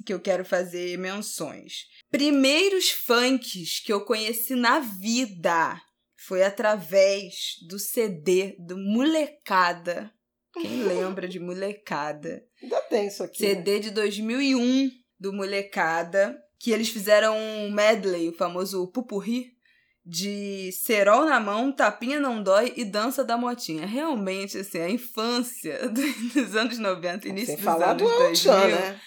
que 0.06 0.14
eu 0.14 0.20
quero 0.20 0.46
fazer 0.46 0.98
menções. 0.98 1.86
Primeiros 2.10 2.92
funks 2.92 3.80
que 3.80 3.92
eu 3.92 4.06
conheci 4.06 4.56
na 4.56 4.80
vida 4.80 5.80
foi 6.16 6.44
através 6.44 7.56
do 7.68 7.80
CD 7.80 8.56
do 8.60 8.78
Molecada. 8.78 10.12
Quem 10.54 10.84
lembra 10.86 11.28
de 11.28 11.40
Molecada? 11.40 12.44
Ainda 12.62 12.80
tem 12.82 13.08
isso 13.08 13.24
aqui. 13.24 13.42
né? 13.42 13.50
CD 13.56 13.80
de 13.80 13.92
2001 13.92 14.92
do 15.22 15.32
Molecada, 15.32 16.36
que 16.60 16.72
eles 16.72 16.90
fizeram 16.90 17.38
um 17.38 17.72
medley, 17.72 18.30
o 18.30 18.34
famoso 18.34 18.88
pupurri, 18.88 19.52
de 20.04 20.72
cerol 20.72 21.26
na 21.26 21.40
mão, 21.40 21.72
tapinha 21.72 22.20
não 22.20 22.42
dói 22.42 22.74
e 22.76 22.84
dança 22.84 23.24
da 23.24 23.38
motinha. 23.38 23.86
Realmente, 23.86 24.58
assim, 24.58 24.80
a 24.80 24.90
infância 24.90 25.88
dos 26.34 26.56
anos 26.56 26.80
90, 26.80 27.28
início 27.28 27.46
Sem 27.46 27.56
dos 27.58 27.64
falar 27.66 27.92
anos 27.92 28.02
do 28.02 28.10
2000. 28.10 28.52
Elton, 28.52 28.68
né? 28.68 29.02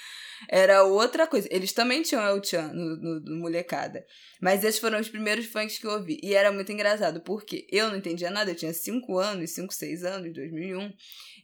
Era 0.48 0.84
outra 0.84 1.26
coisa. 1.26 1.48
Eles 1.50 1.72
também 1.72 2.02
tinham 2.02 2.24
El 2.24 2.42
Chan 2.42 2.72
no, 2.72 2.96
no, 2.96 3.20
no, 3.20 3.36
Molecada. 3.40 4.04
Mas 4.40 4.64
esses 4.64 4.80
foram 4.80 5.00
os 5.00 5.08
primeiros 5.08 5.46
funks 5.46 5.78
que 5.78 5.86
eu 5.86 5.92
ouvi. 5.92 6.18
E 6.22 6.34
era 6.34 6.52
muito 6.52 6.70
engraçado, 6.72 7.20
porque 7.20 7.66
eu 7.70 7.88
não 7.88 7.96
entendia 7.96 8.30
nada. 8.30 8.50
Eu 8.50 8.56
tinha 8.56 8.72
5 8.72 9.18
anos, 9.18 9.50
5, 9.50 9.72
6 9.72 10.04
anos, 10.04 10.34
2001. 10.34 10.92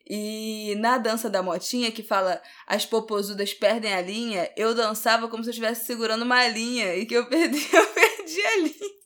E 0.09 0.75
na 0.79 0.99
dança 0.99 1.31
da 1.31 1.43
motinha, 1.43 1.93
que 1.93 2.03
fala 2.03 2.43
as 2.67 2.85
popozudas 2.85 3.55
perdem 3.55 3.93
a 3.93 4.01
linha, 4.01 4.51
eu 4.57 4.75
dançava 4.75 5.29
como 5.29 5.45
se 5.45 5.51
eu 5.51 5.53
estivesse 5.53 5.87
segurando 5.87 6.23
uma 6.23 6.47
linha. 6.49 6.97
E 6.97 7.07
que 7.07 7.15
eu 7.15 7.27
perdi, 7.31 7.69
eu 7.73 7.87
perdi 7.87 8.43
a 8.43 8.57
linha. 8.57 9.01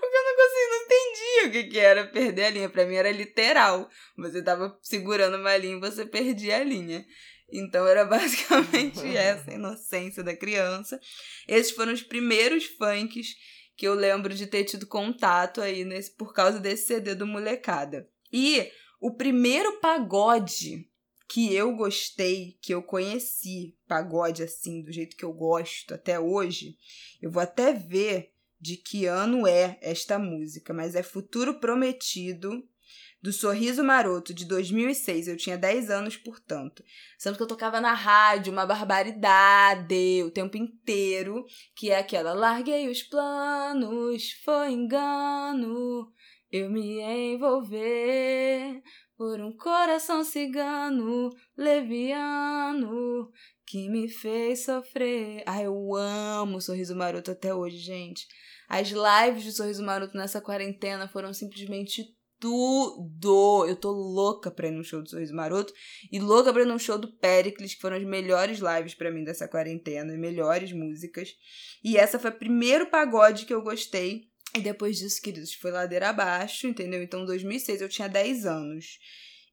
Porque 0.00 0.16
eu 0.16 0.24
não 0.24 0.36
conseguia, 0.36 0.68
não 0.70 0.84
entendia 0.84 1.46
o 1.46 1.50
que, 1.52 1.64
que 1.64 1.78
era 1.78 2.06
perder 2.06 2.44
a 2.44 2.50
linha. 2.50 2.70
Pra 2.70 2.86
mim 2.86 2.94
era 2.94 3.10
literal. 3.12 3.88
Você 4.16 4.42
tava 4.42 4.76
segurando 4.82 5.36
uma 5.36 5.56
linha 5.56 5.76
e 5.76 5.80
você 5.80 6.06
perdia 6.06 6.56
a 6.56 6.64
linha. 6.64 7.04
Então 7.52 7.86
era 7.86 8.04
basicamente 8.06 9.06
essa 9.16 9.50
a 9.50 9.54
inocência 9.54 10.22
da 10.22 10.36
criança. 10.36 11.00
Esses 11.46 11.72
foram 11.72 11.92
os 11.92 12.02
primeiros 12.02 12.66
funks 12.66 13.34
que 13.76 13.86
eu 13.86 13.94
lembro 13.94 14.34
de 14.34 14.46
ter 14.46 14.64
tido 14.64 14.86
contato 14.86 15.60
aí 15.60 15.84
nesse, 15.84 16.10
por 16.10 16.34
causa 16.34 16.58
desse 16.60 16.88
CD 16.88 17.14
do 17.14 17.26
Molecada. 17.26 18.08
E 18.32 18.70
o 19.00 19.10
primeiro 19.10 19.80
pagode 19.80 20.86
que 21.26 21.54
eu 21.54 21.74
gostei, 21.74 22.58
que 22.60 22.74
eu 22.74 22.82
conheci, 22.82 23.76
pagode 23.86 24.42
assim, 24.42 24.82
do 24.82 24.92
jeito 24.92 25.16
que 25.16 25.24
eu 25.24 25.32
gosto 25.32 25.94
até 25.94 26.18
hoje, 26.18 26.76
eu 27.22 27.30
vou 27.30 27.40
até 27.42 27.72
ver 27.72 28.32
de 28.60 28.76
que 28.76 29.06
ano 29.06 29.46
é 29.46 29.78
esta 29.80 30.18
música, 30.18 30.74
mas 30.74 30.94
é 30.94 31.02
Futuro 31.02 31.58
Prometido, 31.58 32.68
do 33.22 33.32
Sorriso 33.32 33.84
Maroto, 33.84 34.32
de 34.32 34.46
2006. 34.46 35.28
Eu 35.28 35.36
tinha 35.36 35.58
10 35.58 35.90
anos, 35.90 36.16
portanto. 36.16 36.82
Sendo 37.18 37.36
que 37.36 37.42
eu 37.42 37.46
tocava 37.46 37.80
na 37.80 37.92
rádio, 37.92 38.52
uma 38.52 38.66
barbaridade, 38.66 40.22
o 40.24 40.30
tempo 40.30 40.56
inteiro, 40.56 41.44
que 41.76 41.90
é 41.90 41.98
aquela 41.98 42.32
Larguei 42.32 42.88
os 42.88 43.02
planos, 43.02 44.32
foi 44.44 44.72
engano, 44.72 46.12
eu 46.50 46.70
me 46.70 47.00
envolver 47.00 48.82
por 49.16 49.38
um 49.38 49.54
coração 49.54 50.24
cigano, 50.24 51.28
leviano, 51.54 53.30
que 53.66 53.86
me 53.90 54.08
fez 54.08 54.64
sofrer. 54.64 55.42
Ai, 55.46 55.66
eu 55.66 55.94
amo 55.94 56.58
Sorriso 56.58 56.96
Maroto 56.96 57.30
até 57.30 57.54
hoje, 57.54 57.76
gente. 57.76 58.26
As 58.66 58.88
lives 58.88 59.44
do 59.44 59.52
Sorriso 59.52 59.84
Maroto 59.84 60.16
nessa 60.16 60.40
quarentena 60.40 61.06
foram 61.06 61.34
simplesmente 61.34 62.02
tudo. 62.40 63.66
Eu 63.68 63.76
tô 63.76 63.92
louca 63.92 64.50
pra 64.50 64.68
ir 64.68 64.72
no 64.72 64.82
show 64.82 65.02
do 65.02 65.10
Sorriso 65.10 65.34
Maroto 65.34 65.72
e 66.10 66.18
louca 66.18 66.52
pra 66.52 66.62
ir 66.62 66.66
no 66.66 66.78
show 66.78 66.98
do 66.98 67.12
Pericles, 67.12 67.74
que 67.74 67.80
foram 67.80 67.96
as 67.96 68.04
melhores 68.04 68.58
lives 68.58 68.94
para 68.94 69.10
mim 69.10 69.22
dessa 69.22 69.46
quarentena, 69.46 70.16
melhores 70.16 70.72
músicas. 70.72 71.36
E 71.84 71.96
essa 71.96 72.18
foi 72.18 72.30
o 72.30 72.38
primeiro 72.38 72.86
pagode 72.86 73.44
que 73.44 73.54
eu 73.54 73.62
gostei. 73.62 74.30
E 74.56 74.60
depois 74.60 74.98
disso, 74.98 75.22
queridos, 75.22 75.54
foi 75.54 75.70
ladeira 75.70 76.08
abaixo, 76.08 76.66
entendeu? 76.66 77.00
Então, 77.02 77.22
em 77.22 77.26
2006 77.26 77.82
eu 77.82 77.88
tinha 77.88 78.08
10 78.08 78.46
anos. 78.46 78.98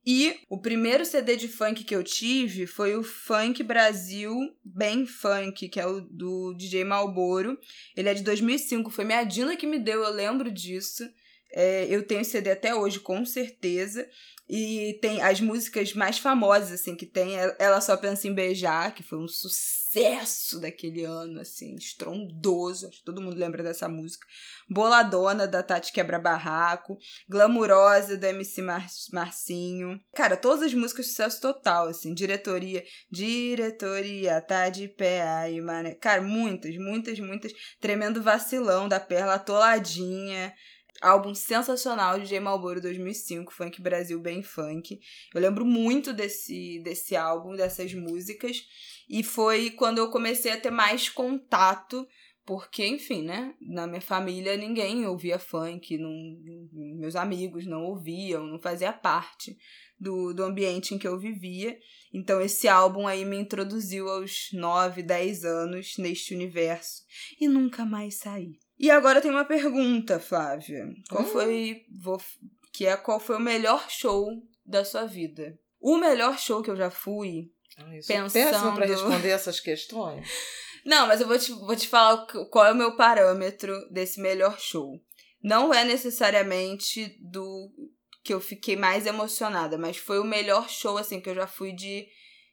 E 0.10 0.40
o 0.50 0.58
primeiro 0.58 1.04
CD 1.04 1.36
de 1.36 1.50
funk 1.50 1.84
que 1.84 1.94
eu 1.94 2.02
tive 2.02 2.66
foi 2.66 2.96
o 2.96 3.04
Funk 3.04 3.62
Brasil 3.62 4.34
Bem 4.64 5.06
Funk, 5.06 5.68
que 5.68 5.82
é 5.82 5.86
o 5.86 6.00
do 6.00 6.54
DJ 6.54 6.86
Malboro. 6.86 7.60
Ele 7.94 8.08
é 8.08 8.14
de 8.14 8.24
2005, 8.24 8.90
foi 8.90 9.04
minha 9.04 9.26
Dina 9.26 9.58
que 9.58 9.68
me 9.68 9.78
deu, 9.78 10.02
eu 10.02 10.14
lembro 10.14 10.50
disso. 10.50 11.04
É, 11.52 11.86
eu 11.86 12.06
tenho 12.06 12.26
CD 12.26 12.52
até 12.52 12.76
hoje, 12.76 13.00
com 13.00 13.26
certeza. 13.26 14.08
E 14.50 14.98
tem 15.02 15.22
as 15.22 15.42
músicas 15.42 15.94
mais 15.94 16.20
famosas, 16.20 16.72
assim, 16.72 16.96
que 16.96 17.06
tem. 17.06 17.34
Ela 17.60 17.82
Só 17.82 17.98
Pensa 17.98 18.30
em 18.30 18.34
Beijar, 18.34 18.94
que 18.96 19.04
foi 19.04 19.20
um 19.20 19.28
sucesso 19.28 20.62
daquele 20.62 21.04
ano, 21.04 21.42
assim, 21.42 21.76
estrondoso. 21.76 22.88
Acho 22.88 23.00
que 23.00 23.04
todo 23.04 23.22
mundo 23.22 23.36
lembra 23.36 23.62
dessa 23.62 23.90
música. 23.90 24.26
Boladona, 24.70 25.46
da 25.46 25.62
Tati 25.62 25.92
Quebra 25.92 26.18
Barraco. 26.18 26.98
Glamurosa, 27.28 28.18
da 28.18 28.30
MC 28.30 28.62
Mar 28.62 28.88
Marcinho. 29.12 30.00
Cara, 30.16 30.38
todas 30.38 30.64
as 30.64 30.74
músicas 30.74 31.08
sucesso 31.08 31.42
total, 31.42 31.90
assim. 31.90 32.14
Diretoria. 32.14 32.86
Diretoria, 33.12 34.40
tá 34.40 34.70
de 34.70 34.88
pé 34.88 35.24
aí, 35.24 35.60
mano. 35.60 35.94
Cara, 36.00 36.22
muitas, 36.22 36.78
muitas, 36.78 37.20
muitas. 37.20 37.52
Tremendo 37.82 38.24
vacilão 38.24 38.88
da 38.88 39.00
Perla 39.00 39.34
atoladinha 39.34 40.54
álbum 41.02 41.34
sensacional 41.34 42.20
de 42.20 42.28
J 42.28 42.40
Malboro 42.40 42.82
2005, 42.82 43.54
Funk 43.54 43.82
Brasil 43.82 44.20
Bem 44.20 44.42
Funk. 44.42 45.00
Eu 45.34 45.42
lembro 45.42 45.66
muito 45.66 46.14
desse, 46.14 46.80
desse 46.84 47.16
álbum, 47.16 47.56
dessas 47.56 47.94
músicas, 47.94 48.66
e 49.10 49.24
foi 49.24 49.72
quando 49.72 50.00
eu 50.00 50.10
comecei 50.10 50.52
a 50.52 50.60
ter 50.60 50.72
mais 50.72 51.10
contato, 51.10 52.08
porque, 52.46 52.86
enfim, 52.86 53.24
né, 53.24 53.54
na 53.60 53.86
minha 53.86 54.02
família 54.02 54.56
ninguém 54.56 55.06
ouvia 55.06 55.38
funk, 55.38 55.98
não, 55.98 56.12
meus 56.98 57.16
amigos 57.16 57.66
não 57.66 57.84
ouviam, 57.84 58.48
não 58.48 58.58
fazia 58.58 58.94
parte 58.94 59.58
do, 60.00 60.34
do 60.34 60.44
ambiente 60.44 60.94
em 60.94 60.98
que 60.98 61.08
eu 61.08 61.20
vivia. 61.20 61.78
Então 62.14 62.40
esse 62.40 62.68
álbum 62.68 63.08
aí 63.08 63.26
me 63.26 63.38
introduziu 63.38 64.08
aos 64.08 64.50
9, 64.54 65.04
10 65.04 65.44
anos 65.44 65.98
neste 65.98 66.34
universo 66.34 67.04
e 67.40 67.48
nunca 67.48 67.86
mais 67.86 68.16
saí. 68.16 68.58
E 68.80 68.92
agora 68.92 69.22
tem 69.22 69.32
uma 69.32 69.46
pergunta, 69.46 70.20
Flávia. 70.20 70.88
Qual 71.10 71.24
hum. 71.24 71.28
foi. 71.28 71.86
Vou, 72.00 72.22
que 72.72 72.86
é 72.86 72.96
qual 72.96 73.20
foi 73.20 73.38
o 73.38 73.42
melhor 73.42 73.90
show 73.90 74.30
da 74.66 74.86
sua 74.86 75.06
vida? 75.06 75.58
O 75.80 75.98
melhor 75.98 76.38
show 76.38 76.62
que 76.62 76.70
eu 76.70 76.76
já 76.76 76.90
fui. 76.90 77.52
Ah, 77.78 77.96
isso 77.96 78.08
pensando... 78.08 78.76
para 78.76 78.86
responder 78.86 79.30
essas 79.30 79.60
questões. 79.60 80.28
Não, 80.86 81.06
mas 81.08 81.20
eu 81.20 81.28
vou 81.28 81.38
te, 81.38 81.52
vou 81.52 81.76
te 81.76 81.88
falar 81.88 82.26
qual 82.50 82.66
é 82.66 82.72
o 82.72 82.76
meu 82.76 82.96
parâmetro 82.96 83.74
desse 83.92 84.22
melhor 84.22 84.58
show. 84.60 85.00
Não 85.44 85.74
é 85.74 85.84
necessariamente 85.84 87.18
do 87.22 87.72
que 88.24 88.34
eu 88.34 88.40
fiquei 88.40 88.76
mais 88.76 89.06
emocionada, 89.06 89.78
mas 89.78 89.98
foi 89.98 90.20
o 90.20 90.24
melhor 90.24 90.70
show 90.70 90.98
assim 90.98 91.20
que 91.20 91.30
eu 91.30 91.36
já 91.36 91.48
fui 91.48 91.72
de, 91.74 92.08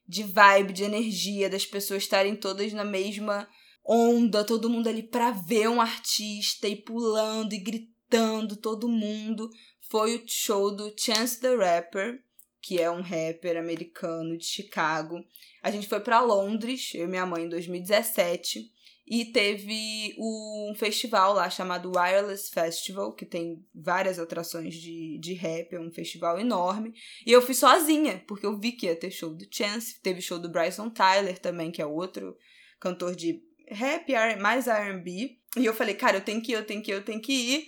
de 0.07 0.23
vibe, 0.23 0.73
de 0.73 0.85
energia, 0.85 1.49
das 1.49 1.65
pessoas 1.65 2.03
estarem 2.03 2.35
todas 2.35 2.73
na 2.73 2.85
mesma 2.85 3.49
onda, 3.85 4.45
todo 4.45 4.71
mundo 4.71 4.89
ali 4.89 5.03
pra 5.03 5.31
ver 5.31 5.69
um 5.69 5.81
artista 5.81 6.67
e 6.67 6.77
pulando 6.77 7.53
e 7.53 7.59
gritando, 7.59 8.57
todo 8.57 8.89
mundo. 8.89 9.51
Foi 9.91 10.17
o 10.17 10.23
show 10.27 10.75
do 10.75 10.93
Chance 10.97 11.41
the 11.41 11.55
Rapper, 11.55 12.23
que 12.61 12.81
é 12.81 12.91
um 12.91 13.03
rapper 13.03 13.59
americano 13.59 14.37
de 14.39 14.45
Chicago. 14.45 15.23
A 15.63 15.71
gente 15.71 15.87
foi 15.87 16.01
para 16.01 16.21
Londres, 16.21 16.93
eu 16.95 17.05
e 17.05 17.09
minha 17.09 17.27
mãe, 17.27 17.45
em 17.45 17.49
2017. 17.49 18.73
E 19.07 19.27
teve 19.27 20.17
um 20.19 20.73
festival 20.75 21.35
lá 21.35 21.51
chamado 21.51 21.93
Wireless 21.95 22.51
Festival, 22.51 23.13
que 23.13 23.27
tem 23.27 23.63
várias 23.75 24.19
atrações 24.19 24.75
de, 24.75 25.19
de 25.19 25.35
rap, 25.35 25.75
é 25.75 25.81
um 25.81 25.93
festival 25.93 26.41
enorme. 26.41 26.95
E 27.27 27.31
eu 27.31 27.43
fui 27.43 27.53
sozinha, 27.55 28.25
porque 28.27 28.47
eu 28.47 28.59
vi 28.59 28.73
que 28.73 28.87
ia 28.87 28.97
ter 28.97 29.11
show 29.11 29.29
do 29.35 29.47
Chance. 29.51 30.01
Teve 30.01 30.23
show 30.23 30.39
do 30.39 30.49
Bryson 30.49 30.89
Tyler 30.89 31.39
também, 31.39 31.71
que 31.71 31.83
é 31.83 31.87
outro 31.87 32.35
cantor 32.81 33.15
de 33.15 33.43
rap, 33.69 34.13
mais 34.41 34.67
R&B. 34.67 35.39
E 35.57 35.65
eu 35.65 35.75
falei, 35.75 35.95
cara, 35.95 36.19
eu 36.19 36.21
tenho 36.21 36.43
que 36.43 36.53
ir, 36.53 36.55
eu 36.55 36.67
tenho 36.67 36.83
que 36.83 36.91
ir, 36.91 36.95
eu 36.95 37.05
tenho 37.05 37.21
que 37.21 37.33
ir. 37.33 37.67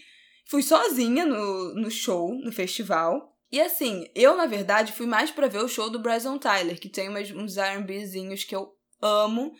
Fui 0.48 0.62
sozinha 0.62 1.24
no, 1.24 1.74
no 1.74 1.90
show, 1.90 2.34
no 2.34 2.52
festival. 2.52 3.34
E 3.50 3.60
assim, 3.60 4.06
eu 4.14 4.36
na 4.36 4.46
verdade 4.46 4.92
fui 4.92 5.06
mais 5.06 5.30
pra 5.30 5.48
ver 5.48 5.62
o 5.62 5.68
show 5.68 5.88
do 5.88 6.00
Bryson 6.00 6.38
Tyler, 6.38 6.78
que 6.80 6.88
tem 6.88 7.08
umas, 7.08 7.30
uns 7.30 7.56
R&Bzinhos 7.56 8.44
que 8.44 8.54
eu 8.54 8.72
amo. 9.00 9.52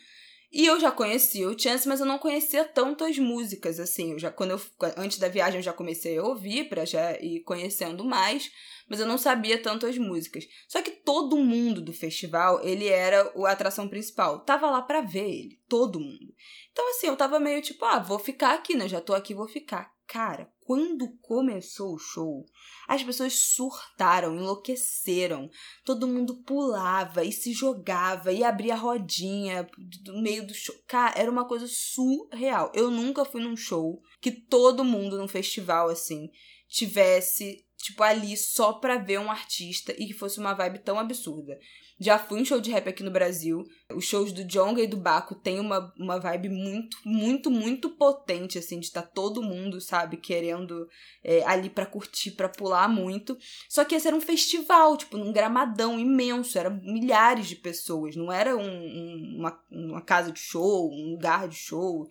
E 0.57 0.65
eu 0.65 0.81
já 0.81 0.91
conhecia 0.91 1.47
o 1.47 1.59
Chance, 1.59 1.87
mas 1.87 2.01
eu 2.01 2.07
não 2.07 2.19
conhecia 2.19 2.65
tanto 2.65 3.05
as 3.05 3.19
músicas, 3.19 3.79
assim. 3.79 4.13
Eu 4.13 4.19
já, 4.19 4.31
quando 4.31 4.53
eu, 4.53 4.61
antes 4.97 5.19
da 5.19 5.29
viagem 5.29 5.59
eu 5.59 5.63
já 5.63 5.71
comecei 5.71 6.17
a 6.17 6.23
ouvir 6.23 6.67
para 6.71 6.87
já 6.87 7.13
ir 7.21 7.41
conhecendo 7.41 8.03
mais, 8.03 8.51
mas 8.89 8.99
eu 8.99 9.07
não 9.07 9.19
sabia 9.19 9.63
tanto 9.63 9.85
as 9.85 9.99
músicas. 9.99 10.49
Só 10.67 10.81
que 10.81 10.93
todo 10.93 11.37
mundo 11.37 11.83
do 11.83 11.93
festival, 11.93 12.65
ele 12.65 12.89
era 12.89 13.31
a 13.37 13.51
atração 13.51 13.87
principal. 13.87 14.47
Tava 14.47 14.71
lá 14.71 14.81
pra 14.81 15.03
ver 15.03 15.29
ele, 15.29 15.61
todo 15.69 16.01
mundo. 16.01 16.35
Então 16.73 16.89
assim, 16.89 17.09
eu 17.09 17.19
tava 17.19 17.39
meio 17.39 17.61
tipo, 17.61 17.85
ah, 17.85 17.99
vou 17.99 18.19
ficar 18.19 18.55
aqui, 18.55 18.75
né? 18.75 18.89
Já 18.89 19.03
tô 19.03 19.13
aqui, 19.13 19.35
vou 19.35 19.47
ficar. 19.47 19.93
Cara, 20.07 20.51
quando 20.67 21.17
começou 21.23 21.95
o 21.95 21.99
show, 21.99 22.45
as 22.89 23.01
pessoas 23.01 23.35
surtaram, 23.35 24.35
enlouqueceram. 24.35 25.49
Todo 25.85 26.09
mundo 26.09 26.43
pulava 26.43 27.25
e 27.25 27.31
se 27.31 27.53
jogava 27.53 28.33
e 28.33 28.43
abria 28.43 28.75
a 28.75 28.77
rodinha 28.77 29.65
do 30.03 30.21
meio 30.21 30.45
do 30.45 30.53
show. 30.53 30.75
Cara, 30.89 31.17
era 31.17 31.31
uma 31.31 31.47
coisa 31.47 31.69
surreal. 31.69 32.73
Eu 32.75 32.91
nunca 32.91 33.25
fui 33.25 33.41
num 33.41 33.57
show 33.57 34.03
que 34.21 34.33
todo 34.33 34.85
mundo 34.85 35.17
num 35.17 35.29
festival 35.29 35.89
assim 35.89 36.29
tivesse 36.69 37.65
tipo, 37.77 38.03
ali 38.03 38.37
só 38.37 38.73
pra 38.73 38.99
ver 38.99 39.21
um 39.21 39.31
artista 39.31 39.95
e 39.97 40.05
que 40.07 40.15
fosse 40.15 40.41
uma 40.41 40.53
vibe 40.53 40.81
tão 40.81 40.99
absurda. 40.99 41.57
Já 41.99 42.19
fui 42.19 42.41
em 42.41 42.45
show 42.45 42.61
de 42.61 42.71
rap 42.71 42.89
aqui 42.89 43.03
no 43.03 43.11
Brasil. 43.11 43.65
Os 43.95 44.05
shows 44.05 44.31
do 44.31 44.45
Jonga 44.45 44.83
e 44.83 44.87
do 44.87 44.99
Baco 44.99 45.35
tem 45.35 45.59
uma, 45.59 45.93
uma 45.99 46.19
vibe 46.19 46.51
muito, 46.51 46.99
muito, 47.05 47.51
muito 47.51 47.89
potente, 47.89 48.59
assim, 48.59 48.79
de 48.79 48.87
estar 48.87 49.01
tá 49.01 49.09
todo 49.09 49.43
mundo, 49.43 49.81
sabe, 49.81 50.19
querendo 50.19 50.87
é, 51.25 51.43
ali 51.47 51.71
para 51.71 51.87
curtir, 51.87 52.33
para 52.33 52.51
pular 52.51 52.87
muito. 52.87 53.37
Só 53.67 53.83
que 53.83 53.95
esse 53.95 54.07
era 54.07 54.17
um 54.17 54.21
festival, 54.21 54.97
tipo, 54.99 55.17
num 55.17 55.33
gramadão 55.33 55.99
imenso, 55.99 56.59
eram 56.59 56.79
milhares 56.83 57.47
de 57.47 57.57
pessoas, 57.57 58.15
não 58.15 58.31
era 58.31 58.55
um, 58.55 58.61
um, 58.61 59.37
uma, 59.39 59.59
uma 59.71 60.03
casa 60.03 60.31
de 60.31 60.41
show, 60.41 60.91
um 60.93 61.13
lugar 61.13 61.49
de 61.49 61.57
show. 61.57 62.07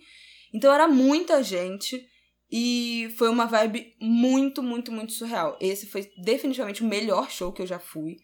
Então 0.52 0.74
era 0.74 0.88
muita 0.88 1.44
gente. 1.44 2.04
E 2.52 3.14
foi 3.18 3.28
uma 3.28 3.46
vibe 3.48 3.96
muito, 4.00 4.62
muito, 4.62 4.92
muito 4.92 5.14
surreal. 5.14 5.58
Esse 5.60 5.88
foi 5.88 6.10
definitivamente 6.18 6.84
o 6.84 6.88
melhor 6.88 7.30
show 7.30 7.52
que 7.52 7.62
eu 7.62 7.68
já 7.68 7.80
fui. 7.80 8.18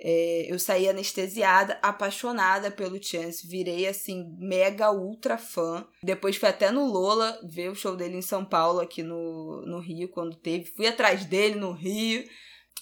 É, 0.00 0.46
eu 0.48 0.58
saí 0.58 0.88
anestesiada, 0.88 1.78
apaixonada 1.80 2.70
pelo 2.70 3.02
Chance, 3.02 3.46
virei 3.46 3.86
assim, 3.86 4.36
mega 4.38 4.90
ultra 4.90 5.38
fã. 5.38 5.86
Depois 6.02 6.36
fui 6.36 6.48
até 6.48 6.70
no 6.70 6.84
Lola 6.86 7.38
ver 7.44 7.70
o 7.70 7.74
show 7.74 7.96
dele 7.96 8.16
em 8.16 8.22
São 8.22 8.44
Paulo, 8.44 8.80
aqui 8.80 9.02
no, 9.02 9.62
no 9.66 9.78
Rio, 9.78 10.08
quando 10.08 10.36
teve. 10.36 10.66
Fui 10.76 10.86
atrás 10.86 11.24
dele 11.24 11.54
no 11.54 11.72
Rio. 11.72 12.24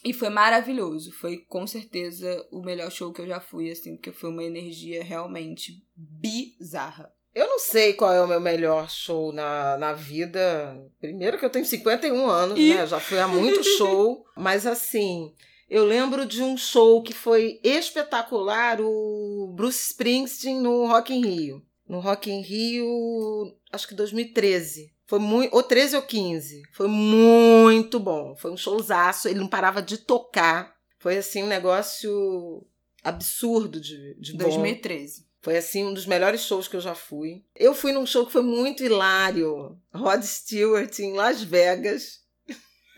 E 0.04 0.12
foi 0.12 0.30
maravilhoso. 0.30 1.12
Foi 1.12 1.38
com 1.48 1.66
certeza 1.66 2.44
o 2.50 2.60
melhor 2.60 2.90
show 2.90 3.12
que 3.12 3.20
eu 3.20 3.26
já 3.26 3.40
fui, 3.40 3.70
assim, 3.70 3.94
porque 3.94 4.10
foi 4.10 4.30
uma 4.30 4.42
energia 4.42 5.04
realmente 5.04 5.74
bizarra. 5.94 7.12
Eu 7.34 7.46
não 7.46 7.58
sei 7.58 7.94
qual 7.94 8.12
é 8.12 8.22
o 8.22 8.28
meu 8.28 8.40
melhor 8.40 8.90
show 8.90 9.32
na, 9.32 9.76
na 9.78 9.92
vida. 9.92 10.76
Primeiro 11.00 11.38
que 11.38 11.44
eu 11.44 11.50
tenho 11.50 11.64
51 11.64 12.28
anos, 12.28 12.58
e... 12.58 12.74
né? 12.74 12.86
Já 12.86 13.00
fui 13.00 13.18
a 13.18 13.26
muito 13.26 13.62
show. 13.78 14.24
Mas 14.36 14.66
assim, 14.66 15.32
eu 15.72 15.86
lembro 15.86 16.26
de 16.26 16.42
um 16.42 16.54
show 16.54 17.02
que 17.02 17.14
foi 17.14 17.58
espetacular, 17.64 18.78
o 18.78 19.50
Bruce 19.56 19.80
Springsteen 19.90 20.60
no 20.60 20.86
Rock 20.86 21.14
in 21.14 21.24
Rio. 21.24 21.62
No 21.88 21.98
Rock 21.98 22.30
in 22.30 22.42
Rio, 22.42 23.56
acho 23.72 23.88
que 23.88 23.94
2013. 23.94 24.92
Foi 25.06 25.18
muito, 25.18 25.54
ou 25.56 25.62
13 25.62 25.96
ou 25.96 26.02
15. 26.02 26.62
Foi 26.74 26.86
muito 26.88 27.98
bom. 27.98 28.36
Foi 28.36 28.50
um 28.50 28.56
showzaço, 28.56 29.28
ele 29.28 29.40
não 29.40 29.48
parava 29.48 29.80
de 29.80 29.96
tocar. 29.96 30.76
Foi 30.98 31.16
assim 31.16 31.42
um 31.42 31.48
negócio 31.48 32.66
absurdo 33.02 33.80
de, 33.80 34.14
de 34.20 34.36
2013. 34.36 35.26
Foi 35.40 35.56
assim 35.56 35.84
um 35.86 35.94
dos 35.94 36.04
melhores 36.04 36.42
shows 36.42 36.68
que 36.68 36.76
eu 36.76 36.82
já 36.82 36.94
fui. 36.94 37.46
Eu 37.56 37.74
fui 37.74 37.92
num 37.92 38.04
show 38.04 38.26
que 38.26 38.32
foi 38.32 38.42
muito 38.42 38.84
hilário. 38.84 39.78
Rod 39.90 40.22
Stewart 40.22 40.98
em 40.98 41.14
Las 41.14 41.42
Vegas. 41.42 42.20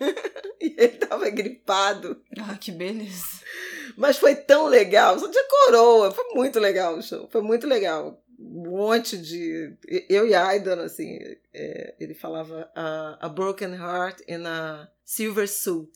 e 0.64 0.74
ele 0.78 0.96
tava 0.96 1.28
gripado. 1.30 2.20
Ah, 2.38 2.56
que 2.56 2.72
beleza. 2.72 3.40
Mas 3.96 4.16
foi 4.16 4.34
tão 4.34 4.66
legal, 4.66 5.18
só 5.18 5.26
de 5.26 5.38
coroa. 5.44 6.10
Foi 6.10 6.24
muito 6.34 6.58
legal 6.58 6.96
o 6.96 7.02
show, 7.02 7.28
foi 7.30 7.42
muito 7.42 7.66
legal. 7.66 8.20
Um 8.38 8.70
monte 8.70 9.16
de. 9.16 9.76
Eu 10.08 10.26
e 10.26 10.34
Aidan, 10.34 10.82
assim, 10.82 11.18
é, 11.52 11.94
ele 12.00 12.14
falava 12.14 12.70
a, 12.74 13.26
a 13.26 13.28
broken 13.28 13.74
heart 13.74 14.20
in 14.28 14.44
a 14.46 14.88
silver 15.04 15.48
suit. 15.48 15.92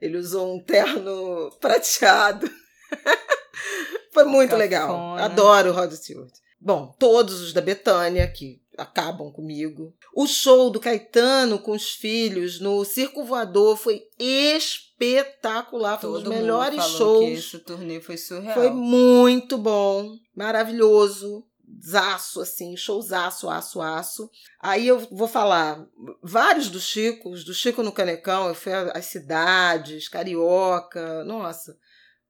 Ele 0.00 0.16
usou 0.16 0.54
um 0.56 0.62
terno 0.62 1.50
prateado. 1.60 2.50
foi 4.12 4.24
muito 4.24 4.50
Cafona. 4.50 4.64
legal. 4.64 5.16
Adoro 5.16 5.70
o 5.70 5.72
Rod 5.72 5.92
Stewart. 5.92 6.32
Bom, 6.60 6.94
todos 6.98 7.40
os 7.40 7.52
da 7.52 7.60
Betânia, 7.60 8.26
que 8.26 8.60
acabam 8.76 9.30
comigo. 9.30 9.94
O 10.14 10.26
show 10.26 10.70
do 10.70 10.80
Caetano 10.80 11.58
com 11.58 11.72
os 11.72 11.90
filhos 11.90 12.60
no 12.60 12.84
Circo 12.84 13.24
Voador 13.24 13.76
foi 13.76 14.02
espetacular. 14.18 16.00
Foi 16.00 16.10
um 16.10 16.22
dos 16.22 16.28
melhores 16.28 16.84
shows. 16.84 17.24
Que 17.24 17.32
esse 17.32 17.58
turnê 17.58 18.00
foi 18.00 18.16
surreal. 18.16 18.54
Foi 18.54 18.70
muito 18.70 19.58
bom, 19.58 20.16
maravilhoso. 20.34 21.44
Zaço, 21.84 22.40
assim, 22.40 22.76
showzaço, 22.76 23.50
aço, 23.50 23.80
aço. 23.80 24.30
Aí 24.60 24.86
eu 24.86 25.00
vou 25.10 25.26
falar 25.26 25.84
vários 26.22 26.70
dos 26.70 26.84
Chicos, 26.84 27.44
do 27.44 27.52
Chico 27.52 27.82
no 27.82 27.90
Canecão, 27.92 28.46
eu 28.48 28.54
fui 28.54 28.72
às 28.72 29.06
cidades, 29.06 30.08
Carioca, 30.08 31.24
nossa 31.24 31.76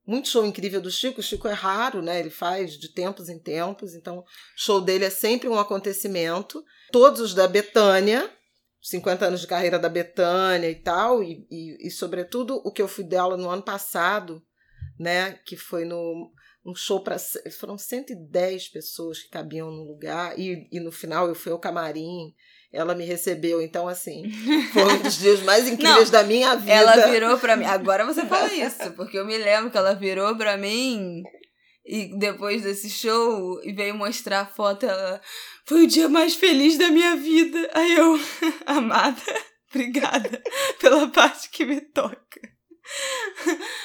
muito 0.07 0.29
show 0.29 0.47
incrível 0.47 0.81
do 0.81 0.91
Chico. 0.91 1.21
O 1.21 1.23
Chico 1.23 1.49
é 1.49 1.53
raro, 1.53 2.01
né? 2.01 2.21
Ele 2.21 2.31
faz 2.31 2.79
de 2.79 2.89
tempos 2.93 3.29
em 3.29 3.39
tempos, 3.39 3.95
então 3.95 4.25
show 4.57 4.81
dele 4.81 5.05
é 5.05 5.11
sempre 5.11 5.49
um 5.49 5.59
acontecimento. 5.59 6.65
Todos 6.93 7.21
os 7.21 7.35
da 7.35 7.49
Betânia, 7.49 8.31
50 8.81 9.27
anos 9.27 9.41
de 9.41 9.47
carreira 9.47 9.79
da 9.79 9.89
Betânia 9.89 10.71
e 10.71 10.77
tal, 10.77 11.23
e, 11.23 11.47
e, 11.51 11.89
e, 11.89 11.91
sobretudo 11.91 12.63
o 12.65 12.71
que 12.71 12.81
eu 12.81 12.87
fui 12.87 13.05
dela 13.05 13.37
no 13.37 13.51
ano 13.51 13.63
passado, 13.63 14.43
né? 14.99 15.33
Que 15.45 15.57
foi 15.57 15.85
no 15.85 16.33
um 16.65 16.75
show 16.75 17.01
para 17.01 17.17
foram 17.59 17.79
110 17.79 18.69
pessoas 18.71 19.23
que 19.23 19.29
cabiam 19.29 19.71
no 19.71 19.85
lugar 19.85 20.37
e, 20.37 20.69
e 20.73 20.81
no 20.81 20.91
final 20.91 21.29
eu 21.29 21.35
fui 21.35 21.53
ao 21.53 21.61
camarim 21.61 22.35
ela 22.77 22.95
me 22.95 23.05
recebeu. 23.05 23.61
Então, 23.61 23.89
assim, 23.89 24.31
foi 24.73 24.85
um 24.85 24.99
dos 24.99 25.19
dias 25.19 25.43
mais 25.43 25.67
incríveis 25.67 26.11
Não, 26.11 26.21
da 26.21 26.27
minha 26.27 26.55
vida. 26.55 26.73
Ela 26.73 27.09
virou 27.09 27.39
pra 27.39 27.57
mim. 27.57 27.65
Agora 27.65 28.05
você 28.05 28.25
fala 28.27 28.53
isso, 28.53 28.93
porque 28.93 29.19
eu 29.19 29.27
me 29.27 29.37
lembro 29.37 29.71
que 29.71 29.79
ela 29.79 29.95
virou 29.95 30.37
pra 30.37 30.57
mim 30.57 31.23
e 31.85 32.19
depois 32.19 32.63
desse 32.63 32.91
show 32.91 33.61
e 33.65 33.73
veio 33.73 33.95
mostrar 33.95 34.41
a 34.41 34.47
foto. 34.47 34.85
Ela 34.87 35.21
foi 35.65 35.85
o 35.85 35.87
dia 35.87 36.09
mais 36.09 36.35
feliz 36.35 36.77
da 36.77 36.89
minha 36.91 37.17
vida. 37.17 37.71
Aí 37.73 37.97
eu, 37.97 38.19
amada, 38.67 39.23
obrigada 39.71 40.43
pela 40.79 41.09
parte 41.09 41.49
que 41.51 41.65
me 41.65 41.81
toca. 41.81 42.56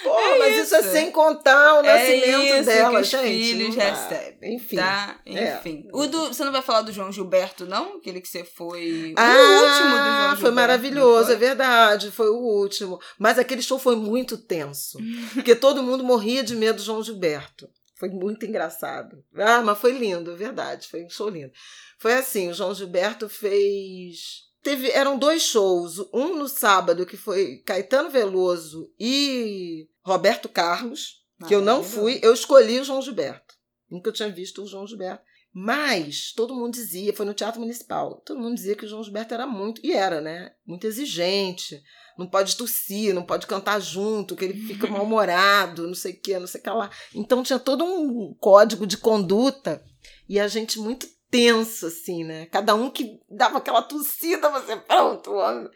Pô, 0.03 0.19
é 0.19 0.37
mas 0.37 0.53
isso. 0.55 0.63
isso. 0.63 0.75
é 0.75 0.83
sem 0.83 1.11
contar 1.11 1.75
o 1.75 1.79
é 1.79 1.83
nascimento 1.83 2.53
é 2.53 2.63
dela, 2.63 2.95
que 2.95 3.01
os 3.01 3.07
gente. 3.07 3.23
filhos 3.23 3.75
recebem. 3.75 4.55
Enfim. 4.55 4.75
Tá? 4.75 5.19
É. 5.25 5.57
Enfim. 5.57 5.87
É. 5.87 5.89
O 5.93 6.07
do, 6.07 6.27
você 6.27 6.43
não 6.43 6.51
vai 6.51 6.61
falar 6.61 6.81
do 6.81 6.91
João 6.91 7.11
Gilberto, 7.11 7.65
não? 7.65 7.97
Aquele 7.97 8.21
que 8.21 8.27
você 8.27 8.43
foi. 8.43 9.13
Ah, 9.17 9.33
o 9.33 9.63
último 9.63 9.89
do 9.89 9.95
João 9.95 10.19
Gilberto. 10.19 10.41
Foi 10.41 10.51
maravilhoso, 10.51 11.25
foi? 11.25 11.35
é 11.35 11.37
verdade. 11.37 12.11
Foi 12.11 12.29
o 12.29 12.37
último. 12.37 12.99
Mas 13.17 13.39
aquele 13.39 13.61
show 13.61 13.79
foi 13.79 13.95
muito 13.95 14.37
tenso. 14.37 14.97
porque 15.33 15.55
todo 15.55 15.83
mundo 15.83 16.03
morria 16.03 16.43
de 16.43 16.55
medo 16.55 16.77
do 16.77 16.83
João 16.83 17.03
Gilberto. 17.03 17.69
Foi 17.97 18.09
muito 18.09 18.45
engraçado. 18.45 19.23
Ah, 19.35 19.61
mas 19.61 19.77
foi 19.77 19.91
lindo, 19.91 20.35
verdade. 20.35 20.87
Foi 20.87 21.03
um 21.05 21.09
show 21.09 21.29
lindo. 21.29 21.51
Foi 21.99 22.13
assim: 22.13 22.49
o 22.49 22.53
João 22.53 22.73
Gilberto 22.73 23.29
fez 23.29 24.50
teve 24.63 24.89
eram 24.91 25.17
dois 25.17 25.41
shows, 25.41 25.99
um 26.13 26.35
no 26.37 26.47
sábado 26.47 27.05
que 27.05 27.17
foi 27.17 27.57
Caetano 27.65 28.09
Veloso 28.09 28.91
e 28.99 29.87
Roberto 30.03 30.47
Carlos, 30.47 31.21
que 31.47 31.55
eu 31.55 31.61
não 31.61 31.83
fui, 31.83 32.19
eu 32.21 32.33
escolhi 32.33 32.79
o 32.79 32.83
João 32.83 33.01
Gilberto. 33.01 33.55
Nunca 33.89 34.09
eu 34.09 34.13
tinha 34.13 34.29
visto 34.29 34.63
o 34.63 34.67
João 34.67 34.87
Gilberto. 34.87 35.23
Mas 35.53 36.31
todo 36.33 36.55
mundo 36.55 36.73
dizia, 36.73 37.13
foi 37.13 37.25
no 37.25 37.33
Teatro 37.33 37.59
Municipal, 37.59 38.21
todo 38.25 38.39
mundo 38.39 38.55
dizia 38.55 38.75
que 38.75 38.85
o 38.85 38.87
João 38.87 39.03
Gilberto 39.03 39.33
era 39.33 39.45
muito, 39.45 39.81
e 39.83 39.91
era, 39.91 40.21
né? 40.21 40.53
Muito 40.65 40.87
exigente, 40.87 41.83
não 42.17 42.25
pode 42.25 42.55
tossir, 42.55 43.13
não 43.13 43.23
pode 43.23 43.45
cantar 43.47 43.81
junto, 43.81 44.35
que 44.35 44.45
ele 44.45 44.53
fica 44.53 44.87
mal-humorado, 44.87 45.87
não 45.87 45.93
sei 45.93 46.13
o 46.13 46.21
que, 46.21 46.39
não 46.39 46.47
sei 46.47 46.61
o 46.61 46.63
que 46.63 46.69
lá. 46.69 46.89
Então 47.13 47.43
tinha 47.43 47.59
todo 47.59 47.83
um 47.83 48.33
código 48.35 48.87
de 48.87 48.97
conduta 48.97 49.83
e 50.29 50.39
a 50.39 50.47
gente 50.47 50.79
muito 50.79 51.05
tenso, 51.31 51.87
assim, 51.87 52.23
né? 52.23 52.45
Cada 52.47 52.75
um 52.75 52.91
que 52.91 53.19
dava 53.29 53.57
aquela 53.57 53.81
tossida, 53.81 54.49
você, 54.49 54.75
pronto, 54.75 55.31
homem. 55.31 55.69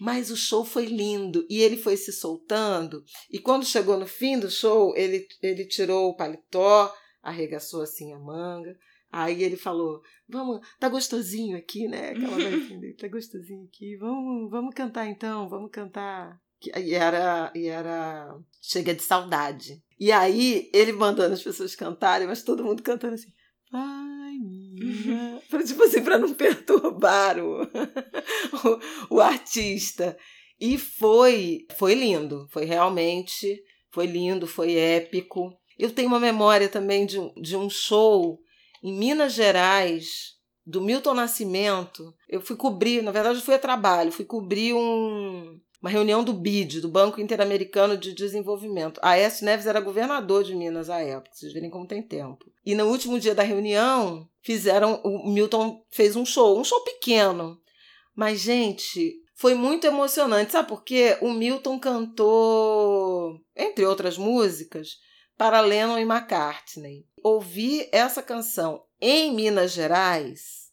Mas 0.00 0.30
o 0.30 0.36
show 0.36 0.64
foi 0.64 0.86
lindo 0.86 1.46
e 1.48 1.60
ele 1.60 1.76
foi 1.76 1.96
se 1.96 2.12
soltando. 2.12 3.04
E 3.30 3.38
quando 3.38 3.64
chegou 3.64 3.96
no 3.98 4.06
fim 4.06 4.38
do 4.38 4.50
show, 4.50 4.94
ele, 4.96 5.26
ele 5.42 5.66
tirou 5.66 6.08
o 6.08 6.16
paletó, 6.16 6.92
arregaçou 7.22 7.82
assim 7.82 8.12
a 8.12 8.18
manga. 8.18 8.76
Aí 9.10 9.42
ele 9.42 9.56
falou: 9.56 10.02
Vamos, 10.28 10.60
tá 10.78 10.88
gostosinho 10.88 11.56
aqui, 11.56 11.88
né? 11.88 12.10
Aquela 12.16 12.36
dele, 12.36 12.94
tá 12.94 13.08
gostosinho 13.08 13.64
aqui. 13.64 13.96
Vamos, 13.96 14.50
vamos 14.50 14.74
cantar 14.74 15.06
então, 15.06 15.48
vamos 15.48 15.70
cantar. 15.70 16.38
E 16.62 16.94
era, 16.94 17.52
e 17.54 17.66
era 17.66 18.36
Chega 18.60 18.94
de 18.94 19.02
Saudade. 19.02 19.82
E 19.98 20.12
aí 20.12 20.70
ele 20.74 20.92
mandando 20.92 21.34
as 21.34 21.42
pessoas 21.42 21.74
cantarem, 21.74 22.26
mas 22.26 22.42
todo 22.42 22.64
mundo 22.64 22.82
cantando 22.82 23.14
assim: 23.14 23.32
Vai, 23.70 24.15
tipo 25.64 25.82
assim, 25.82 26.02
pra 26.02 26.18
não 26.18 26.32
perturbar 26.34 27.38
o, 27.38 27.62
o, 27.62 29.16
o, 29.16 29.20
artista. 29.20 30.16
E 30.60 30.78
foi, 30.78 31.66
foi 31.76 31.94
lindo. 31.94 32.46
Foi 32.50 32.64
realmente, 32.64 33.62
foi 33.90 34.06
lindo, 34.06 34.46
foi 34.46 34.74
épico. 34.74 35.52
Eu 35.78 35.90
tenho 35.90 36.08
uma 36.08 36.20
memória 36.20 36.68
também 36.68 37.04
de, 37.06 37.18
de 37.40 37.56
um 37.56 37.68
show 37.68 38.38
em 38.82 38.92
Minas 38.92 39.32
Gerais, 39.32 40.36
do 40.66 40.80
Milton 40.80 41.14
Nascimento. 41.14 42.14
Eu 42.28 42.40
fui 42.40 42.56
cobrir, 42.56 43.02
na 43.02 43.12
verdade, 43.12 43.38
eu 43.38 43.44
fui 43.44 43.54
a 43.54 43.58
trabalho, 43.58 44.10
fui 44.10 44.24
cobrir 44.24 44.74
um, 44.74 45.60
uma 45.80 45.90
reunião 45.90 46.24
do 46.24 46.32
BID, 46.32 46.80
do 46.80 46.88
Banco 46.88 47.20
Interamericano 47.20 47.96
de 47.96 48.12
Desenvolvimento. 48.12 49.00
Aécio 49.02 49.44
Neves 49.44 49.66
era 49.66 49.80
governador 49.80 50.42
de 50.42 50.54
Minas 50.54 50.90
à 50.90 51.00
época, 51.00 51.34
vocês 51.34 51.52
verem 51.52 51.70
como 51.70 51.86
tem 51.86 52.02
tempo. 52.02 52.44
E 52.64 52.74
no 52.74 52.86
último 52.86 53.20
dia 53.20 53.34
da 53.34 53.42
reunião, 53.42 54.28
fizeram. 54.42 55.00
O 55.04 55.28
Milton 55.28 55.84
fez 55.90 56.16
um 56.16 56.24
show, 56.24 56.58
um 56.58 56.64
show 56.64 56.80
pequeno. 56.84 57.60
Mas, 58.14 58.40
gente, 58.40 59.14
foi 59.34 59.54
muito 59.54 59.86
emocionante. 59.86 60.52
Sabe 60.52 60.68
por 60.68 60.82
quê? 60.82 61.18
O 61.20 61.30
Milton 61.32 61.78
cantou, 61.78 63.38
entre 63.54 63.84
outras 63.84 64.16
músicas, 64.16 64.96
para 65.36 65.60
Lennon 65.60 65.98
e 65.98 66.02
McCartney. 66.02 67.06
Ouvir 67.22 67.88
essa 67.92 68.22
canção 68.22 68.82
em 69.00 69.34
Minas 69.34 69.72
Gerais. 69.72 70.72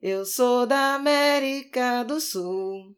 Eu 0.00 0.24
sou 0.24 0.64
da 0.64 0.94
América 0.94 2.04
do 2.04 2.20
Sul. 2.20 2.96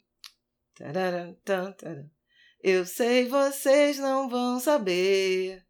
Eu 2.62 2.87
sei 2.87 3.26
vocês 3.28 3.99
não 3.99 4.28
vão 4.28 4.59
saber. 4.59 5.62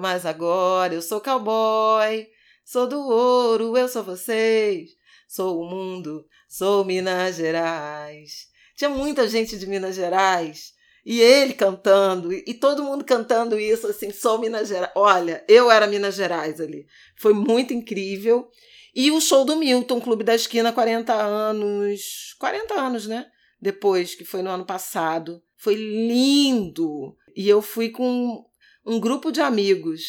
Mas 0.00 0.26
agora 0.26 0.94
eu 0.94 1.02
sou 1.02 1.20
cowboy. 1.20 2.28
Sou 2.64 2.86
do 2.86 3.00
ouro, 3.00 3.76
eu 3.76 3.88
sou 3.88 4.02
vocês. 4.02 4.90
Sou 5.28 5.60
o 5.60 5.68
mundo, 5.68 6.26
sou 6.48 6.84
Minas 6.84 7.36
Gerais. 7.36 8.48
Tinha 8.76 8.90
muita 8.90 9.28
gente 9.28 9.58
de 9.58 9.66
Minas 9.66 9.94
Gerais. 9.94 10.72
E 11.04 11.20
ele 11.20 11.54
cantando, 11.54 12.32
e 12.32 12.54
todo 12.54 12.84
mundo 12.84 13.04
cantando 13.04 13.58
isso, 13.58 13.86
assim, 13.86 14.10
sou 14.10 14.38
Minas 14.38 14.68
Gerais. 14.68 14.92
Olha, 14.94 15.44
eu 15.48 15.70
era 15.70 15.86
Minas 15.86 16.14
Gerais 16.14 16.60
ali. 16.60 16.86
Foi 17.16 17.32
muito 17.32 17.72
incrível. 17.72 18.50
E 18.94 19.10
o 19.10 19.20
show 19.20 19.44
do 19.44 19.56
Milton, 19.56 20.00
Clube 20.00 20.24
da 20.24 20.34
Esquina, 20.34 20.72
40 20.72 21.12
anos. 21.12 22.34
40 22.38 22.74
anos, 22.74 23.06
né? 23.06 23.26
Depois, 23.60 24.14
que 24.14 24.24
foi 24.24 24.42
no 24.42 24.50
ano 24.50 24.64
passado. 24.64 25.42
Foi 25.56 25.74
lindo. 25.74 27.16
E 27.36 27.48
eu 27.48 27.62
fui 27.62 27.90
com 27.90 28.44
um 28.84 28.98
grupo 28.98 29.30
de 29.30 29.40
amigos. 29.40 30.02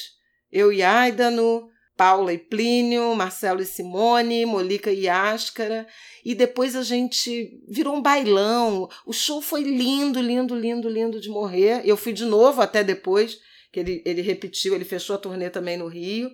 Eu 0.52 0.74
e 0.74 0.82
Aidano, 0.82 1.70
Paula 1.96 2.34
e 2.34 2.38
Plínio, 2.38 3.16
Marcelo 3.16 3.62
e 3.62 3.66
Simone, 3.66 4.46
Molica 4.46 4.92
e 4.92 5.08
Áscara. 5.08 5.88
E 6.26 6.34
depois 6.34 6.76
a 6.76 6.84
gente 6.84 7.62
virou 7.68 7.96
um 7.96 8.02
bailão. 8.02 8.90
O 9.06 9.14
show 9.14 9.42
foi 9.42 9.62
lindo, 9.62 10.20
lindo, 10.20 10.56
lindo, 10.56 10.90
lindo 10.90 11.22
de 11.22 11.30
morrer. 11.30 11.82
Eu 11.86 11.96
fui 11.96 12.14
de 12.14 12.26
novo 12.26 12.62
até 12.62 12.84
depois, 12.84 13.40
que 13.72 13.80
ele, 13.80 14.02
ele 14.06 14.22
repetiu, 14.22 14.74
ele 14.74 14.86
fechou 14.86 15.16
a 15.16 15.20
turnê 15.20 15.50
também 15.50 15.78
no 15.78 15.88
Rio. 15.88 16.32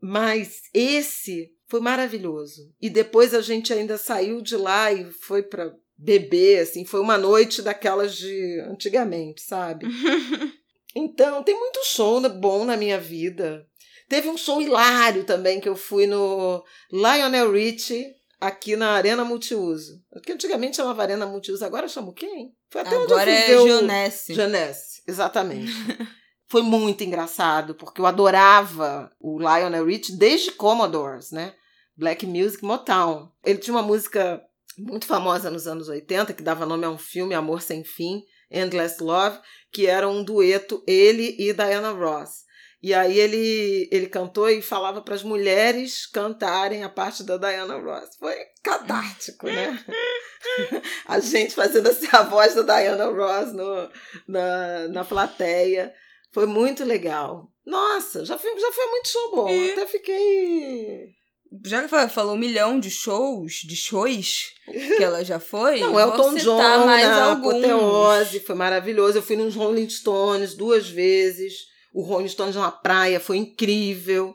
Mas 0.00 0.62
esse 0.74 1.50
foi 1.68 1.80
maravilhoso. 1.80 2.72
E 2.80 2.88
depois 2.88 3.34
a 3.34 3.42
gente 3.42 3.72
ainda 3.72 3.96
saiu 3.98 4.40
de 4.40 4.56
lá 4.56 4.92
e 4.92 5.04
foi 5.12 5.42
para 5.42 5.72
beber, 5.96 6.60
assim, 6.60 6.84
foi 6.84 7.00
uma 7.00 7.18
noite 7.18 7.60
daquelas 7.60 8.16
de 8.16 8.60
antigamente, 8.70 9.42
sabe? 9.42 9.86
então, 10.94 11.42
tem 11.42 11.58
muito 11.58 11.84
show 11.84 12.20
bom 12.30 12.64
na 12.64 12.76
minha 12.76 12.98
vida. 12.98 13.66
Teve 14.08 14.28
um 14.28 14.38
show 14.38 14.62
hilário 14.62 15.24
também 15.24 15.60
que 15.60 15.68
eu 15.68 15.76
fui 15.76 16.06
no 16.06 16.64
Lionel 16.90 17.52
Richie, 17.52 18.14
aqui 18.40 18.74
na 18.74 18.92
Arena 18.92 19.24
Multiuso. 19.24 20.02
Que 20.22 20.32
antigamente 20.32 20.76
chamava 20.76 21.02
Arena 21.02 21.26
Multiuso, 21.26 21.64
agora 21.64 21.88
chama 21.88 22.08
o 22.08 22.14
quê? 22.14 22.50
Foi 22.70 22.80
até 22.80 22.96
agora 22.96 23.02
onde 23.02 23.12
eu 23.12 23.18
fui 23.18 23.32
é 23.32 23.46
ver 23.46 23.68
Janesse. 23.68 24.32
O... 24.32 24.34
Janesse, 24.34 25.02
exatamente. 25.06 25.72
Foi 26.50 26.62
muito 26.62 27.04
engraçado, 27.04 27.74
porque 27.74 28.00
eu 28.00 28.06
adorava 28.06 29.10
o 29.20 29.38
Lionel 29.38 29.86
Rich 29.86 30.16
desde 30.16 30.52
Commodores, 30.52 31.30
né? 31.30 31.54
Black 31.96 32.26
Music 32.26 32.64
Motown. 32.64 33.30
Ele 33.44 33.58
tinha 33.58 33.74
uma 33.74 33.82
música 33.82 34.42
muito 34.78 35.06
famosa 35.06 35.50
nos 35.50 35.66
anos 35.66 35.88
80, 35.88 36.32
que 36.32 36.42
dava 36.42 36.64
nome 36.64 36.86
a 36.86 36.90
um 36.90 36.96
filme, 36.96 37.34
Amor 37.34 37.60
Sem 37.60 37.84
Fim, 37.84 38.22
Endless 38.50 39.02
Love, 39.02 39.38
que 39.72 39.86
era 39.86 40.08
um 40.08 40.22
dueto, 40.22 40.82
ele 40.86 41.36
e 41.38 41.52
Diana 41.52 41.90
Ross. 41.90 42.46
E 42.80 42.94
aí 42.94 43.18
ele, 43.18 43.88
ele 43.90 44.06
cantou 44.06 44.48
e 44.48 44.62
falava 44.62 45.02
para 45.02 45.16
as 45.16 45.24
mulheres 45.24 46.06
cantarem 46.06 46.84
a 46.84 46.88
parte 46.88 47.24
da 47.24 47.36
Diana 47.36 47.76
Ross. 47.76 48.10
Foi 48.18 48.36
catártico, 48.62 49.46
né? 49.46 49.84
a 51.06 51.18
gente 51.18 51.54
fazendo 51.54 51.88
assim 51.88 52.06
a 52.12 52.22
voz 52.22 52.54
da 52.54 52.62
Diana 52.62 53.06
Ross 53.06 53.52
no, 53.52 53.90
na, 54.28 54.88
na 54.88 55.04
plateia. 55.04 55.92
Foi 56.32 56.46
muito 56.46 56.84
legal. 56.84 57.48
Nossa, 57.64 58.24
já 58.24 58.38
foi, 58.38 58.58
já 58.58 58.72
foi 58.72 58.86
muito 58.86 59.08
show 59.08 59.30
bom. 59.30 59.50
E... 59.50 59.72
Até 59.72 59.86
fiquei. 59.86 61.18
Já 61.64 61.82
que 61.82 62.08
falou 62.08 62.34
um 62.34 62.38
milhão 62.38 62.78
de 62.78 62.90
shows, 62.90 63.60
de 63.64 63.74
shows 63.74 64.50
que 64.66 65.02
ela 65.02 65.24
já 65.24 65.40
foi. 65.40 65.80
Não, 65.80 65.98
Elton 65.98 66.34
John, 66.34 66.86
mais 66.86 67.06
na 67.06 67.32
Apoteose, 67.32 68.40
foi 68.40 68.54
maravilhoso. 68.54 69.18
Eu 69.18 69.22
fui 69.22 69.36
nos 69.36 69.54
Rolling 69.54 69.88
Stones 69.88 70.54
duas 70.54 70.88
vezes. 70.88 71.54
O 71.94 72.02
Rolling 72.02 72.28
Stones 72.28 72.54
na 72.54 72.70
praia 72.70 73.18
foi 73.18 73.38
incrível. 73.38 74.34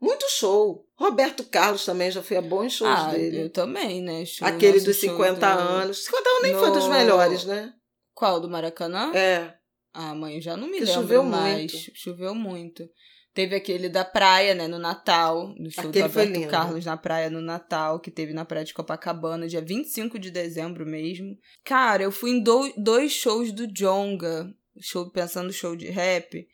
Muito 0.00 0.26
show. 0.30 0.86
Roberto 0.96 1.44
Carlos 1.44 1.84
também 1.84 2.10
já 2.10 2.22
foi 2.22 2.36
a 2.36 2.42
bons 2.42 2.74
shows 2.74 2.90
ah, 2.90 3.08
dele. 3.08 3.42
Eu 3.42 3.50
também, 3.50 4.02
né? 4.02 4.24
Show, 4.24 4.46
Aquele 4.46 4.80
dos 4.80 4.96
50 4.96 5.38
do... 5.38 5.60
anos. 5.60 6.04
50 6.04 6.28
anos 6.28 6.42
nem 6.42 6.52
no... 6.52 6.60
foi 6.60 6.70
dos 6.70 6.88
melhores, 6.88 7.44
né? 7.44 7.72
Qual? 8.14 8.40
Do 8.40 8.48
Maracanã? 8.48 9.12
É. 9.14 9.54
Ah, 9.94 10.12
mãe, 10.12 10.40
já 10.40 10.56
não 10.56 10.66
me 10.66 10.80
lembro 10.80 10.92
choveu 10.92 11.22
mais. 11.22 11.72
Muito. 11.72 11.90
Choveu 11.94 12.34
muito. 12.34 12.90
Teve 13.32 13.54
aquele 13.54 13.88
da 13.88 14.04
praia, 14.04 14.54
né, 14.54 14.68
no 14.68 14.78
Natal, 14.78 15.54
no 15.56 15.70
show 15.70 15.88
aquele 15.88 16.08
do 16.08 16.18
Alberto 16.18 16.48
Carlos 16.48 16.84
na 16.84 16.96
praia 16.96 17.30
no 17.30 17.40
Natal, 17.40 18.00
que 18.00 18.10
teve 18.10 18.32
na 18.32 18.44
praia 18.44 18.64
de 18.64 18.74
Copacabana, 18.74 19.48
dia 19.48 19.60
25 19.60 20.18
de 20.18 20.30
dezembro 20.30 20.84
mesmo. 20.84 21.36
Cara, 21.64 22.02
eu 22.02 22.12
fui 22.12 22.30
em 22.30 22.40
do, 22.40 22.72
dois 22.76 23.12
shows 23.12 23.52
do 23.52 23.66
Jonga, 23.66 24.52
show, 24.80 25.10
pensando 25.10 25.46
no 25.46 25.52
show 25.52 25.74
de 25.74 25.86
rap, 25.86 26.46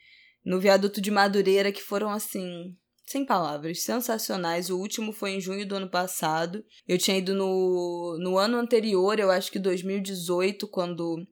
no 0.45 0.61
viaduto 0.61 1.01
de 1.01 1.11
Madureira, 1.11 1.73
que 1.73 1.83
foram 1.83 2.11
assim, 2.11 2.75
sem 3.07 3.27
palavras, 3.27 3.83
sensacionais. 3.83 4.71
O 4.71 4.79
último 4.79 5.13
foi 5.13 5.33
em 5.33 5.41
junho 5.41 5.67
do 5.67 5.75
ano 5.75 5.91
passado. 5.91 6.65
Eu 6.87 6.97
tinha 6.97 7.19
ido 7.19 7.35
no, 7.35 8.17
no 8.19 8.39
ano 8.39 8.57
anterior, 8.57 9.19
eu 9.19 9.31
acho 9.31 9.51
que 9.51 9.59
2018, 9.59 10.67
quando 10.69 11.27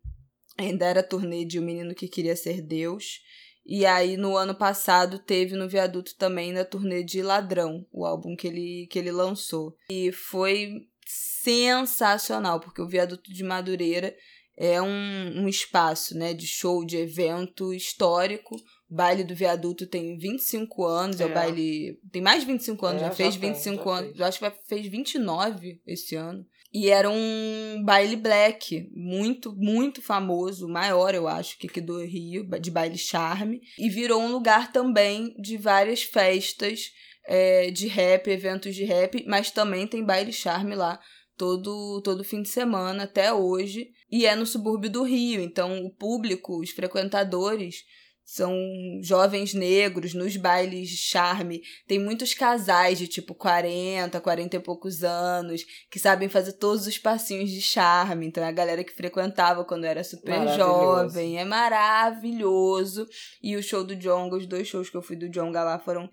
Ainda 0.58 0.86
era 0.86 1.02
turnê 1.02 1.44
de 1.44 1.58
O 1.58 1.62
Menino 1.62 1.94
que 1.94 2.08
Queria 2.08 2.34
Ser 2.34 2.60
Deus. 2.60 3.20
E 3.64 3.86
aí, 3.86 4.16
no 4.16 4.36
ano 4.36 4.54
passado, 4.54 5.18
teve 5.18 5.54
no 5.54 5.68
Viaduto 5.68 6.16
também 6.16 6.52
na 6.52 6.64
turnê 6.64 7.02
de 7.02 7.22
Ladrão, 7.22 7.86
o 7.92 8.04
álbum 8.04 8.34
que 8.34 8.46
ele, 8.46 8.88
que 8.90 8.98
ele 8.98 9.12
lançou. 9.12 9.76
E 9.90 10.10
foi 10.10 10.86
sensacional, 11.06 12.60
porque 12.60 12.82
o 12.82 12.88
Viaduto 12.88 13.32
de 13.32 13.44
Madureira 13.44 14.16
é 14.58 14.82
um, 14.82 15.42
um 15.42 15.48
espaço 15.48 16.18
né, 16.18 16.34
de 16.34 16.46
show, 16.46 16.84
de 16.84 16.96
evento 16.96 17.72
histórico. 17.72 18.56
O 18.90 18.94
baile 18.94 19.22
do 19.22 19.34
viaduto 19.34 19.86
tem 19.86 20.18
25 20.18 20.84
anos, 20.84 21.20
é, 21.20 21.24
é 21.24 21.26
o 21.26 21.32
baile. 21.32 22.00
Tem 22.10 22.20
mais 22.20 22.40
de 22.40 22.46
25 22.46 22.86
anos, 22.86 23.02
é, 23.02 23.04
já, 23.04 23.10
já 23.10 23.14
fez 23.14 23.36
25 23.36 23.84
já 23.84 23.90
anos. 23.90 24.06
Fez. 24.08 24.18
Eu 24.18 24.26
acho 24.26 24.38
que 24.40 24.68
fez 24.68 24.86
29 24.88 25.80
esse 25.86 26.16
ano. 26.16 26.44
E 26.72 26.90
era 26.90 27.08
um 27.08 27.82
baile 27.82 28.16
black, 28.16 28.88
muito, 28.94 29.54
muito 29.56 30.02
famoso, 30.02 30.68
maior, 30.68 31.14
eu 31.14 31.26
acho, 31.26 31.58
que 31.58 31.66
aqui 31.66 31.80
do 31.80 32.04
Rio, 32.04 32.46
de 32.60 32.70
baile 32.70 32.98
charme. 32.98 33.60
E 33.78 33.88
virou 33.88 34.20
um 34.20 34.30
lugar 34.30 34.70
também 34.70 35.34
de 35.40 35.56
várias 35.56 36.02
festas 36.02 36.90
é, 37.26 37.70
de 37.70 37.86
rap, 37.86 38.28
eventos 38.28 38.74
de 38.74 38.84
rap, 38.84 39.24
mas 39.26 39.50
também 39.50 39.86
tem 39.86 40.04
baile 40.04 40.32
charme 40.32 40.74
lá 40.74 41.00
todo, 41.38 42.02
todo 42.02 42.24
fim 42.24 42.42
de 42.42 42.48
semana, 42.48 43.04
até 43.04 43.32
hoje. 43.32 43.90
E 44.10 44.26
é 44.26 44.34
no 44.34 44.44
subúrbio 44.44 44.90
do 44.90 45.04
Rio, 45.04 45.40
então 45.40 45.84
o 45.84 45.90
público, 45.90 46.60
os 46.60 46.70
frequentadores 46.70 47.76
são 48.30 48.54
jovens 49.00 49.54
negros 49.54 50.12
nos 50.12 50.36
bailes 50.36 50.90
de 50.90 50.98
charme. 50.98 51.62
Tem 51.86 51.98
muitos 51.98 52.34
casais 52.34 52.98
de 52.98 53.08
tipo 53.08 53.34
40, 53.34 54.20
40 54.20 54.54
e 54.54 54.60
poucos 54.60 55.02
anos 55.02 55.64
que 55.90 55.98
sabem 55.98 56.28
fazer 56.28 56.52
todos 56.52 56.86
os 56.86 56.98
passinhos 56.98 57.48
de 57.48 57.62
charme. 57.62 58.26
Então 58.26 58.44
é 58.44 58.48
a 58.48 58.52
galera 58.52 58.84
que 58.84 58.92
frequentava 58.92 59.64
quando 59.64 59.84
era 59.84 60.04
super 60.04 60.46
jovem. 60.58 61.38
É 61.38 61.44
maravilhoso. 61.46 63.08
E 63.42 63.56
o 63.56 63.62
show 63.62 63.82
do 63.82 63.96
Jonga, 63.96 64.36
os 64.36 64.46
dois 64.46 64.68
shows 64.68 64.90
que 64.90 64.96
eu 64.98 65.02
fui 65.02 65.16
do 65.16 65.30
Jonga 65.30 65.64
lá 65.64 65.78
foram 65.78 66.06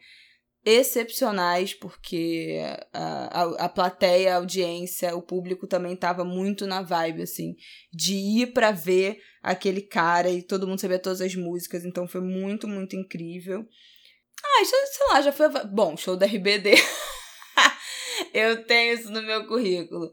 excepcionais, 0.66 1.76
porque 1.76 2.60
a, 2.92 3.42
a, 3.42 3.66
a 3.66 3.70
plateia, 3.70 4.34
a 4.34 4.38
audiência, 4.38 5.16
o 5.16 5.22
público 5.22 5.68
também 5.68 5.94
estava 5.94 6.26
muito 6.26 6.66
na 6.66 6.82
vibe, 6.82 7.22
assim, 7.22 7.56
de 7.94 8.16
ir 8.16 8.48
para 8.48 8.72
ver 8.72 9.22
aquele 9.44 9.82
cara 9.82 10.30
e 10.30 10.42
todo 10.42 10.68
mundo 10.68 10.82
sabia 10.82 10.98
todas 10.98 11.22
as 11.22 11.36
músicas, 11.36 11.86
então 11.86 12.08
foi 12.08 12.22
muito, 12.22 12.68
muito 12.68 12.96
incrível. 12.96 13.64
Ah, 14.44 14.64
já, 14.64 14.86
sei 14.88 15.08
lá, 15.08 15.22
já 15.22 15.32
foi. 15.32 15.50
Bom, 15.66 15.96
show 15.96 16.18
da 16.18 16.26
RBD. 16.26 16.72
Eu 18.34 18.66
tenho 18.66 18.94
isso 18.94 19.12
no 19.12 19.22
meu 19.22 19.48
currículo. 19.48 20.12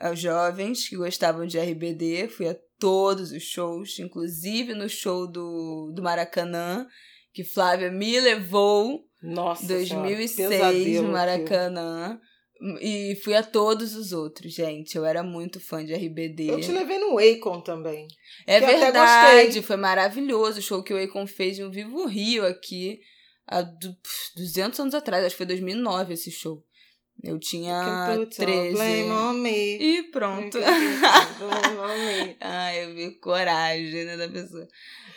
Aos 0.00 0.18
jovens 0.18 0.88
que 0.88 0.96
gostavam 0.96 1.46
de 1.46 1.58
RBD, 1.58 2.28
fui 2.28 2.48
a 2.48 2.56
todos 2.78 3.30
os 3.30 3.42
shows, 3.42 3.98
inclusive 4.00 4.74
no 4.74 4.88
show 4.88 5.30
do, 5.30 5.92
do 5.94 6.02
Maracanã, 6.02 6.86
que 7.32 7.44
Flávia 7.44 7.90
me 7.90 8.18
levou 8.18 9.08
nossa 9.22 9.66
2006 9.66 11.02
no 11.02 11.12
Maracanã. 11.12 12.20
E 12.80 13.18
fui 13.24 13.34
a 13.34 13.42
todos 13.42 13.96
os 13.96 14.12
outros, 14.12 14.52
gente. 14.54 14.96
Eu 14.96 15.04
era 15.04 15.22
muito 15.22 15.58
fã 15.58 15.84
de 15.84 15.92
RBD. 15.92 16.48
Eu 16.48 16.60
te 16.60 16.70
levei 16.70 16.96
no 16.98 17.18
Akon 17.18 17.60
também. 17.60 18.06
É 18.46 18.60
verdade, 18.60 19.62
foi 19.62 19.76
maravilhoso 19.76 20.60
o 20.60 20.62
show 20.62 20.82
que 20.82 20.94
o 20.94 21.02
Akon 21.02 21.26
fez 21.26 21.58
no 21.58 21.72
Vivo 21.72 22.06
Rio 22.06 22.46
aqui 22.46 23.00
há 23.48 23.62
200 24.36 24.78
anos 24.78 24.94
atrás, 24.94 25.24
acho 25.24 25.34
que 25.34 25.38
foi 25.38 25.46
2009 25.46 26.14
esse 26.14 26.30
show. 26.30 26.64
Eu 27.22 27.38
tinha 27.38 28.26
13. 28.36 28.72
Blame 28.74 29.10
on 29.10 29.32
me. 29.34 29.78
E 29.78 30.02
pronto. 30.10 30.58
Ai, 32.40 32.84
eu 32.84 32.94
vi 32.94 33.10
coragem, 33.20 34.04
né, 34.04 34.16
da 34.16 34.28
pessoa. 34.28 34.66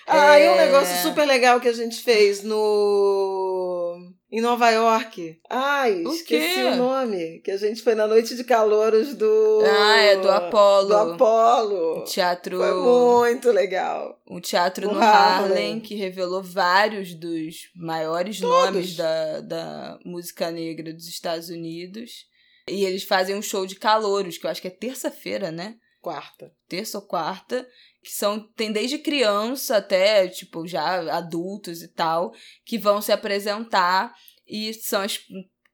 Ah, 0.08 0.40
e 0.40 0.44
É. 0.44 0.52
um 0.52 0.56
negócio 0.56 0.96
super 1.02 1.26
legal 1.26 1.60
que 1.60 1.68
a 1.68 1.74
gente 1.74 2.02
fez 2.04 2.44
no. 2.44 4.12
Em 4.38 4.42
Nova 4.42 4.70
York. 4.70 5.40
Ai, 5.50 6.04
O 6.04 6.12
esqueci 6.12 6.56
quê? 6.56 6.64
o 6.64 6.76
nome. 6.76 7.40
Que 7.40 7.52
a 7.52 7.58
gente 7.58 7.82
foi 7.82 7.96
na 7.96 8.06
noite 8.06 8.36
de 8.36 8.44
calouros 8.44 9.16
do. 9.16 9.62
Ah, 9.66 9.98
é 10.02 10.18
do 10.18 10.30
Apollo. 10.30 10.88
Do 10.88 10.96
Apollo. 11.14 12.04
Teatro. 12.04 12.58
Foi 12.58 12.74
muito 12.74 13.50
legal. 13.52 14.20
um 14.30 14.40
teatro 14.42 14.88
No 14.88 14.94
no, 14.96 15.00
Harlem. 15.02 15.52
Harlem. 15.52 15.80
que 15.80 15.96
revelou 15.96 16.44
vários 16.44 17.14
dos 17.14 17.70
maiores 17.76 18.40
Todos. 18.40 18.66
nomes 18.66 18.96
da, 18.96 19.40
da 19.42 20.00
música 20.06 20.52
negra 20.52 20.92
dos 20.94 21.08
Estados 21.08 21.50
Unidos. 21.50 22.26
E 22.68 22.84
eles 22.84 23.04
fazem 23.04 23.36
um 23.36 23.42
show 23.44 23.66
de 23.66 23.76
calouros, 23.76 24.38
que 24.40 24.46
eu 24.46 24.50
acho 24.50 24.62
que 24.62 24.68
é 24.68 24.72
terça-feira, 24.72 25.52
né? 25.52 25.76
Quarta. 26.06 26.52
Terça 26.70 27.00
ou 27.00 27.04
quarta. 27.08 27.68
Que 28.04 28.12
são, 28.12 28.40
tem 28.56 28.72
desde 28.72 29.00
criança 29.00 29.78
até, 29.78 30.28
tipo, 30.28 30.68
já 30.68 31.12
adultos 31.12 31.82
e 31.82 31.88
tal, 31.88 32.32
que 32.64 32.78
vão 32.78 33.02
se 33.02 33.12
apresentar 33.12 34.14
e 34.48 34.72
são 34.76 35.02
as 35.02 35.20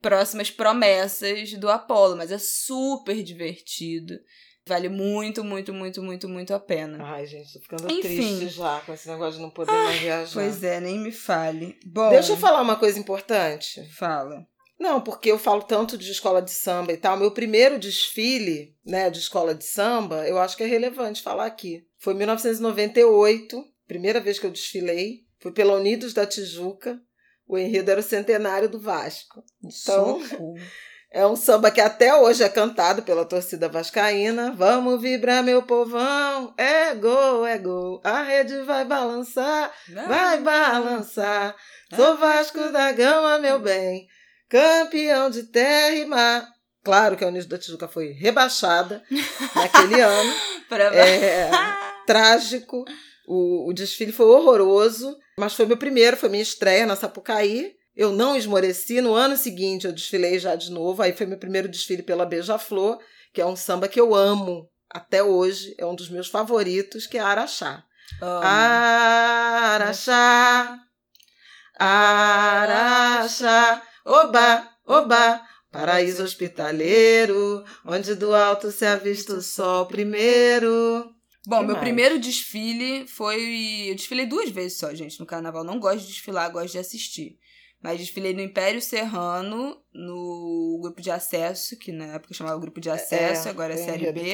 próximas 0.01 0.49
promessas 0.49 1.51
do 1.55 1.69
Apollo. 1.69 2.15
Mas 2.15 2.31
é 2.31 2.37
super 2.37 3.21
divertido. 3.21 4.17
Vale 4.65 4.87
muito, 4.87 5.43
muito, 5.43 5.73
muito, 5.73 6.01
muito, 6.01 6.29
muito 6.29 6.53
a 6.53 6.59
pena. 6.61 7.03
Ai, 7.03 7.25
gente, 7.25 7.51
tô 7.51 7.59
ficando 7.59 7.91
Enfim. 7.91 8.01
triste 8.01 8.47
já 8.47 8.79
com 8.85 8.93
esse 8.93 9.09
negócio 9.09 9.33
de 9.33 9.41
não 9.41 9.49
poder 9.49 9.73
mais 9.73 9.99
viajar. 9.99 10.33
Pois 10.33 10.63
é, 10.63 10.79
nem 10.79 10.97
me 10.97 11.11
fale. 11.11 11.77
Bom, 11.85 12.09
Deixa 12.11 12.31
eu 12.31 12.37
falar 12.37 12.61
uma 12.61 12.77
coisa 12.77 12.97
importante. 12.97 13.83
Fala. 13.89 14.47
Não, 14.81 14.99
porque 14.99 15.31
eu 15.31 15.37
falo 15.37 15.61
tanto 15.61 15.95
de 15.95 16.11
escola 16.11 16.41
de 16.41 16.49
samba 16.49 16.91
e 16.91 16.97
tal. 16.97 17.15
Meu 17.15 17.29
primeiro 17.29 17.77
desfile, 17.77 18.75
né, 18.83 19.11
de 19.11 19.19
escola 19.19 19.53
de 19.53 19.63
samba, 19.63 20.27
eu 20.27 20.39
acho 20.39 20.57
que 20.57 20.63
é 20.63 20.65
relevante 20.65 21.21
falar 21.21 21.45
aqui. 21.45 21.85
Foi 21.99 22.15
em 22.15 22.17
1998, 22.17 23.63
primeira 23.87 24.19
vez 24.19 24.39
que 24.39 24.45
eu 24.47 24.49
desfilei. 24.49 25.19
Foi 25.37 25.51
pela 25.51 25.75
Unidos 25.75 26.15
da 26.15 26.25
Tijuca. 26.25 26.99
O 27.47 27.59
enredo 27.59 27.91
era 27.91 27.99
o 27.99 28.03
centenário 28.03 28.67
do 28.67 28.79
Vasco. 28.79 29.43
Então, 29.63 30.19
Socorro. 30.19 30.55
é 31.13 31.27
um 31.27 31.35
samba 31.35 31.69
que 31.69 31.79
até 31.79 32.15
hoje 32.15 32.41
é 32.41 32.49
cantado 32.49 33.03
pela 33.03 33.23
torcida 33.23 33.69
vascaína. 33.69 34.51
Vamos 34.53 34.99
vibrar, 34.99 35.43
meu 35.43 35.61
povão. 35.61 36.55
É 36.57 36.95
gol, 36.95 37.45
é 37.45 37.59
gol. 37.59 38.01
A 38.03 38.23
rede 38.23 38.63
vai 38.63 38.83
balançar. 38.83 39.71
Vai 40.07 40.41
balançar, 40.41 41.55
sou 41.95 42.17
Vasco 42.17 42.71
da 42.71 42.91
Gama, 42.91 43.37
meu 43.37 43.59
bem, 43.59 44.07
campeão 44.51 45.29
de 45.29 45.43
terra 45.43 45.95
e 45.95 46.05
mar. 46.05 46.45
Claro 46.83 47.15
que 47.15 47.23
a 47.23 47.27
Unidos 47.27 47.47
da 47.47 47.57
Tijuca 47.57 47.87
foi 47.87 48.11
rebaixada 48.11 49.01
naquele 49.55 50.01
ano, 50.01 50.33
é 50.93 51.49
trágico. 52.05 52.83
O, 53.27 53.69
o 53.69 53.73
desfile 53.73 54.11
foi 54.11 54.25
horroroso, 54.25 55.15
mas 55.37 55.53
foi 55.53 55.65
meu 55.65 55.77
primeiro, 55.77 56.17
foi 56.17 56.27
minha 56.27 56.43
estreia 56.43 56.85
na 56.85 56.97
Sapucaí. 56.97 57.71
Eu 57.95 58.11
não 58.11 58.35
esmoreci. 58.35 58.99
No 58.99 59.13
ano 59.13 59.37
seguinte 59.37 59.85
eu 59.85 59.93
desfilei 59.93 60.37
já 60.39 60.55
de 60.55 60.71
novo. 60.71 61.01
Aí 61.01 61.13
foi 61.13 61.25
meu 61.25 61.37
primeiro 61.37 61.69
desfile 61.69 62.03
pela 62.03 62.25
Beija-Flor, 62.25 62.99
que 63.33 63.39
é 63.39 63.45
um 63.45 63.55
samba 63.55 63.87
que 63.87 64.01
eu 64.01 64.15
amo 64.15 64.67
até 64.89 65.23
hoje. 65.23 65.73
É 65.77 65.85
um 65.85 65.95
dos 65.95 66.09
meus 66.09 66.27
favoritos, 66.27 67.07
que 67.07 67.17
é 67.17 67.21
Araxá. 67.21 67.83
Amo. 68.21 68.41
Araxá, 69.73 70.79
Araxá, 71.79 73.81
oba, 74.05 74.69
oba, 74.85 75.41
paraíso 75.71 76.23
hospitaleiro, 76.23 77.63
onde 77.85 78.15
do 78.15 78.33
alto 78.35 78.71
se 78.71 78.85
avista 78.85 79.33
o 79.33 79.41
sol 79.41 79.85
primeiro. 79.85 81.13
Bom, 81.47 81.59
Que 81.59 81.65
meu 81.65 81.73
mais? 81.75 81.83
primeiro 81.83 82.19
desfile 82.19 83.07
foi. 83.07 83.87
Eu 83.89 83.95
desfilei 83.95 84.25
duas 84.27 84.49
vezes 84.51 84.77
só, 84.77 84.93
gente, 84.93 85.19
no 85.19 85.25
carnaval. 85.25 85.63
Não 85.63 85.79
gosto 85.79 86.01
de 86.01 86.07
desfilar, 86.07 86.51
gosto 86.51 86.73
de 86.73 86.77
assistir. 86.79 87.37
Mas 87.83 87.97
desfilei 87.99 88.31
no 88.31 88.41
Império 88.41 88.79
Serrano, 88.79 89.75
no 89.91 90.77
grupo 90.83 91.01
de 91.01 91.09
acesso, 91.09 91.75
que 91.79 91.91
na 91.91 92.13
época 92.13 92.31
chamava 92.31 92.59
grupo 92.59 92.79
de 92.79 92.91
acesso, 92.91 93.49
agora 93.49 93.73
é 93.73 93.77
Série 93.77 94.11
B. 94.11 94.33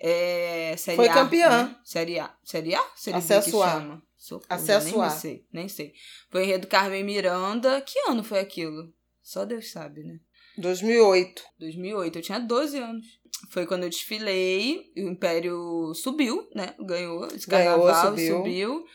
É, 0.00 0.74
série 0.76 0.96
Foi 0.96 1.08
A, 1.08 1.14
campeã. 1.14 1.48
né? 1.68 1.76
Série 1.84 2.18
A. 2.18 2.34
Série 2.42 2.74
A? 2.74 2.82
Série 2.96 3.18
B 3.18 3.18
Acesso 3.18 3.50
que 3.52 3.62
A. 3.62 3.70
chama? 3.70 4.02
Socorro, 4.16 4.46
Acesso 4.48 4.96
nem 4.96 5.04
A. 5.04 5.10
sei, 5.10 5.44
nem 5.52 5.68
sei. 5.68 5.92
Foi 6.30 6.44
enredo 6.44 6.66
Carmen 6.66 7.04
Miranda. 7.04 7.82
Que 7.82 7.98
ano 8.08 8.24
foi 8.24 8.38
aquilo? 8.40 8.90
Só 9.22 9.44
Deus 9.44 9.70
sabe, 9.70 10.02
né? 10.02 10.18
2008. 10.58 11.42
2008, 11.58 12.16
eu 12.18 12.22
tinha 12.22 12.38
12 12.38 12.78
anos. 12.78 13.06
Foi 13.50 13.66
quando 13.66 13.82
eu 13.82 13.90
desfilei, 13.90 14.90
o 14.96 15.00
Império 15.00 15.92
subiu, 15.94 16.48
né? 16.54 16.74
Ganhou 16.80 17.26
esse 17.26 17.46
Ganhou, 17.46 17.82
carnaval, 17.84 18.12
subiu. 18.12 18.36
subiu. 18.38 18.86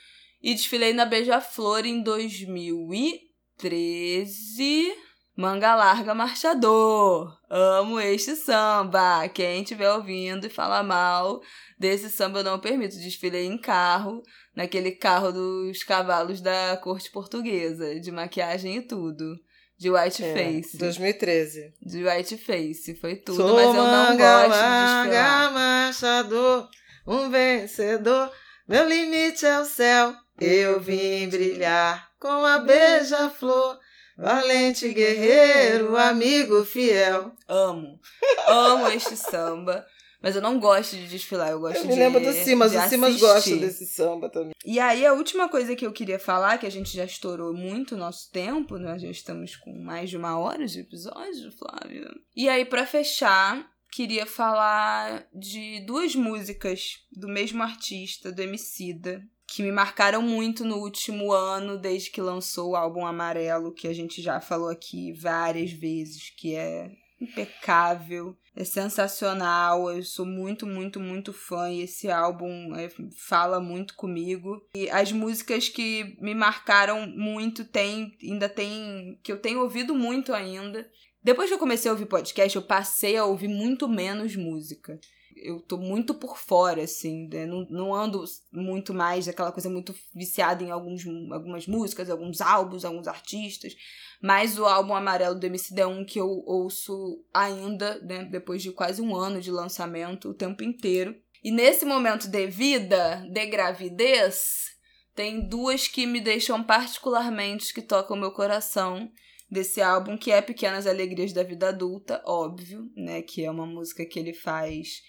E 0.42 0.56
desfilei 0.56 0.92
na 0.94 1.06
Beija-Flor 1.06 1.86
em 1.86 2.02
2013. 2.02 4.92
Manga 5.36 5.74
Larga 5.76 6.14
Marchador. 6.14 7.38
Amo 7.50 8.00
este 8.00 8.36
samba. 8.36 9.28
Quem 9.30 9.62
estiver 9.64 9.92
ouvindo 9.92 10.46
e 10.46 10.50
falar 10.50 10.84
mal 10.84 11.42
desse 11.80 12.10
samba 12.10 12.40
eu 12.40 12.44
não 12.44 12.60
permito. 12.60 12.96
Desfilei 12.98 13.46
em 13.46 13.58
carro, 13.58 14.22
naquele 14.56 14.92
carro 14.92 15.32
dos 15.32 15.84
cavalos 15.84 16.42
da 16.42 16.78
corte 16.84 17.10
portuguesa, 17.12 18.00
de 18.00 18.12
maquiagem 18.12 18.78
e 18.78 18.82
tudo. 18.82 19.36
De 19.80 19.90
white 19.90 20.24
É, 20.24 20.34
face. 20.62 20.78
2013. 20.78 21.74
De 21.82 22.04
white 22.04 22.38
face, 22.38 22.96
foi 23.02 23.16
tudo, 23.16 23.38
Sou 23.38 23.56
mas 23.56 23.66
eu 23.66 23.74
não 23.74 23.84
manga 23.84 24.48
gosto 24.48 24.60
de 24.60 24.64
larga, 24.64 25.10
desfilar. 25.10 25.54
marchador, 25.54 26.70
um 27.08 27.30
vencedor. 27.32 28.32
Meu 28.68 28.88
limite 28.88 29.44
é 29.44 29.60
o 29.60 29.66
céu. 29.66 30.14
Eu 30.40 30.80
vim 30.80 31.28
brilhar 31.30 32.10
com 32.20 32.28
a 32.46 32.60
beija-flor. 32.60 33.80
Valente 34.22 34.94
guerreiro, 34.94 35.98
amigo 35.98 36.64
fiel. 36.64 37.34
Amo. 37.48 38.00
Amo 38.48 38.88
este 38.90 39.18
samba. 39.18 39.84
Mas 40.22 40.36
eu 40.36 40.42
não 40.44 40.60
gosto 40.60 40.96
de 40.96 41.08
desfilar, 41.08 41.50
eu 41.50 41.60
gosto 41.60 41.78
Eu 41.78 41.82
de 41.82 41.88
me 41.88 41.96
lembro 41.96 42.22
do 42.22 42.32
Simas, 42.32 42.76
o 42.76 42.82
Simas 42.88 43.20
gosta 43.20 43.56
desse 43.56 43.88
samba 43.88 44.30
também. 44.30 44.52
E 44.64 44.80
aí, 44.80 45.04
a 45.04 45.14
última 45.14 45.50
coisa 45.50 45.76
que 45.76 45.84
eu 45.84 45.92
queria 45.92 46.20
falar, 46.20 46.60
que 46.60 46.68
a 46.68 46.70
gente 46.70 46.96
já 46.96 47.04
estourou 47.04 47.52
muito 47.52 47.96
o 47.96 47.98
nosso 47.98 48.30
tempo, 48.32 48.78
nós 48.78 49.02
já 49.02 49.10
estamos 49.10 49.56
com 49.56 49.74
mais 49.84 50.12
de 50.12 50.18
uma 50.18 50.38
hora 50.38 50.68
de 50.68 50.82
episódio, 50.82 51.52
Flávia. 51.58 52.08
E 52.36 52.48
aí, 52.48 52.64
pra 52.64 52.86
fechar, 52.86 53.68
queria 53.92 54.28
falar 54.28 55.28
de 55.34 55.84
duas 55.88 56.14
músicas 56.14 57.00
do 57.12 57.28
mesmo 57.28 57.64
artista, 57.64 58.32
do 58.32 58.44
Emicida, 58.44 59.24
que 59.52 59.62
me 59.62 59.72
marcaram 59.72 60.22
muito 60.22 60.64
no 60.64 60.78
último 60.78 61.34
ano, 61.34 61.78
desde 61.78 62.10
que 62.10 62.22
lançou 62.22 62.70
o 62.72 62.76
álbum 62.76 63.06
Amarelo, 63.06 63.74
que 63.74 63.86
a 63.86 63.94
gente 63.94 64.22
já 64.22 64.40
falou 64.40 64.70
aqui 64.70 65.12
várias 65.12 65.74
vezes, 65.74 66.30
que 66.30 66.56
é 66.56 66.90
impecável, 67.20 68.34
é 68.56 68.64
sensacional. 68.64 69.92
Eu 69.92 70.04
sou 70.04 70.26
muito, 70.26 70.66
muito, 70.66 71.02
muito 71.02 71.34
fã 71.34 71.70
e 71.70 71.82
esse 71.82 72.10
álbum 72.10 72.74
é, 72.78 72.90
fala 73.28 73.60
muito 73.60 73.94
comigo. 73.96 74.66
E 74.74 74.90
as 74.90 75.12
músicas 75.12 75.68
que 75.68 76.16
me 76.22 76.34
marcaram 76.34 77.06
muito 77.06 77.66
tem, 77.66 78.18
ainda 78.24 78.48
tem, 78.48 79.20
que 79.22 79.34
eu 79.34 79.38
tenho 79.38 79.60
ouvido 79.60 79.94
muito 79.94 80.34
ainda. 80.34 80.90
Depois 81.22 81.50
que 81.50 81.54
eu 81.54 81.60
comecei 81.60 81.90
a 81.90 81.94
ouvir 81.94 82.06
podcast, 82.06 82.56
eu 82.56 82.62
passei 82.62 83.18
a 83.18 83.26
ouvir 83.26 83.50
muito 83.50 83.90
menos 83.90 84.34
música. 84.34 84.98
Eu 85.36 85.62
tô 85.62 85.78
muito 85.78 86.14
por 86.14 86.38
fora, 86.38 86.84
assim, 86.84 87.28
né? 87.28 87.46
não, 87.46 87.66
não 87.70 87.94
ando 87.94 88.24
muito 88.52 88.94
mais 88.94 89.28
aquela 89.28 89.52
coisa 89.52 89.70
muito 89.70 89.94
viciada 90.14 90.64
em 90.64 90.72
alguns, 90.72 91.06
algumas 91.32 91.68
músicas, 91.68 92.10
alguns 92.10 92.42
álbuns, 92.42 92.86
alguns 92.86 93.08
artistas. 93.08 93.76
Mas 94.22 94.60
o 94.60 94.66
álbum 94.66 94.94
Amarelo 94.94 95.40
do 95.40 95.46
MC 95.46 95.80
é 95.80 95.88
um 95.88 96.06
que 96.06 96.20
eu 96.20 96.44
ouço 96.46 97.24
ainda, 97.34 98.00
né, 98.02 98.24
depois 98.26 98.62
de 98.62 98.72
quase 98.72 99.02
um 99.02 99.16
ano 99.16 99.42
de 99.42 99.52
lançamento, 99.52 100.30
o 100.30 100.34
tempo 100.34 100.64
inteiro. 100.64 101.16
E 101.44 101.52
nesse 101.52 101.86
momento 101.86 102.28
de 102.28 102.48
vida, 102.48 103.26
de 103.32 103.46
gravidez, 103.48 104.72
tem 105.16 105.48
duas 105.48 105.88
que 105.88 106.06
me 106.06 106.22
deixam 106.22 106.64
particularmente, 106.64 107.74
que 107.74 107.82
tocam 107.82 108.16
meu 108.16 108.32
coração 108.32 109.12
desse 109.50 109.82
álbum, 109.82 110.18
que 110.18 110.32
é 110.32 110.42
Pequenas 110.42 110.88
Alegrias 110.88 111.34
da 111.34 111.44
Vida 111.44 111.70
Adulta, 111.70 112.24
óbvio, 112.26 112.90
né, 112.96 113.22
que 113.22 113.44
é 113.44 113.52
uma 113.52 113.66
música 113.66 114.06
que 114.06 114.18
ele 114.18 114.34
faz 114.34 115.02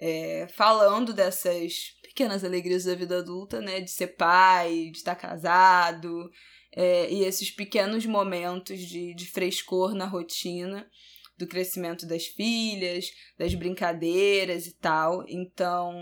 é, 0.00 0.48
falando 0.48 1.12
dessas 1.12 1.94
pequenas 2.02 2.42
alegrias 2.42 2.84
da 2.84 2.94
vida 2.94 3.18
adulta, 3.18 3.60
né, 3.60 3.80
de 3.80 3.90
ser 3.90 4.08
pai, 4.08 4.88
de 4.90 4.98
estar 4.98 5.14
casado, 5.14 6.30
é, 6.74 7.12
e 7.12 7.24
esses 7.24 7.50
pequenos 7.50 8.06
momentos 8.06 8.80
de, 8.80 9.14
de 9.14 9.26
frescor 9.26 9.94
na 9.94 10.06
rotina 10.06 10.88
do 11.36 11.46
crescimento 11.46 12.06
das 12.06 12.26
filhas, 12.26 13.10
das 13.38 13.54
brincadeiras 13.54 14.66
e 14.66 14.76
tal. 14.76 15.24
Então, 15.26 15.94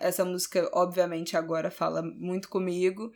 essa 0.00 0.24
música, 0.24 0.68
obviamente, 0.72 1.36
agora 1.36 1.70
fala 1.70 2.02
muito 2.02 2.48
comigo. 2.48 3.10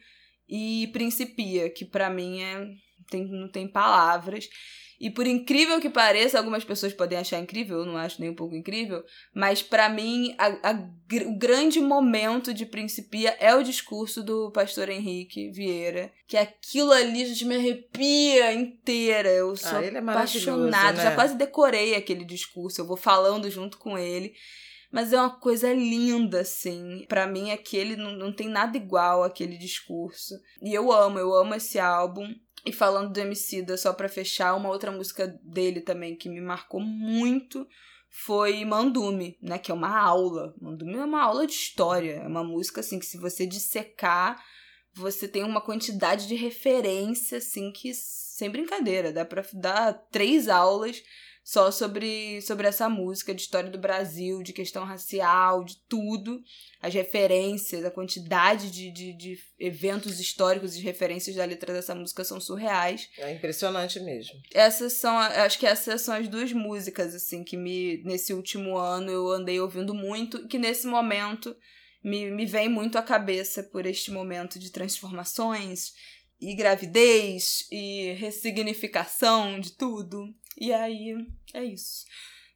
E 0.48 0.88
Principia, 0.92 1.68
que 1.68 1.84
pra 1.84 2.08
mim 2.08 2.40
é 2.40 2.64
tem, 3.10 3.26
não 3.26 3.48
tem 3.48 3.68
palavras. 3.68 4.48
E 5.00 5.10
por 5.10 5.26
incrível 5.26 5.80
que 5.80 5.90
pareça, 5.90 6.38
algumas 6.38 6.64
pessoas 6.64 6.92
podem 6.92 7.18
achar 7.18 7.40
incrível, 7.40 7.78
eu 7.78 7.86
não 7.86 7.96
acho 7.96 8.20
nem 8.20 8.30
um 8.30 8.34
pouco 8.34 8.54
incrível, 8.54 9.04
mas 9.34 9.62
para 9.62 9.88
mim 9.88 10.34
a, 10.38 10.70
a, 10.70 10.88
o 11.26 11.38
grande 11.38 11.80
momento 11.80 12.54
de 12.54 12.64
Principia 12.64 13.36
é 13.40 13.54
o 13.54 13.62
discurso 13.62 14.22
do 14.22 14.50
pastor 14.50 14.88
Henrique 14.88 15.50
Vieira, 15.50 16.12
que 16.26 16.36
aquilo 16.36 16.92
ali 16.92 17.22
a 17.22 17.26
gente 17.26 17.44
me 17.44 17.56
arrepia 17.56 18.52
inteira. 18.52 19.28
Eu 19.28 19.56
sou 19.56 19.78
ah, 19.78 19.84
é 19.84 19.98
apaixonada, 19.98 20.98
né? 20.98 21.04
já 21.04 21.14
quase 21.14 21.36
decorei 21.36 21.94
aquele 21.94 22.24
discurso, 22.24 22.80
eu 22.80 22.86
vou 22.86 22.96
falando 22.96 23.50
junto 23.50 23.78
com 23.78 23.98
ele. 23.98 24.34
Mas 24.94 25.12
é 25.12 25.18
uma 25.18 25.30
coisa 25.40 25.72
linda, 25.72 26.42
assim. 26.42 27.04
para 27.08 27.26
mim, 27.26 27.50
aquele 27.50 27.96
não, 27.96 28.12
não 28.12 28.32
tem 28.32 28.48
nada 28.48 28.76
igual 28.76 29.24
aquele 29.24 29.58
discurso. 29.58 30.36
E 30.62 30.72
eu 30.72 30.92
amo, 30.92 31.18
eu 31.18 31.34
amo 31.34 31.52
esse 31.56 31.80
álbum. 31.80 32.32
E 32.66 32.72
falando 32.72 33.12
do 33.12 33.20
Emicida, 33.20 33.76
só 33.76 33.92
para 33.92 34.08
fechar, 34.08 34.54
uma 34.54 34.70
outra 34.70 34.90
música 34.90 35.26
dele 35.42 35.80
também 35.80 36.16
que 36.16 36.28
me 36.28 36.40
marcou 36.40 36.80
muito 36.80 37.66
foi 38.08 38.64
Mandume, 38.64 39.36
né? 39.42 39.58
Que 39.58 39.70
é 39.70 39.74
uma 39.74 39.98
aula. 39.98 40.54
Mandume 40.60 40.94
é 40.94 41.04
uma 41.04 41.22
aula 41.22 41.46
de 41.46 41.52
história. 41.52 42.12
É 42.22 42.26
uma 42.26 42.44
música, 42.44 42.80
assim, 42.80 42.98
que 42.98 43.04
se 43.04 43.18
você 43.18 43.44
dissecar, 43.44 44.42
você 44.94 45.26
tem 45.26 45.42
uma 45.42 45.60
quantidade 45.60 46.26
de 46.26 46.36
referência, 46.36 47.38
assim, 47.38 47.72
que 47.72 47.92
sem 47.92 48.48
brincadeira. 48.50 49.12
Dá 49.12 49.24
pra 49.24 49.44
dar 49.52 49.92
três 50.10 50.48
aulas 50.48 51.02
só 51.44 51.70
sobre, 51.70 52.40
sobre 52.40 52.66
essa 52.66 52.88
música, 52.88 53.34
de 53.34 53.42
história 53.42 53.70
do 53.70 53.78
Brasil, 53.78 54.42
de 54.42 54.54
questão 54.54 54.82
racial, 54.82 55.62
de 55.62 55.76
tudo. 55.86 56.42
As 56.80 56.94
referências, 56.94 57.84
a 57.84 57.90
quantidade 57.90 58.70
de, 58.70 58.90
de, 58.90 59.12
de 59.12 59.38
eventos 59.58 60.18
históricos 60.18 60.74
e 60.74 60.80
referências 60.80 61.36
da 61.36 61.44
letra 61.44 61.74
dessa 61.74 61.94
música 61.94 62.24
são 62.24 62.40
surreais. 62.40 63.10
É 63.18 63.30
impressionante 63.34 64.00
mesmo. 64.00 64.40
Essas 64.54 64.94
são, 64.94 65.18
acho 65.18 65.58
que 65.58 65.66
essas 65.66 66.00
são 66.00 66.14
as 66.14 66.26
duas 66.28 66.50
músicas, 66.50 67.14
assim, 67.14 67.44
que 67.44 67.58
me, 67.58 68.02
nesse 68.04 68.32
último 68.32 68.78
ano 68.78 69.10
eu 69.10 69.28
andei 69.28 69.60
ouvindo 69.60 69.92
muito, 69.92 70.48
que 70.48 70.58
nesse 70.58 70.86
momento 70.86 71.54
me, 72.02 72.30
me 72.30 72.46
vem 72.46 72.70
muito 72.70 72.96
à 72.96 73.02
cabeça 73.02 73.62
por 73.62 73.84
este 73.84 74.10
momento 74.10 74.58
de 74.58 74.70
transformações 74.70 75.92
e 76.40 76.54
gravidez 76.54 77.66
e 77.70 78.12
ressignificação 78.14 79.60
de 79.60 79.72
tudo. 79.72 80.34
E 80.58 80.72
aí, 80.72 81.14
é 81.52 81.64
isso. 81.64 82.04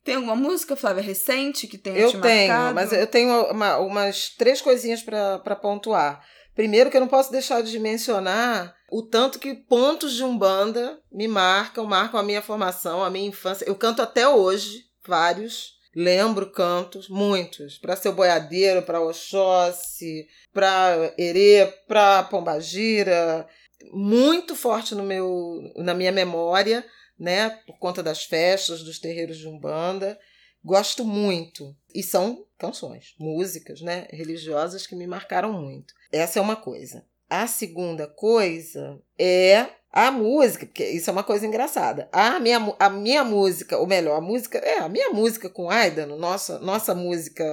Tem 0.04 0.14
alguma 0.14 0.36
música, 0.36 0.74
Flávia, 0.74 1.02
recente 1.02 1.66
que 1.66 1.76
tenha 1.76 1.98
eu 1.98 2.10
te 2.10 2.18
tenho, 2.18 2.48
marcado? 2.48 2.74
mas 2.74 2.92
eu 2.92 3.06
tenho 3.06 3.50
uma, 3.50 3.76
umas 3.78 4.30
três 4.30 4.60
coisinhas 4.60 5.02
para 5.02 5.56
pontuar. 5.56 6.24
Primeiro 6.54 6.90
que 6.90 6.96
eu 6.96 7.00
não 7.00 7.08
posso 7.08 7.30
deixar 7.30 7.62
de 7.62 7.78
mencionar 7.78 8.74
o 8.90 9.02
tanto 9.02 9.38
que 9.38 9.54
pontos 9.54 10.14
de 10.14 10.24
Umbanda 10.24 10.98
me 11.12 11.28
marcam, 11.28 11.84
marcam 11.84 12.18
a 12.18 12.22
minha 12.22 12.40
formação, 12.40 13.04
a 13.04 13.10
minha 13.10 13.28
infância. 13.28 13.64
Eu 13.66 13.76
canto 13.76 14.00
até 14.00 14.26
hoje, 14.26 14.82
vários. 15.06 15.76
Lembro 15.94 16.50
cantos, 16.50 17.08
muitos. 17.08 17.76
Para 17.78 17.96
Seu 17.96 18.12
Boiadeiro, 18.12 18.82
para 18.82 19.00
Oxóssi, 19.00 20.26
para 20.52 21.12
Herê, 21.18 21.66
para 21.86 22.22
Pombagira. 22.24 23.46
Muito 23.92 24.56
forte 24.56 24.94
no 24.94 25.02
meu, 25.02 25.60
na 25.76 25.94
minha 25.94 26.12
memória 26.12 26.84
né? 27.18 27.50
Por 27.66 27.78
conta 27.78 28.02
das 28.02 28.24
festas, 28.24 28.82
dos 28.82 28.98
terreiros 28.98 29.38
de 29.38 29.48
Umbanda. 29.48 30.18
Gosto 30.64 31.04
muito. 31.04 31.74
E 31.94 32.02
são 32.02 32.44
canções, 32.58 33.14
músicas, 33.18 33.80
né? 33.80 34.06
Religiosas 34.10 34.86
que 34.86 34.96
me 34.96 35.06
marcaram 35.06 35.52
muito. 35.52 35.94
Essa 36.12 36.38
é 36.38 36.42
uma 36.42 36.56
coisa. 36.56 37.04
A 37.28 37.46
segunda 37.46 38.06
coisa 38.06 39.00
é 39.18 39.66
a 39.92 40.10
música, 40.10 40.66
porque 40.66 40.86
isso 40.86 41.08
é 41.08 41.12
uma 41.12 41.24
coisa 41.24 41.46
engraçada. 41.46 42.08
A 42.12 42.38
minha, 42.38 42.74
a 42.78 42.90
minha 42.90 43.24
música, 43.24 43.78
ou 43.78 43.86
melhor, 43.86 44.16
a 44.16 44.20
música, 44.20 44.58
é, 44.58 44.78
a 44.78 44.88
minha 44.88 45.10
música 45.10 45.48
com 45.48 45.70
Aida, 45.70 46.06
nossa, 46.06 46.58
nossa 46.58 46.94
música 46.94 47.44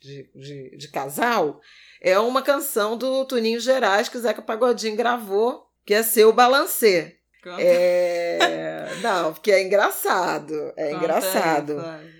de, 0.00 0.30
de, 0.34 0.76
de 0.76 0.88
casal, 0.88 1.60
é 2.00 2.18
uma 2.18 2.42
canção 2.42 2.96
do 2.96 3.24
Tuninho 3.24 3.60
Gerais 3.60 4.08
que 4.08 4.16
o 4.16 4.20
Zeca 4.20 4.42
Pagodinho 4.42 4.96
gravou, 4.96 5.66
que 5.84 5.94
é 5.94 6.02
Seu 6.02 6.32
Balancê. 6.32 7.17
É... 7.58 8.96
Não, 9.02 9.32
porque 9.32 9.52
é 9.52 9.62
engraçado. 9.62 10.72
É 10.76 10.90
Conta 10.90 10.96
engraçado. 10.96 11.80
Aí, 11.80 12.10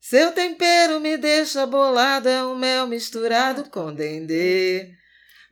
Seu 0.00 0.32
tempero 0.32 1.00
me 1.00 1.16
deixa 1.16 1.66
bolada, 1.66 2.30
é 2.30 2.44
um 2.44 2.54
mel 2.54 2.86
misturado 2.86 3.68
com 3.70 3.92
dendê. 3.92 4.94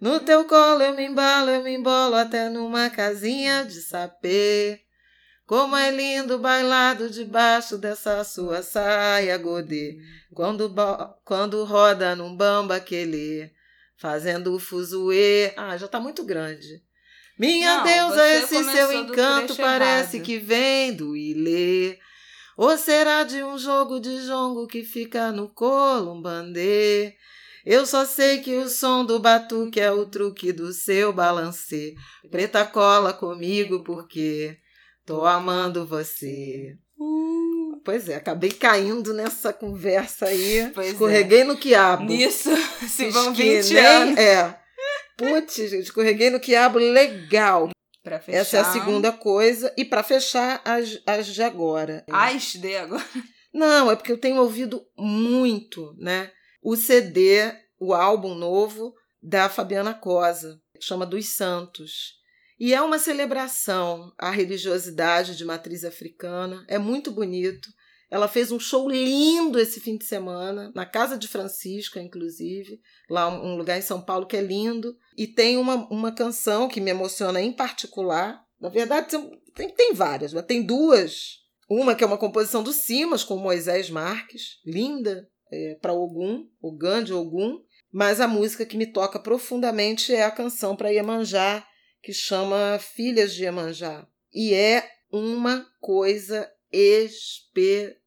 No 0.01 0.21
teu 0.21 0.45
colo 0.45 0.83
eu 0.83 0.95
me 0.95 1.07
embalo, 1.07 1.51
eu 1.51 1.63
me 1.63 1.75
embolo 1.75 2.15
até 2.15 2.49
numa 2.49 2.89
casinha 2.89 3.65
de 3.65 3.81
sapê. 3.83 4.81
Como 5.45 5.75
é 5.75 5.91
lindo 5.91 6.37
o 6.37 6.39
bailado 6.39 7.09
debaixo 7.09 7.79
dessa 7.79 8.23
sua 8.23 8.63
saia 8.63 9.37
godê. 9.39 9.97
Quando, 10.35 10.73
quando 11.25 11.65
roda 11.65 12.15
num 12.15 12.37
bamba 12.37 12.77
aquele, 12.77 13.51
fazendo 13.97 14.55
o 14.55 14.59
fuzuê. 14.59 15.53
Ah, 15.57 15.77
já 15.77 15.89
tá 15.89 15.99
muito 15.99 16.23
grande. 16.23 16.83
Minha 17.39 17.79
Não, 17.79 17.85
deusa, 17.85 18.29
esse 18.29 18.65
seu 18.65 18.93
encanto 18.93 19.55
parece 19.57 20.17
errado. 20.17 20.27
que 20.27 20.39
vem 20.39 20.93
do 20.93 21.17
Ilê. 21.17 21.99
Ou 22.57 22.77
será 22.77 23.23
de 23.23 23.43
um 23.45 23.57
jogo 23.57 24.01
de 24.01 24.27
jongo 24.27 24.67
que 24.67 24.83
fica 24.83 25.31
no 25.31 25.49
columbandê? 25.49 27.15
Eu 27.65 27.87
só 27.87 28.05
sei 28.05 28.39
que 28.39 28.57
o 28.57 28.69
som 28.69 29.05
do 29.05 29.21
batuque 29.21 29.79
é 29.79 29.93
o 29.93 30.07
truque 30.07 30.53
do 30.53 30.73
seu 30.73 31.13
balancê. 31.13 31.95
Preta 32.31 32.65
cola 32.65 33.13
comigo 33.13 33.85
porque 33.85 34.57
tô 35.07 35.25
amando 35.25 35.87
você. 35.87 36.77
Uh, 36.99 37.81
pois 37.85 38.09
é, 38.09 38.17
acabei 38.17 38.51
caindo 38.51 39.15
nessa 39.15 39.53
conversa 39.53 40.27
aí. 40.27 40.71
Pois 40.75 40.93
Escorreguei 40.93 41.43
é. 41.43 41.45
no 41.45 41.57
quiabo. 41.57 42.05
Nisso, 42.05 42.51
se 42.89 43.09
vão 43.11 43.33
20 43.33 43.77
anos. 43.77 44.19
É. 44.19 44.59
Putz, 45.19 45.59
escorreguei 45.59 46.31
no 46.31 46.39
quiabo 46.39 46.79
legal. 46.79 47.71
Pra 48.05 48.21
fechar. 48.21 48.39
Essa 48.39 48.57
é 48.57 48.61
a 48.61 48.73
segunda 48.73 49.13
coisa. 49.13 49.75
E 49.77 49.85
para 49.85 50.05
fechar, 50.05 50.63
as, 50.65 51.03
as 51.05 51.27
de 51.27 51.43
agora. 51.43 52.07
As 52.09 52.53
de 52.53 52.77
agora? 52.77 53.05
Não, 53.53 53.91
é 53.91 53.97
porque 53.97 54.13
eu 54.13 54.19
tenho 54.19 54.41
ouvido 54.41 54.87
muito, 54.97 55.93
né? 55.99 56.31
O 56.63 56.77
CD, 56.77 57.53
o 57.79 57.93
álbum 57.93 58.35
novo 58.35 58.95
da 59.21 59.49
Fabiana 59.49 59.93
Cosa, 59.93 60.61
chama 60.81 61.05
Dos 61.05 61.31
Santos. 61.31 62.17
E 62.61 62.73
é 62.73 62.81
uma 62.81 62.99
celebração 62.99 64.13
à 64.17 64.31
religiosidade 64.31 65.37
de 65.37 65.45
matriz 65.45 65.85
africana. 65.85 66.65
É 66.69 66.79
muito 66.79 67.11
bonito. 67.11 67.69
Ela 68.11 68.27
fez 68.27 68.51
um 68.51 68.59
show 68.59 68.89
lindo 68.89 69.59
esse 69.59 69.81
fim 69.81 69.97
de 69.97 70.05
semana, 70.05 70.73
na 70.75 70.87
casa 70.87 71.19
de 71.19 71.29
Francisca, 71.29 72.01
inclusive, 72.01 72.81
lá 73.09 73.29
um 73.29 73.57
lugar 73.57 73.79
em 73.79 73.83
São 73.83 74.01
Paulo 74.01 74.27
que 74.27 74.37
é 74.37 74.41
lindo. 74.41 74.97
E 75.17 75.27
tem 75.27 75.59
uma, 75.59 75.87
uma 75.91 76.11
canção 76.13 76.69
que 76.69 76.81
me 76.81 76.91
emociona 76.91 77.41
em 77.41 77.53
particular. 77.53 78.43
Na 78.59 78.71
verdade, 78.71 79.11
tem, 79.55 79.69
tem 79.71 79.93
várias, 79.93 80.33
mas 80.33 80.47
tem 80.47 80.63
duas. 80.63 81.41
Uma 81.69 81.95
que 81.95 82.03
é 82.03 82.07
uma 82.07 82.17
composição 82.17 82.63
do 82.63 82.73
Simas 82.73 83.23
com 83.23 83.37
Moisés 83.37 83.91
Marques, 83.91 84.59
linda, 84.65 85.29
é, 85.53 85.77
para 85.81 85.93
Ogum, 85.93 86.49
o 86.63 86.75
Gandhi 86.75 87.13
Ogum. 87.13 87.61
Mas 87.93 88.21
a 88.21 88.29
música 88.29 88.65
que 88.65 88.77
me 88.77 88.87
toca 88.87 89.19
profundamente 89.19 90.15
é 90.15 90.25
a 90.25 90.31
canção 90.31 90.77
para 90.77 90.91
Iemanjá, 90.91 91.67
que 92.03 92.13
chama 92.13 92.79
Filhas 92.79 93.35
de 93.35 93.45
Iemanjá. 93.45 94.07
E 94.33 94.55
é 94.55 94.89
uma 95.11 95.67
coisa 95.81 96.51
espetacular, 96.73 98.05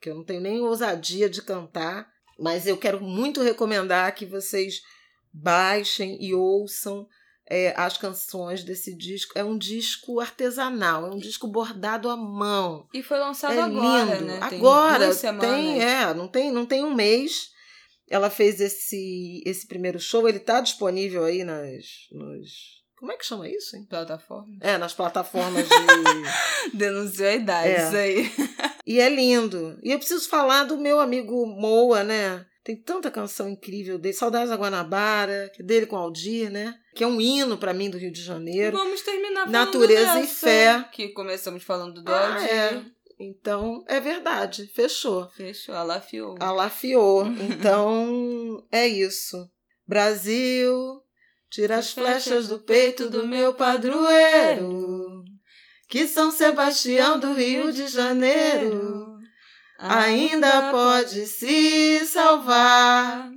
que 0.00 0.10
eu 0.10 0.14
não 0.14 0.24
tenho 0.24 0.40
nem 0.40 0.60
ousadia 0.60 1.28
de 1.28 1.42
cantar, 1.42 2.08
mas 2.38 2.66
eu 2.66 2.76
quero 2.76 3.00
muito 3.00 3.42
recomendar 3.42 4.14
que 4.14 4.26
vocês 4.26 4.80
baixem 5.32 6.16
e 6.22 6.34
ouçam 6.34 7.06
é, 7.48 7.74
as 7.76 7.96
canções 7.96 8.62
desse 8.64 8.96
disco. 8.96 9.38
É 9.38 9.44
um 9.44 9.58
disco 9.58 10.20
artesanal, 10.20 11.06
é 11.06 11.10
um 11.10 11.18
disco 11.18 11.46
bordado 11.46 12.08
à 12.08 12.16
mão. 12.16 12.86
E 12.92 13.02
foi 13.02 13.18
lançado 13.18 13.54
é 13.54 13.62
agora, 13.62 14.14
lindo. 14.14 14.26
né? 14.26 14.40
Tem 14.48 14.58
agora 14.58 15.14
tem, 15.14 15.82
é, 15.82 16.14
não 16.14 16.28
tem, 16.28 16.52
não 16.52 16.66
tem 16.66 16.84
um 16.84 16.94
mês. 16.94 17.50
Ela 18.08 18.30
fez 18.30 18.60
esse 18.60 19.42
esse 19.46 19.66
primeiro 19.66 19.98
show, 19.98 20.28
ele 20.28 20.38
está 20.38 20.60
disponível 20.60 21.24
aí 21.24 21.42
nas 21.42 21.84
nos 22.12 22.83
como 23.04 23.12
é 23.12 23.18
que 23.18 23.26
chama 23.26 23.46
isso, 23.46 23.76
hein? 23.76 23.84
Plataforma? 23.84 24.56
É, 24.62 24.78
nas 24.78 24.94
plataformas 24.94 25.68
de. 25.68 26.72
Denunciou 26.72 27.28
a 27.28 27.34
idade, 27.34 27.68
é. 27.68 27.86
isso 27.86 27.96
aí. 27.96 28.32
e 28.86 28.98
é 28.98 29.10
lindo. 29.10 29.78
E 29.82 29.92
eu 29.92 29.98
preciso 29.98 30.26
falar 30.26 30.64
do 30.64 30.78
meu 30.78 30.98
amigo 30.98 31.44
Moa, 31.44 32.02
né? 32.02 32.46
Tem 32.64 32.74
tanta 32.74 33.10
canção 33.10 33.46
incrível 33.46 33.98
dele. 33.98 34.14
Saudades 34.14 34.48
da 34.48 34.56
Guanabara, 34.56 35.50
que 35.54 35.60
é 35.60 35.64
dele 35.66 35.84
com 35.84 35.98
Aldir, 35.98 36.50
né? 36.50 36.74
Que 36.94 37.04
é 37.04 37.06
um 37.06 37.20
hino 37.20 37.58
para 37.58 37.74
mim 37.74 37.90
do 37.90 37.98
Rio 37.98 38.10
de 38.10 38.22
Janeiro. 38.22 38.74
Vamos 38.74 39.02
terminar 39.02 39.40
falando 39.40 39.52
Natureza 39.52 40.14
dessa, 40.14 40.20
e 40.20 40.26
fé. 40.26 40.88
Que 40.90 41.08
começamos 41.10 41.62
falando 41.62 42.02
do 42.02 42.10
ah, 42.10 42.36
Aldir. 42.36 42.50
É. 42.50 42.82
Então, 43.20 43.84
é 43.86 44.00
verdade. 44.00 44.66
Fechou. 44.68 45.28
Fechou. 45.36 45.74
Alafiou. 45.74 46.36
Alafiou. 46.40 47.26
então, 47.52 48.66
é 48.72 48.88
isso. 48.88 49.46
Brasil, 49.86 51.03
Tira 51.54 51.76
as 51.76 51.92
flechas 51.92 52.48
do 52.48 52.58
peito 52.58 53.08
do 53.08 53.28
meu 53.28 53.54
padroeiro, 53.54 55.22
que 55.88 56.04
São 56.08 56.32
Sebastião 56.32 57.16
do 57.16 57.32
Rio 57.32 57.72
de 57.72 57.86
Janeiro 57.86 59.20
ainda 59.78 60.72
pode 60.72 61.28
se 61.28 62.04
salvar. 62.06 63.30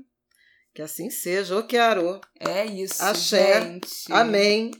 Que 0.73 0.81
assim 0.81 1.11
seja, 1.11 1.59
o 1.59 1.67
Quearô. 1.67 2.19
É 2.39 2.65
isso, 2.65 3.03
Axé. 3.03 3.61
gente. 3.61 4.11
Amém. 4.11 4.71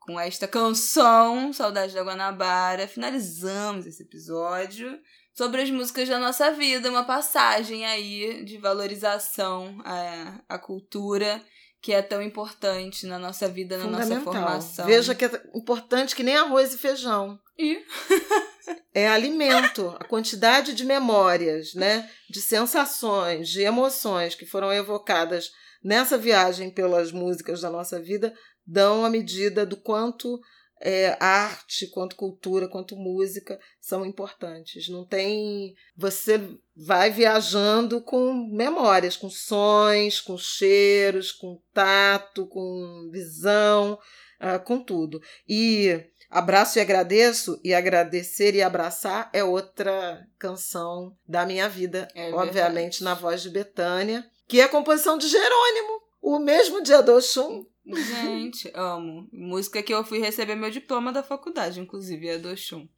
Com 0.00 0.18
esta 0.18 0.48
canção, 0.48 1.52
Saudade 1.52 1.94
da 1.94 2.02
Guanabara, 2.02 2.88
finalizamos 2.88 3.86
esse 3.86 4.02
episódio 4.02 4.98
sobre 5.32 5.62
as 5.62 5.70
músicas 5.70 6.08
da 6.08 6.18
nossa 6.18 6.50
vida, 6.50 6.90
uma 6.90 7.04
passagem 7.04 7.86
aí 7.86 8.44
de 8.44 8.58
valorização 8.58 9.80
à, 9.84 10.40
à 10.48 10.58
cultura 10.58 11.40
que 11.82 11.92
é 11.92 12.02
tão 12.02 12.20
importante 12.20 13.06
na 13.06 13.18
nossa 13.18 13.48
vida, 13.48 13.78
na 13.78 13.86
nossa 13.86 14.20
formação. 14.20 14.86
Veja 14.86 15.14
que 15.14 15.24
é 15.24 15.42
importante 15.54 16.14
que 16.14 16.22
nem 16.22 16.36
arroz 16.36 16.74
e 16.74 16.78
feijão. 16.78 17.38
E 17.58 17.78
É 18.92 19.08
alimento, 19.08 19.88
a 19.98 20.04
quantidade 20.04 20.74
de 20.74 20.84
memórias, 20.84 21.74
né? 21.74 22.08
De 22.28 22.40
sensações, 22.40 23.48
de 23.48 23.62
emoções 23.62 24.34
que 24.34 24.44
foram 24.44 24.72
evocadas 24.72 25.50
nessa 25.82 26.18
viagem 26.18 26.70
pelas 26.70 27.12
músicas 27.12 27.60
da 27.60 27.70
nossa 27.70 28.00
vida 28.00 28.34
dão 28.66 29.04
a 29.04 29.10
medida 29.10 29.64
do 29.64 29.76
quanto 29.76 30.38
é, 30.80 31.16
arte, 31.20 31.86
quanto 31.88 32.16
cultura, 32.16 32.68
quanto 32.68 32.96
música 32.96 33.58
são 33.80 34.04
importantes. 34.04 34.88
Não 34.88 35.04
tem. 35.04 35.74
Você 35.96 36.40
vai 36.74 37.10
viajando 37.10 38.00
com 38.00 38.32
memórias, 38.32 39.16
com 39.16 39.28
sons, 39.28 40.20
com 40.20 40.38
cheiros, 40.38 41.30
com 41.30 41.60
tato, 41.74 42.46
com 42.46 43.08
visão, 43.12 43.98
ah, 44.38 44.58
com 44.58 44.82
tudo. 44.82 45.20
E 45.48 46.02
Abraço 46.30 46.78
e 46.78 46.80
agradeço, 46.80 47.60
e 47.64 47.74
agradecer 47.74 48.54
e 48.54 48.62
abraçar 48.62 49.28
é 49.32 49.42
outra 49.42 50.24
canção 50.38 51.12
da 51.26 51.44
minha 51.44 51.68
vida, 51.68 52.06
É 52.14 52.32
obviamente 52.32 53.02
na 53.02 53.14
voz 53.14 53.42
de 53.42 53.50
Betânia, 53.50 54.24
que 54.46 54.60
é 54.60 54.64
a 54.64 54.68
composição 54.68 55.18
de 55.18 55.26
Jerônimo, 55.26 56.00
o 56.22 56.38
mesmo 56.38 56.82
dia 56.82 57.02
do 57.02 57.16
Oxum. 57.16 57.64
Gente, 57.86 58.70
amo. 58.74 59.28
Música 59.32 59.82
que 59.82 59.92
eu 59.92 60.04
fui 60.04 60.18
receber 60.18 60.54
meu 60.54 60.70
diploma 60.70 61.12
da 61.12 61.22
faculdade, 61.22 61.80
inclusive, 61.80 62.28
é 62.28 62.38
do 62.38 62.50
Oxum. 62.50 62.88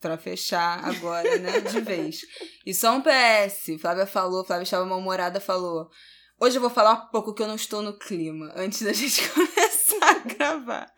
Pra 0.00 0.16
fechar 0.16 0.82
agora, 0.84 1.38
né, 1.38 1.60
de 1.60 1.80
vez. 1.82 2.22
E 2.64 2.72
só 2.72 2.96
um 2.96 3.02
PS. 3.02 3.78
Flávia 3.80 4.06
falou, 4.06 4.44
Flávia 4.44 4.62
estava 4.62 4.86
mal-humorada, 4.86 5.40
falou. 5.40 5.90
Hoje 6.40 6.56
eu 6.56 6.60
vou 6.62 6.70
falar 6.70 6.92
um 6.94 7.10
pouco 7.10 7.34
que 7.34 7.42
eu 7.42 7.46
não 7.46 7.54
estou 7.56 7.82
no 7.82 7.98
clima, 7.98 8.50
antes 8.56 8.80
da 8.80 8.92
gente 8.94 9.28
começar 9.28 10.10
a 10.10 10.18
gravar. 10.26 10.90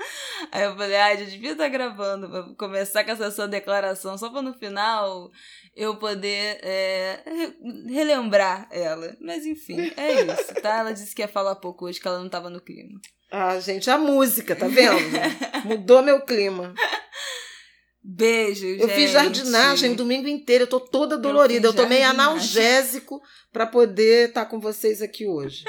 Aí 0.52 0.62
eu 0.62 0.76
falei, 0.76 0.94
ai, 0.96 1.20
eu 1.20 1.26
devia 1.26 1.50
estar 1.50 1.66
gravando, 1.68 2.28
pra 2.30 2.54
começar 2.54 3.02
com 3.02 3.10
essa 3.10 3.28
sua 3.32 3.48
declaração, 3.48 4.16
só 4.16 4.30
pra 4.30 4.40
no 4.40 4.54
final 4.54 5.32
eu 5.74 5.96
poder 5.96 6.60
é, 6.62 7.22
re- 7.26 7.92
relembrar 7.92 8.68
ela. 8.70 9.16
Mas 9.20 9.44
enfim, 9.44 9.90
é 9.96 10.22
isso, 10.22 10.54
tá? 10.62 10.78
Ela 10.78 10.92
disse 10.92 11.12
que 11.12 11.22
ia 11.22 11.26
falar 11.26 11.56
pouco 11.56 11.86
hoje, 11.86 11.98
que 12.00 12.06
ela 12.06 12.20
não 12.20 12.28
tava 12.28 12.48
no 12.48 12.60
clima. 12.60 13.00
Ah, 13.34 13.58
gente, 13.58 13.88
a 13.88 13.96
música, 13.96 14.54
tá 14.54 14.68
vendo? 14.68 14.98
Mudou 15.64 16.02
meu 16.02 16.20
clima. 16.20 16.74
Beijo, 18.04 18.66
Eu 18.66 18.80
gente. 18.88 18.94
fiz 18.94 19.10
jardinagem 19.10 19.92
o 19.92 19.96
domingo 19.96 20.28
inteiro, 20.28 20.64
eu 20.64 20.68
tô 20.68 20.78
toda 20.78 21.16
dolorida. 21.16 21.68
Eu, 21.68 21.72
fiz 21.72 21.82
tomei 21.82 22.02
analgésico 22.02 23.22
para 23.50 23.64
poder 23.64 24.28
estar 24.28 24.44
com 24.44 24.60
vocês 24.60 25.00
aqui 25.00 25.26
hoje. 25.26 25.64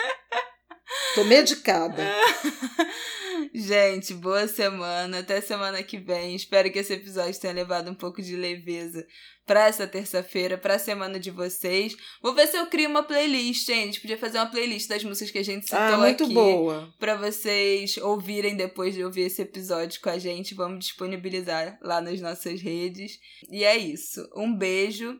Tô 1.15 1.23
medicada. 1.23 2.03
Gente, 3.53 4.15
boa 4.15 4.47
semana. 4.47 5.19
Até 5.19 5.39
semana 5.39 5.83
que 5.83 5.97
vem. 5.99 6.35
Espero 6.35 6.71
que 6.71 6.79
esse 6.79 6.93
episódio 6.93 7.39
tenha 7.39 7.53
levado 7.53 7.89
um 7.91 7.93
pouco 7.93 8.19
de 8.21 8.35
leveza 8.35 9.05
pra 9.45 9.67
essa 9.67 9.85
terça-feira, 9.85 10.57
pra 10.57 10.79
semana 10.79 11.19
de 11.19 11.29
vocês. 11.29 11.95
Vou 12.21 12.33
ver 12.33 12.47
se 12.47 12.57
eu 12.57 12.65
crio 12.65 12.89
uma 12.89 13.03
playlist, 13.03 13.69
hein? 13.69 13.83
A 13.83 13.85
gente 13.85 14.01
podia 14.01 14.17
fazer 14.17 14.39
uma 14.39 14.47
playlist 14.49 14.87
das 14.87 15.03
músicas 15.03 15.29
que 15.29 15.37
a 15.37 15.43
gente 15.43 15.65
citou 15.65 15.77
Ah, 15.79 15.97
muito 15.97 16.23
aqui. 16.23 16.33
boa. 16.33 16.91
Pra 16.97 17.15
vocês 17.15 17.97
ouvirem 17.97 18.55
depois 18.55 18.95
de 18.95 19.03
ouvir 19.03 19.21
esse 19.23 19.41
episódio 19.43 20.01
com 20.01 20.09
a 20.09 20.17
gente. 20.17 20.55
Vamos 20.55 20.79
disponibilizar 20.85 21.77
lá 21.81 22.01
nas 22.01 22.19
nossas 22.21 22.59
redes. 22.59 23.19
E 23.51 23.63
é 23.63 23.77
isso. 23.77 24.27
Um 24.35 24.55
beijo. 24.55 25.19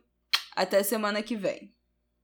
Até 0.56 0.82
semana 0.82 1.22
que 1.22 1.36
vem. 1.36 1.72